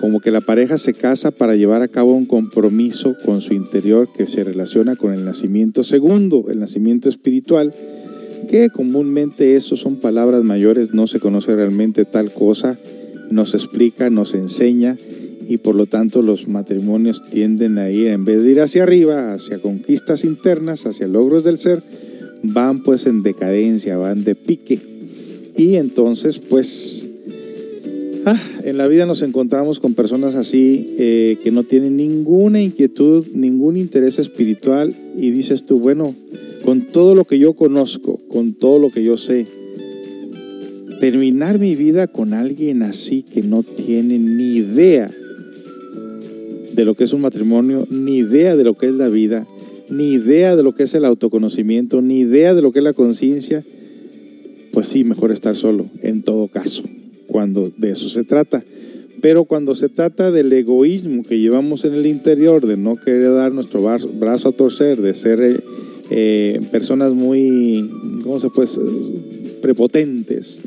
como 0.02 0.18
que 0.18 0.32
la 0.32 0.40
pareja 0.40 0.78
se 0.78 0.94
casa 0.94 1.30
para 1.30 1.54
llevar 1.54 1.80
a 1.80 1.86
cabo 1.86 2.12
un 2.12 2.26
compromiso 2.26 3.16
con 3.24 3.40
su 3.40 3.54
interior 3.54 4.08
que 4.12 4.26
se 4.26 4.42
relaciona 4.42 4.96
con 4.96 5.14
el 5.14 5.24
nacimiento 5.24 5.84
segundo, 5.84 6.46
el 6.50 6.58
nacimiento 6.58 7.08
espiritual, 7.08 7.72
que 8.48 8.68
comúnmente 8.70 9.54
eso 9.54 9.76
son 9.76 9.94
palabras 9.94 10.42
mayores, 10.42 10.92
no 10.92 11.06
se 11.06 11.20
conoce 11.20 11.54
realmente 11.54 12.04
tal 12.04 12.32
cosa, 12.32 12.80
nos 13.30 13.54
explica, 13.54 14.10
nos 14.10 14.34
enseña 14.34 14.98
y 15.46 15.58
por 15.58 15.76
lo 15.76 15.86
tanto 15.86 16.20
los 16.20 16.48
matrimonios 16.48 17.22
tienden 17.30 17.78
a 17.78 17.88
ir, 17.88 18.08
en 18.08 18.24
vez 18.24 18.42
de 18.42 18.50
ir 18.50 18.60
hacia 18.60 18.82
arriba, 18.82 19.34
hacia 19.34 19.60
conquistas 19.60 20.24
internas, 20.24 20.84
hacia 20.84 21.06
logros 21.06 21.44
del 21.44 21.58
ser, 21.58 21.80
van 22.42 22.82
pues 22.82 23.06
en 23.06 23.22
decadencia, 23.22 23.98
van 23.98 24.24
de 24.24 24.34
pique. 24.34 24.80
Y 25.56 25.76
entonces 25.76 26.40
pues 26.40 27.08
Ah, 28.24 28.38
en 28.62 28.76
la 28.76 28.86
vida 28.86 29.04
nos 29.04 29.22
encontramos 29.22 29.80
con 29.80 29.94
personas 29.94 30.36
así 30.36 30.94
eh, 30.96 31.38
que 31.42 31.50
no 31.50 31.64
tienen 31.64 31.96
ninguna 31.96 32.62
inquietud, 32.62 33.26
ningún 33.34 33.76
interés 33.76 34.20
espiritual 34.20 34.94
y 35.16 35.30
dices 35.30 35.66
tú, 35.66 35.80
bueno, 35.80 36.14
con 36.64 36.82
todo 36.82 37.16
lo 37.16 37.24
que 37.24 37.40
yo 37.40 37.54
conozco, 37.54 38.20
con 38.28 38.54
todo 38.54 38.78
lo 38.78 38.90
que 38.90 39.02
yo 39.02 39.16
sé, 39.16 39.46
terminar 41.00 41.58
mi 41.58 41.74
vida 41.74 42.06
con 42.06 42.32
alguien 42.32 42.84
así 42.84 43.24
que 43.24 43.42
no 43.42 43.64
tiene 43.64 44.20
ni 44.20 44.54
idea 44.54 45.10
de 46.74 46.84
lo 46.84 46.94
que 46.94 47.02
es 47.02 47.12
un 47.12 47.22
matrimonio, 47.22 47.88
ni 47.90 48.18
idea 48.18 48.54
de 48.54 48.62
lo 48.62 48.74
que 48.74 48.86
es 48.86 48.94
la 48.94 49.08
vida, 49.08 49.48
ni 49.90 50.12
idea 50.12 50.54
de 50.54 50.62
lo 50.62 50.72
que 50.76 50.84
es 50.84 50.94
el 50.94 51.04
autoconocimiento, 51.04 52.00
ni 52.02 52.20
idea 52.20 52.54
de 52.54 52.62
lo 52.62 52.70
que 52.70 52.78
es 52.78 52.84
la 52.84 52.92
conciencia, 52.92 53.64
pues 54.72 54.86
sí, 54.86 55.02
mejor 55.02 55.32
estar 55.32 55.56
solo, 55.56 55.86
en 56.02 56.22
todo 56.22 56.46
caso 56.46 56.84
cuando 57.32 57.72
de 57.76 57.90
eso 57.90 58.08
se 58.08 58.22
trata. 58.22 58.62
Pero 59.22 59.44
cuando 59.44 59.74
se 59.74 59.88
trata 59.88 60.30
del 60.30 60.52
egoísmo 60.52 61.22
que 61.22 61.38
llevamos 61.38 61.84
en 61.84 61.94
el 61.94 62.06
interior, 62.06 62.66
de 62.66 62.76
no 62.76 62.96
querer 62.96 63.32
dar 63.32 63.52
nuestro 63.52 63.80
brazo 63.80 64.48
a 64.48 64.52
torcer, 64.52 65.00
de 65.00 65.14
ser 65.14 65.40
eh, 65.40 65.60
eh, 66.10 66.60
personas 66.70 67.14
muy, 67.14 67.88
¿cómo 68.22 68.38
se 68.38 68.50
puede? 68.50 68.68
Prepotentes, 69.62 70.58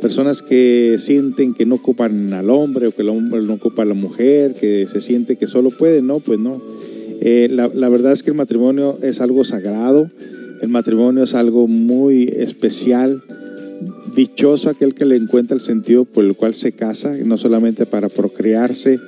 personas 0.00 0.42
que 0.42 0.96
sienten 0.98 1.54
que 1.54 1.66
no 1.66 1.76
ocupan 1.76 2.32
al 2.32 2.50
hombre 2.50 2.88
o 2.88 2.94
que 2.94 3.02
el 3.02 3.10
hombre 3.10 3.42
no 3.42 3.54
ocupa 3.54 3.82
a 3.82 3.86
la 3.86 3.94
mujer, 3.94 4.54
que 4.54 4.86
se 4.88 5.00
siente 5.00 5.36
que 5.36 5.46
solo 5.46 5.70
puede, 5.70 6.02
no, 6.02 6.18
pues 6.18 6.40
no. 6.40 6.60
Eh, 7.20 7.48
la, 7.50 7.70
la 7.72 7.88
verdad 7.88 8.10
es 8.10 8.24
que 8.24 8.30
el 8.30 8.36
matrimonio 8.36 8.98
es 9.02 9.20
algo 9.20 9.44
sagrado, 9.44 10.10
el 10.60 10.68
matrimonio 10.68 11.22
es 11.22 11.34
algo 11.34 11.68
muy 11.68 12.24
especial 12.24 13.22
Dichoso 14.14 14.70
aquel 14.70 14.94
que 14.94 15.04
le 15.04 15.16
encuentra 15.16 15.54
el 15.54 15.60
sentido 15.60 16.04
por 16.04 16.24
el 16.24 16.34
cual 16.34 16.54
se 16.54 16.72
casa, 16.72 17.16
no 17.24 17.36
solamente 17.36 17.86
para 17.86 18.08
procrearse 18.08 18.98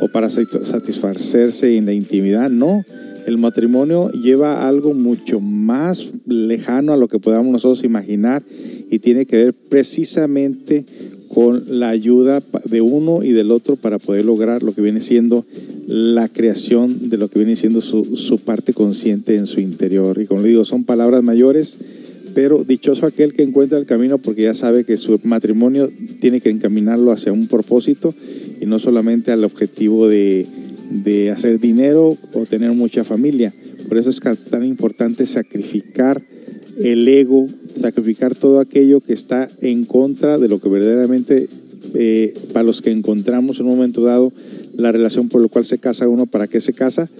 o 0.00 0.08
para 0.08 0.30
satisfacerse 0.30 1.76
en 1.76 1.86
la 1.86 1.92
intimidad, 1.92 2.50
no. 2.50 2.84
El 3.26 3.38
matrimonio 3.38 4.10
lleva 4.10 4.66
algo 4.66 4.94
mucho 4.94 5.40
más 5.40 6.10
lejano 6.26 6.92
a 6.92 6.96
lo 6.96 7.06
que 7.06 7.20
podamos 7.20 7.52
nosotros 7.52 7.84
imaginar 7.84 8.42
y 8.90 8.98
tiene 8.98 9.26
que 9.26 9.36
ver 9.36 9.54
precisamente 9.54 10.84
con 11.32 11.64
la 11.78 11.88
ayuda 11.88 12.42
de 12.64 12.80
uno 12.82 13.22
y 13.22 13.32
del 13.32 13.52
otro 13.52 13.76
para 13.76 13.98
poder 13.98 14.24
lograr 14.24 14.62
lo 14.62 14.74
que 14.74 14.82
viene 14.82 15.00
siendo 15.00 15.46
la 15.86 16.28
creación 16.28 17.08
de 17.08 17.16
lo 17.16 17.28
que 17.28 17.38
viene 17.38 17.56
siendo 17.56 17.80
su, 17.80 18.40
parte 18.44 18.74
consciente 18.74 19.36
en 19.36 19.46
su 19.46 19.60
interior. 19.60 20.20
Y 20.20 20.26
como 20.26 20.42
le 20.42 20.48
digo, 20.48 20.64
son 20.64 20.84
palabras 20.84 21.22
mayores 21.22 21.76
pero 22.34 22.64
dichoso 22.64 23.06
aquel 23.06 23.34
que 23.34 23.42
encuentra 23.42 23.78
el 23.78 23.86
camino 23.86 24.18
porque 24.18 24.42
ya 24.42 24.54
sabe 24.54 24.84
que 24.84 24.96
su 24.96 25.20
matrimonio 25.24 25.90
tiene 26.20 26.40
que 26.40 26.50
encaminarlo 26.50 27.12
hacia 27.12 27.32
un 27.32 27.48
propósito 27.48 28.14
y 28.60 28.66
no 28.66 28.78
solamente 28.78 29.32
al 29.32 29.44
objetivo 29.44 30.08
de, 30.08 30.46
hacer 31.34 31.58
dinero 31.58 32.16
o 32.32 32.46
tener 32.46 32.70
mucha 32.72 33.04
familia. 33.04 33.52
Por 33.88 33.98
eso 33.98 34.10
es 34.10 34.20
tan 34.50 34.64
importante 34.64 35.26
sacrificar 35.26 36.22
el 36.78 37.06
ego, 37.08 37.46
sacrificar 37.80 38.34
todo 38.34 38.60
aquello 38.60 39.00
que 39.00 39.12
está 39.12 39.48
en 39.60 39.84
contra 39.84 40.38
de 40.38 40.48
lo 40.48 40.60
que 40.60 40.68
verdaderamente, 40.68 41.48
eh, 41.94 42.34
para 42.52 42.64
los 42.64 42.82
que 42.82 42.90
encontramos 42.90 43.58
en 43.58 43.66
un 43.66 43.76
momento 43.76 44.02
dado, 44.02 44.32
la 44.76 44.92
relación 44.92 45.28
por 45.28 45.42
la 45.42 45.48
cual 45.48 45.64
se 45.64 45.78
casa 45.78 46.08
uno, 46.08 46.26
para 46.26 46.46
qué 46.46 46.60
se 46.60 46.72
casa, 46.72 47.10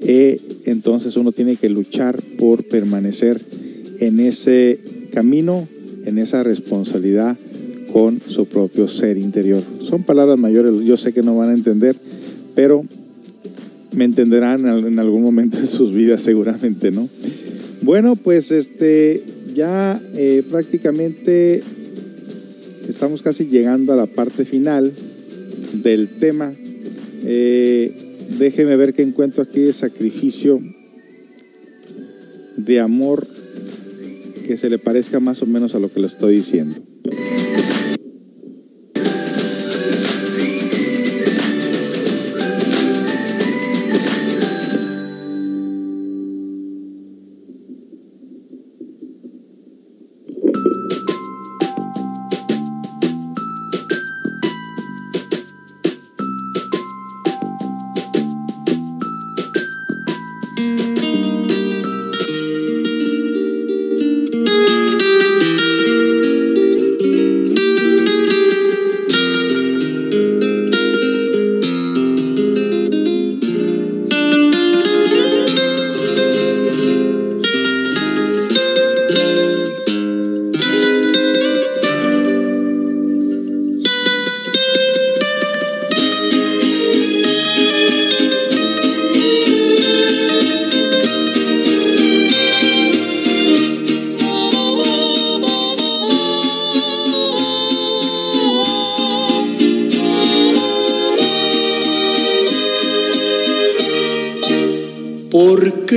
eh, 0.00 0.40
entonces 0.66 1.16
uno 1.16 1.32
tiene 1.32 1.56
que 1.56 1.68
luchar 1.68 2.20
por 2.38 2.64
permanecer 2.64 3.40
en 4.06 4.18
ese 4.18 4.80
camino, 5.12 5.68
en 6.04 6.18
esa 6.18 6.42
responsabilidad 6.42 7.38
con 7.92 8.20
su 8.26 8.46
propio 8.46 8.88
ser 8.88 9.16
interior. 9.16 9.62
Son 9.80 10.02
palabras 10.02 10.38
mayores, 10.38 10.76
yo 10.84 10.96
sé 10.96 11.12
que 11.12 11.22
no 11.22 11.36
van 11.36 11.50
a 11.50 11.54
entender, 11.54 11.94
pero 12.56 12.84
me 13.92 14.04
entenderán 14.04 14.66
en 14.66 14.98
algún 14.98 15.22
momento 15.22 15.60
de 15.60 15.68
sus 15.68 15.92
vidas 15.92 16.22
seguramente, 16.22 16.90
¿no? 16.90 17.08
Bueno, 17.82 18.16
pues 18.16 18.50
este 18.50 19.22
ya 19.54 20.00
eh, 20.14 20.42
prácticamente 20.50 21.62
estamos 22.88 23.22
casi 23.22 23.46
llegando 23.46 23.92
a 23.92 23.96
la 23.96 24.06
parte 24.06 24.44
final 24.44 24.92
del 25.74 26.08
tema. 26.08 26.52
Eh, 27.24 27.92
déjeme 28.38 28.74
ver 28.76 28.94
qué 28.94 29.02
encuentro 29.02 29.42
aquí 29.44 29.60
de 29.60 29.72
sacrificio 29.72 30.60
de 32.56 32.80
amor 32.80 33.26
que 34.42 34.56
se 34.56 34.68
le 34.68 34.78
parezca 34.78 35.20
más 35.20 35.42
o 35.42 35.46
menos 35.46 35.74
a 35.74 35.78
lo 35.78 35.90
que 35.90 36.00
le 36.00 36.06
estoy 36.06 36.36
diciendo. 36.36 36.76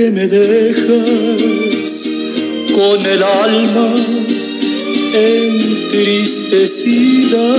¿Por 0.06 0.12
qué 0.12 0.20
me 0.20 0.28
dejas 0.28 1.94
con 2.72 3.04
el 3.04 3.22
alma 3.24 3.92
entristecida? 5.12 7.54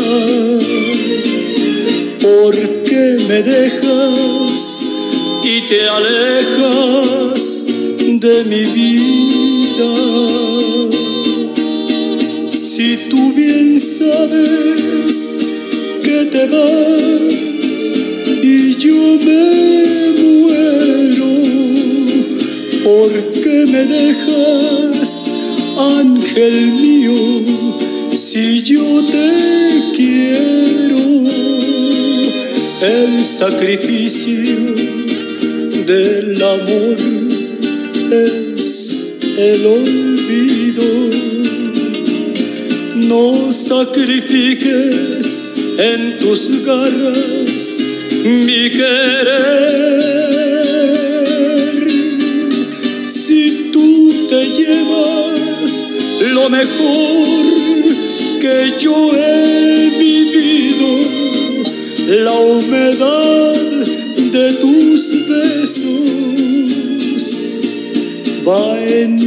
¿Por 2.21 2.55
qué 2.83 3.17
me 3.27 3.43
dejas 3.43 4.87
y 5.43 5.59
te 5.67 5.89
alejas 5.89 7.65
de 7.65 8.45
mi 8.45 8.63
vida? 8.79 9.93
Si 12.47 12.97
tú 13.09 13.33
bien 13.33 13.77
sabes 13.77 15.45
que 16.01 16.23
te 16.31 16.47
vas 16.47 17.99
y 18.41 18.77
yo 18.77 19.17
me 19.25 19.57
¿Por 22.87 23.11
qué 23.11 23.65
me 23.69 23.85
dejas, 23.85 25.29
ángel 25.77 26.71
mío, 26.71 27.15
si 28.11 28.63
yo 28.63 29.03
te 29.11 29.81
quiero? 29.93 30.97
El 32.81 33.25
sacrificio 33.25 34.73
del 35.85 36.41
amor 36.41 36.95
es 38.09 39.05
el 39.37 39.65
olvido. 39.65 40.85
No 42.95 43.51
sacrifiques 43.51 45.43
en 45.77 46.17
tus 46.19 46.63
garras 46.63 47.75
mi 48.23 48.69
querer 48.69 50.16
mejor 56.49 57.25
que 58.39 58.73
yo 58.79 59.11
he 59.13 59.89
vivido, 59.97 60.87
la 62.23 62.33
humedad 62.33 63.55
de 64.31 64.53
tus 64.53 65.13
besos. 65.27 66.07
Va 68.47 68.79
en 68.79 69.26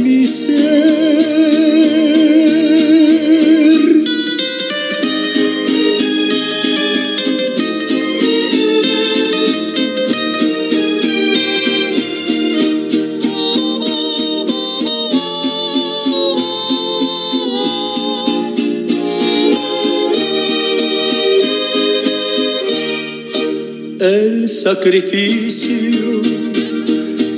el 24.01 24.49
sacrificio 24.49 26.21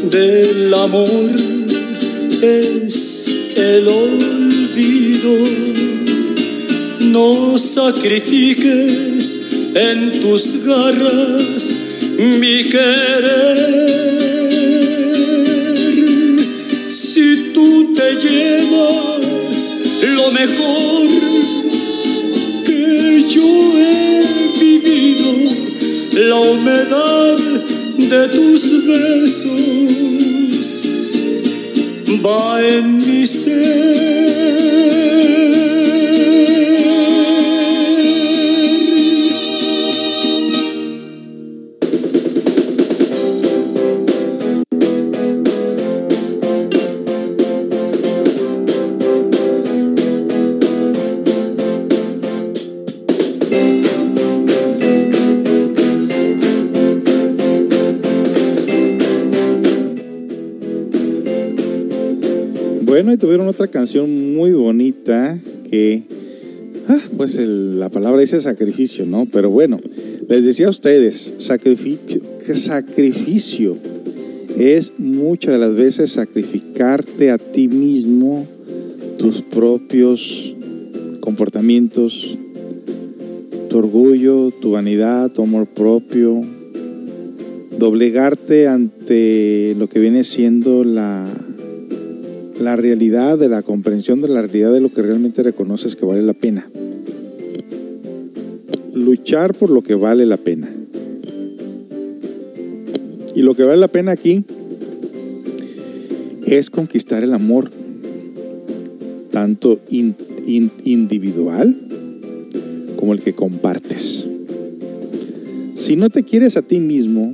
del 0.10 0.74
amor 0.74 1.30
es 2.42 3.28
el 3.58 3.86
olvido. 3.86 5.34
No 7.02 7.58
sacrifiques 7.58 9.42
en 9.76 10.22
tus 10.22 10.64
garras 10.64 11.76
mi 12.18 12.70
querer. 12.70 13.84
Si 16.90 17.52
tú 17.54 17.94
te 17.94 18.16
llevas 18.16 19.74
lo 20.02 20.32
mejor 20.32 21.13
la 26.30 26.36
humedad 26.36 27.38
de 27.98 28.28
tus 28.30 28.86
besos 28.86 29.54
va 32.26 32.62
en 32.62 32.98
mi 32.98 33.28
ser. 33.28 34.13
Tuvieron 63.20 63.48
otra 63.48 63.68
canción 63.68 64.36
muy 64.36 64.52
bonita 64.52 65.38
que, 65.70 66.04
ah, 66.88 66.98
pues 67.16 67.38
la 67.38 67.90
palabra 67.90 68.22
dice 68.22 68.42
sacrificio, 68.42 69.06
¿no? 69.06 69.28
Pero 69.32 69.50
bueno, 69.50 69.80
les 70.28 70.44
decía 70.44 70.68
a 70.68 70.72
ustedes, 70.72 71.34
sacrificio, 71.38 72.22
sacrificio 72.56 73.78
es 74.58 74.94
muchas 74.98 75.54
de 75.54 75.60
las 75.60 75.76
veces 75.76 76.12
sacrificarte 76.12 77.32
a 77.32 77.38
ti 77.38 77.68
mismo, 77.68 78.48
tus 79.18 79.42
propios 79.42 80.56
comportamientos, 81.20 82.38
tu 83.70 83.78
orgullo, 83.78 84.52
tu 84.62 84.72
vanidad, 84.72 85.32
tu 85.32 85.44
amor 85.44 85.68
propio, 85.68 86.42
doblegarte 87.78 88.68
ante 88.68 89.76
lo 89.78 89.88
que 89.88 90.00
viene 90.00 90.24
siendo 90.24 90.84
la 90.84 91.28
la 92.60 92.76
realidad, 92.76 93.38
de 93.38 93.50
la 93.50 93.64
comprensión 93.64 94.22
de 94.22 94.28
la 94.28 94.42
realidad 94.42 94.72
de 94.74 94.82
lo 94.82 94.90
que 94.90 95.02
realmente 95.02 95.44
reconoces 95.44 95.96
que 95.96 96.06
vale 96.06 96.22
la 96.22 96.34
pena. 96.34 96.70
Luchar 98.94 99.54
por 99.56 99.70
lo 99.70 99.82
que 99.82 99.96
vale 99.96 100.26
la 100.26 100.38
pena. 100.38 100.70
Y 103.36 103.42
lo 103.42 103.56
que 103.56 103.64
vale 103.64 103.78
la 103.78 103.88
pena 103.88 104.12
aquí 104.12 104.44
es 106.46 106.70
conquistar 106.70 107.24
el 107.24 107.34
amor, 107.34 107.72
tanto 109.32 109.80
individual 109.90 111.76
como 112.98 113.14
el 113.14 113.22
que 113.22 113.34
compartes. 113.34 114.28
Si 115.74 115.96
no 115.96 116.12
te 116.12 116.24
quieres 116.24 116.56
a 116.58 116.62
ti 116.62 116.80
mismo, 116.80 117.34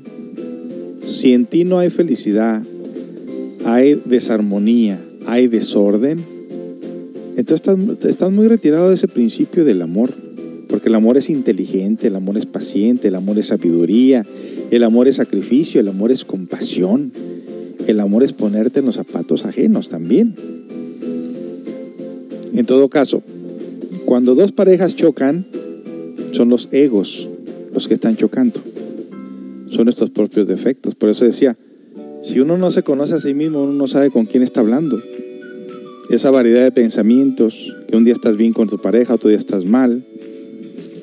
si 1.04 1.34
en 1.34 1.46
ti 1.46 1.66
no 1.66 1.78
hay 1.80 1.90
felicidad, 1.90 2.64
hay 3.66 4.02
desarmonía, 4.06 5.00
hay 5.30 5.48
desorden, 5.48 6.20
entonces 7.38 7.68
estás, 8.04 8.32
muy 8.32 8.48
retirado 8.48 8.90
de 8.90 8.96
ese 8.96 9.08
principio 9.08 9.64
del 9.64 9.82
amor, 9.84 10.12
porque 10.68 10.90
el 10.90 10.96
amor 10.96 11.18
es 11.18 11.30
inteligente, 11.30 12.08
el 12.08 12.16
amor 12.16 12.38
es 12.38 12.48
paciente, 12.48 13.08
el 13.08 13.16
amor 13.16 13.38
es 13.38 13.46
sabiduría, 13.48 14.26
el 14.72 14.84
amor 14.84 15.08
es 15.08 15.18
sacrificio, 15.18 15.80
el 15.80 15.88
amor 15.88 16.12
es 16.12 16.26
compasión, 16.26 17.14
el 17.88 18.00
amor 18.00 18.24
es 18.24 18.34
ponerte 18.34 18.80
en 18.80 18.88
los 18.88 18.96
zapatos 18.96 19.46
ajenos 19.46 19.88
también. 19.88 20.36
En 22.54 22.66
todo 22.66 22.90
caso, 22.90 23.22
cuando 24.06 24.34
dos 24.36 24.52
parejas 24.52 24.96
chocan, 24.96 25.46
son 26.32 26.50
los 26.50 26.70
egos 26.72 27.30
los 27.72 27.88
que 27.88 27.94
están 27.94 28.18
chocando, 28.18 28.60
son 29.70 29.86
nuestros 29.86 30.10
propios 30.10 30.48
defectos. 30.48 30.96
Por 30.96 31.10
eso 31.10 31.24
decía, 31.24 31.56
si 32.24 32.40
uno 32.40 32.58
no 32.58 32.72
se 32.72 32.82
conoce 32.82 33.14
a 33.14 33.20
sí 33.20 33.34
mismo, 33.34 33.64
uno 33.64 33.74
no 33.74 33.88
sabe 33.88 34.10
con 34.10 34.26
quién 34.26 34.44
está 34.44 34.60
hablando 34.60 35.00
esa 36.10 36.32
variedad 36.32 36.64
de 36.64 36.72
pensamientos, 36.72 37.76
que 37.88 37.96
un 37.96 38.04
día 38.04 38.14
estás 38.14 38.36
bien 38.36 38.54
con 38.54 38.68
tu 38.68 38.80
pareja, 38.80 39.14
otro 39.14 39.30
día 39.30 39.38
estás 39.38 39.66
mal, 39.66 40.04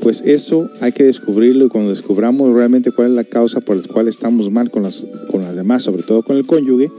pues 0.00 0.22
eso 0.24 0.70
hay 0.80 0.92
que 0.92 1.04
descubrirlo 1.04 1.66
y 1.66 1.68
cuando 1.68 1.90
descubramos 1.90 2.52
realmente 2.52 2.90
cuál 2.90 3.10
es 3.10 3.14
la 3.14 3.24
causa 3.24 3.60
por 3.60 3.76
la 3.76 3.82
cual 3.82 4.08
estamos 4.08 4.50
mal 4.50 4.70
con 4.70 4.82
las, 4.82 5.04
con 5.30 5.42
las 5.42 5.56
demás, 5.56 5.82
sobre 5.82 6.02
todo 6.02 6.22
con 6.22 6.36
el 6.36 6.46
cónyuge, 6.46 6.90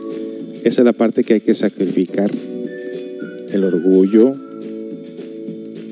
esa 0.64 0.82
es 0.82 0.86
la 0.86 0.94
parte 0.94 1.24
que 1.24 1.36
hay 1.36 1.42
que 1.42 1.54
sacrificar. 1.54 2.32
El 3.52 3.64
orgullo, 3.64 4.36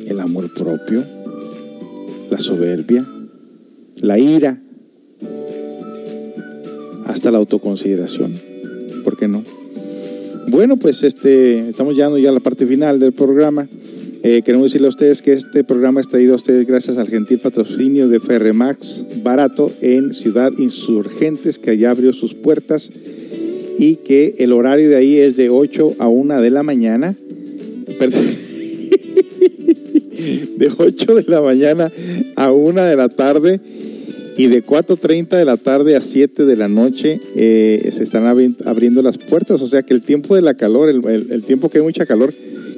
el 0.08 0.20
amor 0.20 0.54
propio, 0.54 1.06
la 2.30 2.40
soberbia, 2.40 3.06
la 4.02 4.20
ira, 4.20 4.62
hasta 7.06 7.32
la 7.32 7.38
autoconsideración. 7.38 8.34
¿Por 9.04 9.16
qué 9.18 9.28
no? 9.30 9.44
Bueno, 10.48 10.78
pues 10.78 11.04
este, 11.04 11.70
estamos 11.70 11.96
llegando 11.96 12.18
ya 12.18 12.30
a 12.30 12.34
la 12.34 12.40
parte 12.40 12.66
final 12.68 13.00
del 13.00 13.14
programa. 13.14 13.68
Eh, 14.24 14.42
queremos 14.44 14.72
decirle 14.72 14.88
a 14.88 14.90
ustedes 14.90 15.22
que 15.22 15.34
este 15.34 15.64
programa 15.64 16.02
está 16.02 16.12
traído 16.12 16.34
a 16.34 16.38
ustedes 16.38 16.68
gracias 16.68 16.98
al 16.98 17.08
gentil 17.08 17.40
patrocinio 17.40 18.08
de 18.08 18.20
Ferremax 18.20 19.06
Barato 19.24 19.72
en 19.82 20.14
Ciudad 20.14 20.52
Insurgentes, 20.58 21.60
que 21.60 21.72
allá 21.72 21.90
abrió 21.92 22.14
sus 22.14 22.36
puertas 22.36 22.92
y 23.78 23.98
que 23.98 24.36
el 24.40 24.54
horario 24.54 24.90
de 24.90 24.96
ahí 24.96 25.18
es 25.18 25.36
de 25.36 25.50
8 25.50 25.96
a 26.00 26.08
1 26.08 26.42
de 26.42 26.52
la 26.52 26.64
mañana. 26.64 27.16
de 30.58 30.72
8 30.78 31.16
de 31.16 31.24
la 31.28 31.42
mañana 31.42 31.92
a 32.36 32.52
1 32.52 32.84
de 32.84 32.96
la 32.96 33.10
tarde 33.10 33.60
y 34.38 34.48
de 34.48 34.64
4.30 34.64 35.38
de 35.38 35.46
la 35.46 35.58
tarde 35.58 35.96
a 35.96 36.02
7 36.02 36.46
de 36.46 36.56
la 36.56 36.68
noche 36.68 37.22
eh, 37.36 37.90
se 37.92 38.04
están 38.04 38.26
abriendo 38.28 39.02
las 39.02 39.18
puertas. 39.18 39.62
O 39.62 39.68
sea 39.68 39.84
que 39.84 39.94
el 39.94 40.02
tiempo 40.02 40.36
de 40.36 40.42
la 40.42 40.56
calor, 40.56 40.90
el, 40.90 41.44
tiempo 41.44 41.70
que 41.70 41.78
hay 41.78 41.84
mucha 41.84 42.06
calor, 42.06 42.34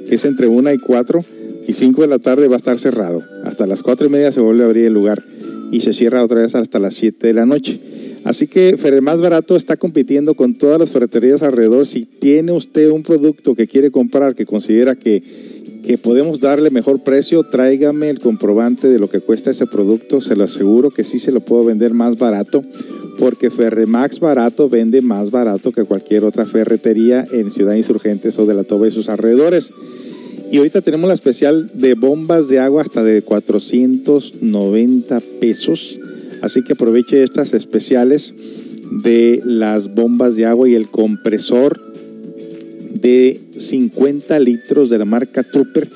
que 0.08 0.14
es 0.14 0.24
entre 0.24 0.46
1 0.46 0.72
y 0.72 0.78
4 0.78 1.24
y 1.66 1.72
5 1.72 2.02
de 2.02 2.08
la 2.08 2.18
tarde 2.18 2.48
va 2.48 2.54
a 2.54 2.58
estar 2.58 2.78
cerrado. 2.78 3.22
Hasta 3.44 3.66
las 3.66 3.82
4 3.82 4.06
y 4.06 4.10
media 4.10 4.30
se 4.30 4.40
vuelve 4.40 4.62
a 4.62 4.66
abrir 4.66 4.86
el 4.86 4.94
lugar 4.94 5.22
y 5.70 5.80
se 5.80 5.92
cierra 5.92 6.22
otra 6.22 6.42
vez 6.42 6.54
hasta 6.54 6.78
las 6.78 6.94
7 6.94 7.26
de 7.26 7.32
la 7.32 7.44
noche. 7.44 7.80
Así 8.24 8.46
que 8.46 8.76
Ferre 8.76 9.00
Más 9.00 9.20
Barato 9.20 9.56
está 9.56 9.76
compitiendo 9.76 10.34
con 10.34 10.54
todas 10.54 10.78
las 10.78 10.90
ferreterías 10.90 11.42
alrededor. 11.42 11.86
Si 11.86 12.04
tiene 12.04 12.52
usted 12.52 12.90
un 12.90 13.02
producto 13.02 13.54
que 13.54 13.66
quiere 13.66 13.90
comprar, 13.90 14.34
que 14.34 14.46
considera 14.46 14.96
que 14.96 15.22
que 15.88 15.96
podemos 15.96 16.38
darle 16.38 16.68
mejor 16.68 17.00
precio, 17.00 17.44
tráigame 17.44 18.10
el 18.10 18.20
comprobante 18.20 18.88
de 18.88 18.98
lo 18.98 19.08
que 19.08 19.20
cuesta 19.20 19.52
ese 19.52 19.66
producto, 19.66 20.20
se 20.20 20.36
lo 20.36 20.44
aseguro 20.44 20.90
que 20.90 21.02
sí 21.02 21.18
se 21.18 21.32
lo 21.32 21.40
puedo 21.40 21.64
vender 21.64 21.94
más 21.94 22.18
barato, 22.18 22.62
porque 23.18 23.48
Ferremax 23.48 24.20
barato 24.20 24.68
vende 24.68 25.00
más 25.00 25.30
barato 25.30 25.72
que 25.72 25.84
cualquier 25.84 26.24
otra 26.24 26.44
ferretería 26.44 27.26
en 27.32 27.50
Ciudad 27.50 27.72
Insurgentes 27.72 28.38
o 28.38 28.44
de 28.44 28.52
la 28.52 28.64
Toba 28.64 28.86
y 28.86 28.90
sus 28.90 29.08
alrededores. 29.08 29.72
Y 30.52 30.58
ahorita 30.58 30.82
tenemos 30.82 31.08
la 31.08 31.14
especial 31.14 31.70
de 31.72 31.94
bombas 31.94 32.48
de 32.48 32.58
agua 32.58 32.82
hasta 32.82 33.02
de 33.02 33.22
490 33.22 35.20
pesos, 35.40 35.98
así 36.42 36.62
que 36.64 36.74
aproveche 36.74 37.22
estas 37.22 37.54
especiales 37.54 38.34
de 38.90 39.40
las 39.42 39.94
bombas 39.94 40.36
de 40.36 40.44
agua 40.44 40.68
y 40.68 40.74
el 40.74 40.90
compresor 40.90 41.87
de 42.90 43.40
50 43.56 44.38
litros 44.40 44.90
de 44.90 44.98
la 44.98 45.04
marca 45.04 45.42
Trooper 45.42 45.88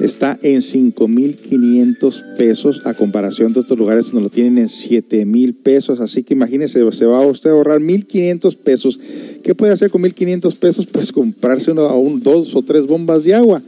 está 0.00 0.38
en 0.42 0.60
5.500 0.60 2.36
pesos 2.36 2.80
a 2.84 2.94
comparación 2.94 3.52
de 3.52 3.60
otros 3.60 3.78
lugares 3.78 4.06
donde 4.06 4.22
lo 4.22 4.28
tienen 4.30 4.58
en 4.58 4.66
7.000 4.66 5.54
pesos. 5.62 6.00
Así 6.00 6.22
que 6.22 6.34
imagínese, 6.34 6.90
se 6.92 7.06
va 7.06 7.18
a 7.18 7.26
usted 7.26 7.50
a 7.50 7.52
ahorrar 7.52 7.80
1.500 7.80 8.56
pesos. 8.56 8.98
¿Qué 9.42 9.54
puede 9.54 9.72
hacer 9.72 9.90
con 9.90 10.02
1.500 10.02 10.56
pesos? 10.56 10.86
Pues 10.86 11.12
comprarse 11.12 11.70
uno, 11.70 11.94
un, 11.98 12.22
dos 12.22 12.54
o 12.54 12.62
tres 12.62 12.86
bombas 12.86 13.24
de 13.24 13.34
agua 13.34 13.62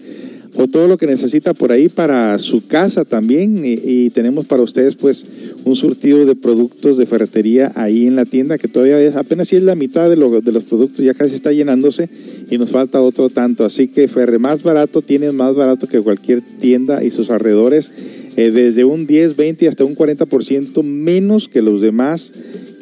o 0.55 0.69
todo 0.69 0.87
lo 0.87 0.99
que 0.99 1.07
necesita 1.07 1.55
por 1.55 1.73
ahí 1.73 1.89
para 1.89 2.39
su 2.39 2.67
casa 2.67 3.05
también. 3.05 3.63
Y, 3.65 4.11
tenemos 4.11 4.45
para 4.45 4.63
ustedes 4.63 4.95
pues 4.95 5.25
un 5.65 5.75
surtido 5.75 6.27
de 6.27 6.35
productos 6.35 6.99
de 6.99 7.07
ferretería 7.07 7.73
ahí 7.75 8.07
en 8.07 8.17
la 8.17 8.27
tienda 8.27 8.59
que 8.59 8.69
todavía 8.69 9.01
es, 9.01 9.17
apenas 9.17 9.49
si 9.49 9.57
es 9.57 9.63
la 9.63 9.75
mitad 9.75 10.11
de, 10.11 10.17
de 10.17 10.53
los 10.53 10.65
productos, 10.65 11.05
ya 11.05 11.15
casi 11.15 11.35
está 11.35 11.53
llenándose 11.53 12.11
y 12.53 12.59
nos 12.59 12.71
falta 12.71 13.01
otro 13.01 13.31
tanto. 13.31 13.65
Así 13.65 13.89
que 13.89 14.09
Ferre 14.09 14.39
más 14.39 14.63
barato 14.63 15.01
tiene 15.01 15.33
más 15.33 15.55
barato 15.55 15.89
que 15.89 16.03
cualquier 16.03 16.43
tienda 16.43 17.03
y 17.03 17.11
sus 17.11 17.31
alrededores, 17.31 17.91
eh, 18.37 18.51
desde 18.51 18.85
un 18.85 19.07
10, 19.07 19.37
20 19.37 19.69
hasta 19.69 19.85
un 19.87 19.97
40% 19.97 20.83
menos 20.83 21.49
que 21.49 21.63
los 21.63 21.81
demás 21.81 22.31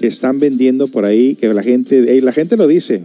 que 0.00 0.08
están 0.08 0.40
vendiendo 0.40 0.88
por 0.88 1.04
ahí, 1.04 1.36
que 1.36 1.54
la 1.54 1.62
gente, 1.62 2.20
la 2.20 2.32
gente 2.32 2.56
lo 2.56 2.66
dice, 2.66 3.02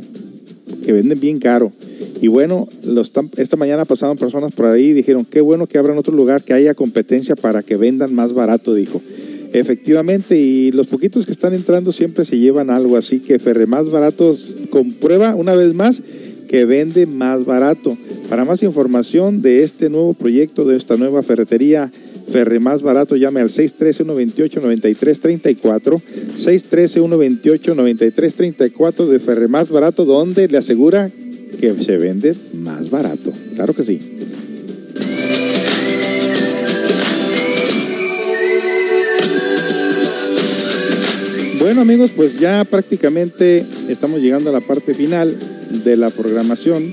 que 0.84 0.92
venden 0.92 1.20
bien 1.20 1.38
caro. 1.38 1.72
Y 2.20 2.30
bueno, 2.30 2.68
esta 3.38 3.58
mañana 3.58 3.86
pasaban 3.86 4.18
personas 4.18 4.52
por 4.52 4.66
ahí 4.66 4.86
y 4.86 4.94
dijeron, 4.94 5.24
qué 5.24 5.42
bueno 5.42 5.68
que 5.68 5.78
abran 5.78 6.00
otro 6.00 6.16
lugar, 6.16 6.44
que 6.44 6.54
haya 6.54 6.74
competencia 6.74 7.36
para 7.36 7.62
que 7.62 7.78
vendan 7.78 8.16
más 8.16 8.34
barato, 8.34 8.74
dijo. 8.74 9.04
Efectivamente, 9.54 10.36
y 10.38 10.72
los 10.72 10.88
poquitos 10.88 11.28
que 11.28 11.32
están 11.32 11.54
entrando 11.54 11.92
siempre 11.92 12.26
se 12.26 12.40
llevan 12.40 12.72
algo, 12.72 12.98
así 12.98 13.20
que 13.20 13.38
Ferre 13.38 13.68
más 13.68 13.90
barato 13.92 14.36
comprueba 14.72 15.36
una 15.36 15.54
vez 15.54 15.74
más 15.74 16.02
que 16.56 16.64
vende 16.64 17.06
más 17.06 17.44
barato. 17.44 17.98
Para 18.30 18.46
más 18.46 18.64
información 18.64 19.42
de 19.42 19.64
este 19.64 19.90
nuevo 19.90 20.14
proyecto, 20.14 20.64
de 20.64 20.78
esta 20.78 20.96
nueva 20.96 21.22
ferretería, 21.22 21.92
Ferre 22.32 22.62
más 22.62 22.82
barato, 22.82 23.18
llame 23.18 23.42
al 23.42 23.50
613-128-9334, 23.50 26.02
613-128-9334 26.38 29.06
de 29.06 29.20
Ferre 29.20 29.50
más 29.50 29.70
barato, 29.70 30.06
donde 30.06 30.48
le 30.48 30.58
asegura 30.58 31.12
que 31.60 31.84
se 31.84 31.98
vende 31.98 32.34
más 32.54 32.90
barato. 32.90 33.34
Claro 33.56 33.74
que 33.74 33.84
sí. 33.84 34.00
Bueno 41.60 41.82
amigos, 41.82 42.12
pues 42.16 42.40
ya 42.40 42.64
prácticamente 42.64 43.66
estamos 43.90 44.22
llegando 44.22 44.52
a 44.52 44.54
la 44.54 44.62
parte 44.62 44.94
final 44.94 45.36
de 45.70 45.98
la 45.98 46.10
programación, 46.10 46.84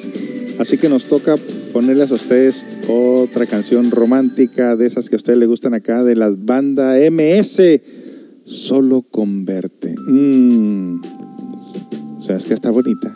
así 0.58 0.78
que 0.78 0.88
nos 0.88 1.04
toca 1.04 1.36
ponerles 1.72 2.10
a 2.10 2.14
ustedes 2.14 2.66
otra 2.88 3.46
canción 3.46 3.90
romántica 3.90 4.76
de 4.76 4.86
esas 4.86 5.08
que 5.08 5.16
a 5.16 5.18
ustedes 5.18 5.38
les 5.38 5.48
gustan 5.48 5.74
acá, 5.74 6.04
de 6.04 6.16
la 6.16 6.30
banda 6.30 6.96
MS, 7.10 7.62
Solo 8.44 9.02
Converte. 9.02 9.94
Mm. 10.06 11.00
O 12.16 12.20
sea, 12.20 12.36
es 12.36 12.44
que 12.44 12.54
está 12.54 12.70
bonita. 12.70 13.12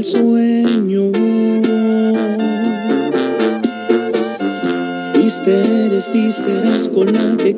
el 0.00 0.04
sueño. 0.06 1.12
Fuiste, 5.12 5.84
eres 5.86 6.14
y 6.14 6.32
serás 6.32 6.88
con 6.88 7.12
la 7.12 7.36
que 7.36 7.52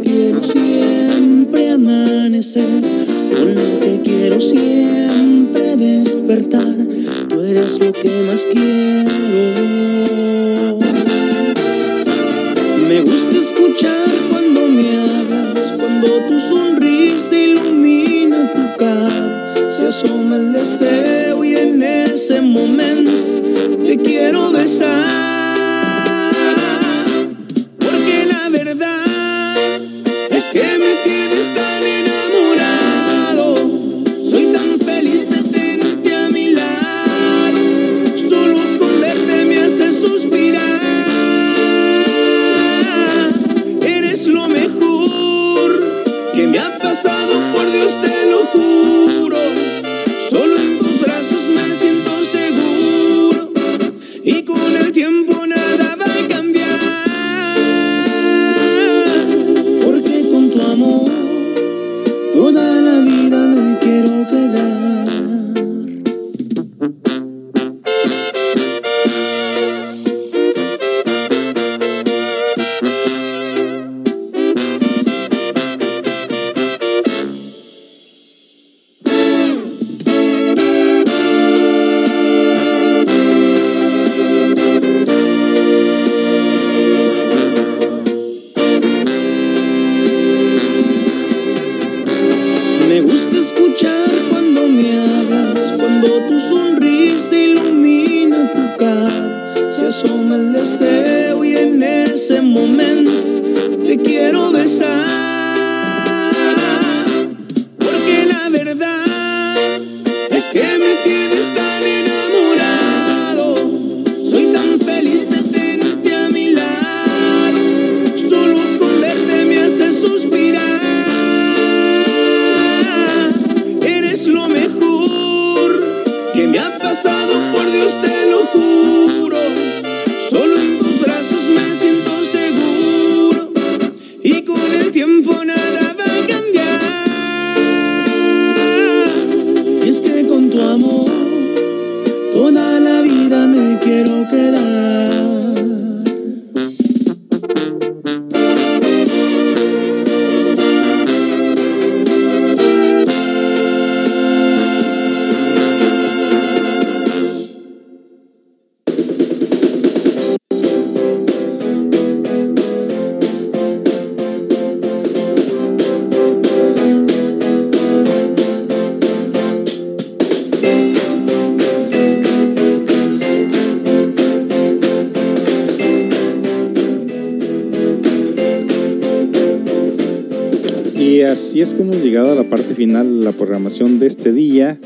final 182.82 183.22
la 183.22 183.30
programación 183.30 184.00
de 184.00 184.08
este 184.08 184.32
día. 184.32 184.76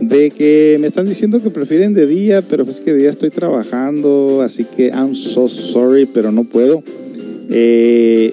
De 0.00 0.30
que 0.30 0.78
me 0.80 0.86
están 0.86 1.06
diciendo 1.06 1.42
que 1.42 1.50
prefieren 1.50 1.92
de 1.92 2.06
día, 2.06 2.42
pero 2.42 2.64
pues 2.64 2.80
que 2.80 2.92
de 2.92 3.00
día 3.00 3.10
estoy 3.10 3.30
trabajando, 3.30 4.40
así 4.42 4.64
que 4.64 4.88
I'm 4.88 5.14
so 5.14 5.46
sorry, 5.48 6.06
pero 6.06 6.32
no 6.32 6.44
puedo. 6.44 6.82
Eh, 7.50 8.32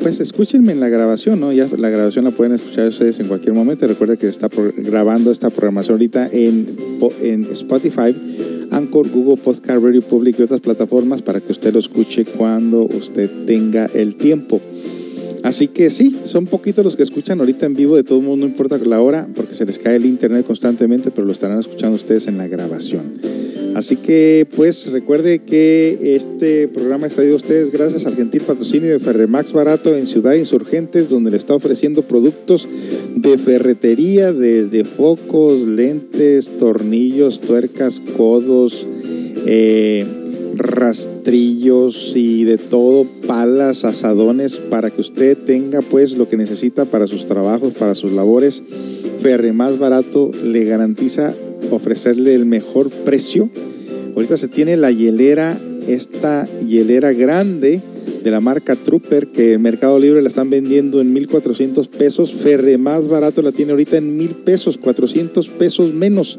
pues 0.00 0.18
escúchenme 0.20 0.72
en 0.72 0.80
la 0.80 0.88
grabación, 0.88 1.40
¿no? 1.40 1.52
Ya 1.52 1.66
la 1.76 1.90
grabación 1.90 2.24
la 2.24 2.30
pueden 2.30 2.54
escuchar 2.54 2.88
ustedes 2.88 3.20
en 3.20 3.28
cualquier 3.28 3.54
momento. 3.54 3.86
Recuerden 3.86 4.16
que 4.16 4.28
está 4.28 4.48
grabando 4.78 5.30
esta 5.30 5.50
programación 5.50 5.94
ahorita 5.94 6.28
en, 6.32 6.76
en 7.22 7.44
Spotify, 7.52 8.14
Anchor, 8.70 9.10
Google 9.10 9.42
Podcast, 9.42 9.82
Radio 9.82 10.00
Public 10.00 10.38
y 10.38 10.42
otras 10.42 10.60
plataformas 10.60 11.20
para 11.20 11.40
que 11.40 11.52
usted 11.52 11.72
lo 11.74 11.80
escuche 11.80 12.24
cuando 12.24 12.82
usted 12.84 13.30
tenga 13.46 13.86
el 13.92 14.16
tiempo. 14.16 14.60
Así 15.42 15.68
que 15.68 15.90
sí, 15.90 16.16
son 16.24 16.46
poquitos 16.46 16.84
los 16.84 16.96
que 16.96 17.02
escuchan 17.02 17.40
ahorita 17.40 17.66
en 17.66 17.74
vivo, 17.74 17.96
de 17.96 18.04
todo 18.04 18.20
modo 18.20 18.36
no 18.36 18.46
importa 18.46 18.78
la 18.78 19.00
hora, 19.00 19.28
porque 19.34 19.54
se 19.54 19.64
les 19.64 19.78
cae 19.78 19.96
el 19.96 20.04
internet 20.04 20.46
constantemente, 20.46 21.10
pero 21.10 21.26
lo 21.26 21.32
estarán 21.32 21.58
escuchando 21.58 21.96
ustedes 21.96 22.26
en 22.26 22.36
la 22.36 22.46
grabación. 22.46 23.12
Así 23.74 23.96
que 23.96 24.46
pues 24.56 24.90
recuerde 24.90 25.40
que 25.40 26.16
este 26.16 26.66
programa 26.68 27.06
está 27.06 27.16
traído 27.16 27.34
a 27.34 27.36
ustedes 27.36 27.70
gracias 27.70 28.04
al 28.04 28.16
gentil 28.16 28.42
patrocinio 28.42 28.90
de 28.90 28.98
Ferremax 28.98 29.52
Barato 29.52 29.94
en 29.94 30.06
Ciudad 30.06 30.34
Insurgentes, 30.34 31.08
donde 31.08 31.30
le 31.30 31.36
está 31.36 31.54
ofreciendo 31.54 32.02
productos 32.02 32.68
de 33.14 33.38
ferretería 33.38 34.32
desde 34.32 34.84
focos, 34.84 35.66
lentes, 35.66 36.50
tornillos, 36.58 37.40
tuercas, 37.40 38.00
codos, 38.16 38.86
eh, 39.46 40.04
rastrillos 40.60 42.12
y 42.14 42.44
de 42.44 42.58
todo, 42.58 43.06
palas, 43.26 43.84
asadones, 43.84 44.56
para 44.56 44.90
que 44.90 45.00
usted 45.00 45.36
tenga 45.36 45.80
pues 45.82 46.16
lo 46.16 46.28
que 46.28 46.36
necesita 46.36 46.84
para 46.84 47.06
sus 47.06 47.26
trabajos, 47.26 47.72
para 47.74 47.94
sus 47.94 48.12
labores. 48.12 48.62
Ferre 49.20 49.52
más 49.52 49.78
barato 49.78 50.30
le 50.44 50.64
garantiza 50.64 51.34
ofrecerle 51.70 52.34
el 52.34 52.46
mejor 52.46 52.90
precio. 52.90 53.50
Ahorita 54.14 54.36
se 54.36 54.48
tiene 54.48 54.76
la 54.76 54.90
hielera, 54.90 55.58
esta 55.86 56.46
hielera 56.66 57.12
grande 57.12 57.80
de 58.22 58.30
la 58.30 58.40
marca 58.40 58.76
Trooper, 58.76 59.28
que 59.28 59.58
Mercado 59.58 59.98
Libre 59.98 60.22
la 60.22 60.28
están 60.28 60.50
vendiendo 60.50 61.00
en 61.00 61.14
1.400 61.14 61.88
pesos. 61.88 62.32
Ferre 62.32 62.76
más 62.78 63.08
barato 63.08 63.42
la 63.42 63.52
tiene 63.52 63.72
ahorita 63.72 63.96
en 63.96 64.18
1.000 64.18 64.34
pesos, 64.44 64.78
400 64.78 65.48
pesos 65.48 65.94
menos. 65.94 66.38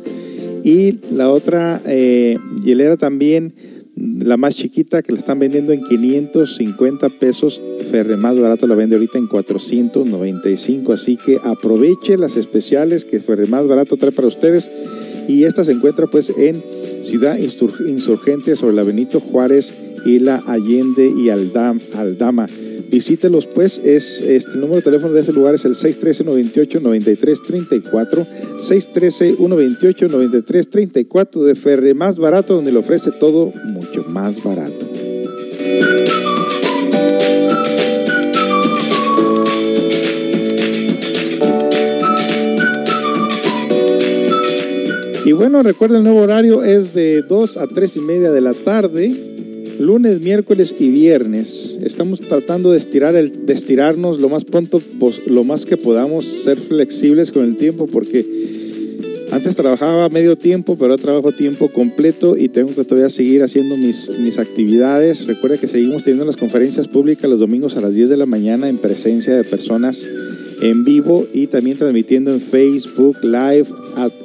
Y 0.64 1.00
la 1.12 1.32
otra 1.32 1.82
eh, 1.86 2.38
hielera 2.64 2.98
también, 2.98 3.54
la 3.96 4.38
más 4.38 4.56
chiquita, 4.56 5.02
que 5.02 5.12
la 5.12 5.20
están 5.20 5.40
vendiendo 5.40 5.74
en 5.74 5.84
550 5.84 7.10
pesos. 7.10 7.60
Ferre 7.90 8.18
más 8.18 8.40
barato 8.40 8.68
la 8.68 8.76
vende 8.76 8.96
ahorita 8.96 9.18
en 9.18 9.28
495. 9.28 10.94
Así 10.94 11.18
que 11.18 11.38
aproveche 11.44 12.18
las 12.18 12.38
especiales 12.38 13.06
que 13.06 13.20
Ferre 13.20 13.48
más 13.48 13.68
barato 13.68 13.98
trae 13.98 14.12
para 14.12 14.28
ustedes. 14.28 14.70
Y 15.28 15.44
esta 15.44 15.64
se 15.66 15.72
encuentra 15.72 16.08
pues 16.08 16.32
en 16.36 16.64
Ciudad 17.04 17.38
Insur- 17.38 17.88
Insurgente 17.88 18.56
sobre 18.56 18.76
la 18.76 18.84
Benito 18.84 19.20
Juárez 19.20 19.74
y 20.06 20.20
la 20.20 20.38
Allende 20.48 21.06
y 21.08 21.26
Aldam- 21.28 21.82
Aldama. 21.94 22.48
Visítelos 22.92 23.46
pues, 23.46 23.78
es, 23.78 24.20
este, 24.20 24.52
el 24.52 24.60
número 24.60 24.76
de 24.76 24.82
teléfono 24.82 25.14
de 25.14 25.22
ese 25.22 25.32
lugar 25.32 25.56
es 25.56 25.64
el 25.64 25.76
613-128-9334, 25.76 28.28
613-128-9334 28.60 31.46
de 31.46 31.56
Ferre 31.56 31.94
más 31.94 32.20
barato, 32.20 32.56
donde 32.56 32.74
le 32.74 32.80
ofrece 32.80 33.14
todo 33.14 33.54
mucho 33.64 34.04
más 34.10 34.44
barato. 34.44 34.86
Y 45.24 45.32
bueno, 45.32 45.64
recuerden 45.64 46.00
el 46.00 46.04
nuevo 46.04 46.20
horario 46.20 46.62
es 46.62 46.94
de 46.94 47.22
2 47.22 47.56
a 47.56 47.68
3 47.68 47.96
y 47.96 48.02
media 48.02 48.32
de 48.32 48.42
la 48.42 48.54
tarde, 48.54 49.31
lunes, 49.82 50.22
miércoles 50.22 50.74
y 50.78 50.90
viernes. 50.90 51.78
Estamos 51.84 52.22
tratando 52.22 52.72
de 52.72 52.78
estirar 52.78 53.16
el, 53.16 53.46
de 53.46 53.54
estirarnos 53.54 54.20
lo 54.20 54.30
más 54.30 54.46
pronto, 54.46 54.82
lo 55.28 55.44
más 55.44 55.66
que 55.66 55.78
podamos, 55.78 56.26
ser 56.26 56.58
flexibles 56.58 57.32
con 57.32 57.44
el 57.44 57.58
tiempo, 57.58 57.88
porque 57.88 58.26
antes 59.32 59.56
trabajaba 59.56 60.10
medio 60.10 60.38
tiempo, 60.38 60.76
pero 60.78 60.92
ahora 60.92 61.02
trabajo 61.02 61.32
tiempo 61.32 61.70
completo 61.70 62.36
y 62.38 62.50
tengo 62.50 62.76
que 62.76 62.84
todavía 62.84 63.10
seguir 63.10 63.44
haciendo 63.44 63.78
mis, 63.78 64.10
mis 64.20 64.40
actividades. 64.40 65.26
Recuerda 65.26 65.58
que 65.58 65.68
seguimos 65.68 66.04
teniendo 66.04 66.26
las 66.26 66.38
conferencias 66.38 66.88
públicas 66.88 67.30
los 67.30 67.40
domingos 67.40 67.78
a 67.78 67.82
las 67.82 67.94
10 67.96 68.10
de 68.10 68.18
la 68.18 68.26
mañana 68.26 68.70
en 68.70 68.78
presencia 68.78 69.36
de 69.36 69.44
personas 69.44 70.08
en 70.62 70.84
vivo 70.84 71.28
y 71.34 71.48
también 71.48 71.78
transmitiendo 71.78 72.32
en 72.32 72.40
Facebook 72.40 73.18
Live 73.24 73.68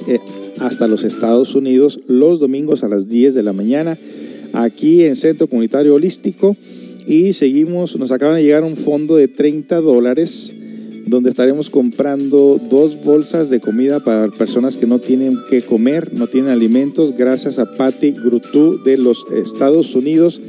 eh, 0.08 0.18
hasta 0.58 0.88
los 0.88 1.04
Estados 1.04 1.54
Unidos 1.54 2.00
los 2.08 2.40
domingos 2.40 2.84
a 2.84 2.88
las 2.88 3.08
10 3.08 3.34
de 3.34 3.42
la 3.42 3.52
mañana 3.52 3.98
aquí 4.56 5.04
en 5.04 5.16
Centro 5.16 5.48
Comunitario 5.48 5.94
Holístico 5.94 6.56
y 7.06 7.34
seguimos, 7.34 7.96
nos 7.96 8.10
acaban 8.10 8.36
de 8.36 8.42
llegar 8.42 8.64
un 8.64 8.76
fondo 8.76 9.16
de 9.16 9.28
30 9.28 9.80
dólares 9.80 10.54
donde 11.06 11.30
estaremos 11.30 11.70
comprando 11.70 12.60
dos 12.68 13.00
bolsas 13.04 13.48
de 13.48 13.60
comida 13.60 14.00
para 14.00 14.28
personas 14.28 14.76
que 14.76 14.88
no 14.88 14.98
tienen 14.98 15.38
que 15.48 15.62
comer, 15.62 16.12
no 16.14 16.26
tienen 16.26 16.50
alimentos, 16.50 17.16
gracias 17.16 17.60
a 17.60 17.76
Patty 17.76 18.10
Grutú 18.10 18.82
de 18.82 18.96
los 18.96 19.24
Estados 19.32 19.94
Unidos, 19.94 20.40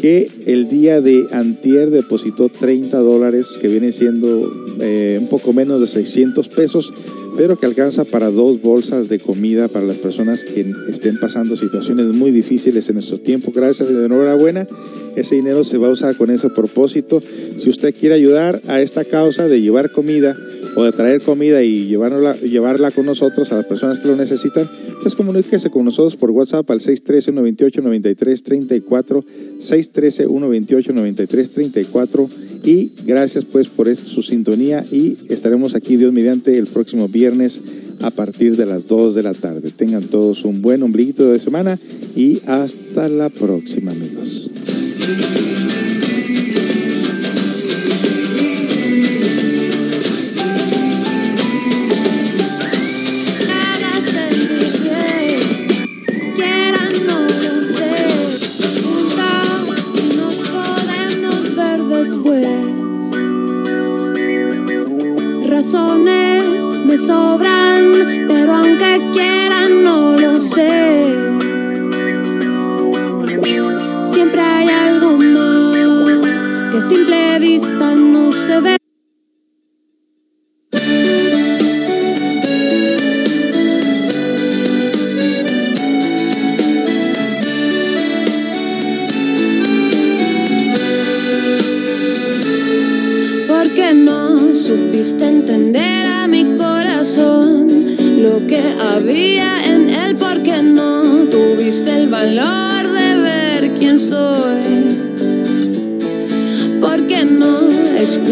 que 0.00 0.30
el 0.46 0.68
día 0.68 1.02
de 1.02 1.26
antier 1.30 1.90
depositó 1.90 2.48
30 2.48 2.98
dólares, 3.00 3.58
que 3.60 3.68
viene 3.68 3.92
siendo 3.92 4.50
eh, 4.80 5.18
un 5.20 5.28
poco 5.28 5.52
menos 5.52 5.80
de 5.80 5.86
600 5.86 6.48
pesos, 6.48 6.90
pero 7.38 7.56
que 7.56 7.66
alcanza 7.66 8.04
para 8.04 8.32
dos 8.32 8.60
bolsas 8.60 9.08
de 9.08 9.20
comida 9.20 9.68
para 9.68 9.86
las 9.86 9.98
personas 9.98 10.42
que 10.42 10.72
estén 10.88 11.20
pasando 11.20 11.54
situaciones 11.54 12.06
muy 12.06 12.32
difíciles 12.32 12.88
en 12.88 12.96
nuestro 12.96 13.20
tiempo. 13.20 13.52
Gracias 13.54 13.88
enhorabuena. 13.88 14.66
Ese 15.14 15.36
dinero 15.36 15.62
se 15.62 15.78
va 15.78 15.86
a 15.86 15.90
usar 15.90 16.16
con 16.16 16.30
ese 16.30 16.50
propósito. 16.50 17.22
Si 17.56 17.70
usted 17.70 17.94
quiere 17.94 18.16
ayudar 18.16 18.60
a 18.66 18.80
esta 18.80 19.04
causa 19.04 19.46
de 19.46 19.60
llevar 19.60 19.92
comida 19.92 20.36
o 20.78 20.84
de 20.84 20.92
traer 20.92 21.20
comida 21.22 21.64
y 21.64 21.86
llevarla, 21.86 22.36
llevarla 22.36 22.92
con 22.92 23.04
nosotros 23.04 23.50
a 23.50 23.56
las 23.56 23.66
personas 23.66 23.98
que 23.98 24.06
lo 24.06 24.14
necesitan, 24.14 24.70
pues 25.02 25.16
comuníquese 25.16 25.70
con 25.70 25.84
nosotros 25.84 26.14
por 26.14 26.30
WhatsApp 26.30 26.70
al 26.70 26.78
613-128-9334, 26.78 29.24
613-128-9334 29.58 32.28
y 32.62 32.92
gracias 33.04 33.44
pues 33.44 33.66
por 33.66 33.92
su 33.96 34.22
sintonía 34.22 34.86
y 34.92 35.16
estaremos 35.28 35.74
aquí 35.74 35.96
Dios 35.96 36.12
mediante 36.12 36.56
el 36.56 36.68
próximo 36.68 37.08
viernes 37.08 37.60
a 38.00 38.12
partir 38.12 38.56
de 38.56 38.66
las 38.66 38.86
2 38.86 39.16
de 39.16 39.24
la 39.24 39.34
tarde. 39.34 39.72
Tengan 39.72 40.04
todos 40.04 40.44
un 40.44 40.62
buen 40.62 40.84
ombliguito 40.84 41.32
de 41.32 41.40
semana 41.40 41.76
y 42.14 42.40
hasta 42.46 43.08
la 43.08 43.30
próxima 43.30 43.90
amigos. 43.90 44.48
Razones 65.58 66.68
me 66.86 66.96
sobran, 66.96 68.26
pero 68.28 68.54
aunque 68.54 69.10
quieran 69.12 69.82
no 69.82 70.16
lo 70.16 70.38
sé. 70.38 71.14
Siempre 74.04 74.40
hay 74.40 74.68
algo 74.68 75.16
más 75.16 76.52
que 76.70 76.78
a 76.78 76.82
simple 76.82 77.38
vista 77.40 77.94
no 77.96 78.32
se 78.32 78.60
ve. 78.60 78.77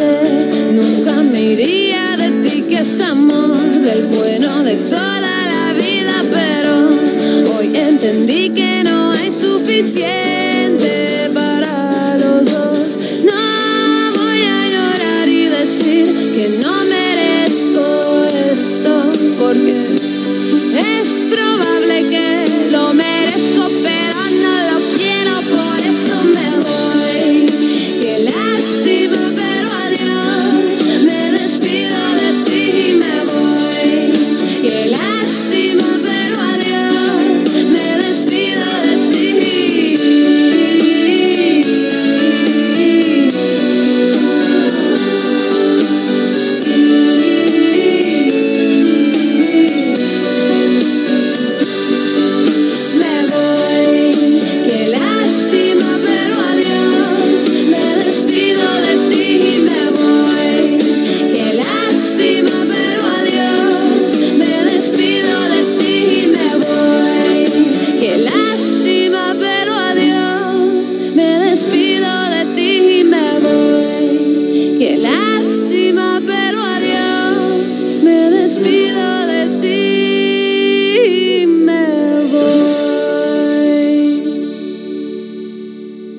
nunca 0.00 1.22
me 1.22 1.40
iría 1.40 2.16
de 2.16 2.30
ti, 2.42 2.62
que 2.62 2.78
es 2.78 3.00
amor, 3.00 3.56
del 3.56 4.06
bueno 4.06 4.62
de 4.62 4.76
toda 4.76 5.20
la 5.20 5.72
vida, 5.74 6.22
pero 6.32 7.54
hoy 7.56 7.76
entendí 7.76 8.50
que 8.50 8.82
no 8.84 9.10
hay 9.12 9.30
suficiente 9.30 10.21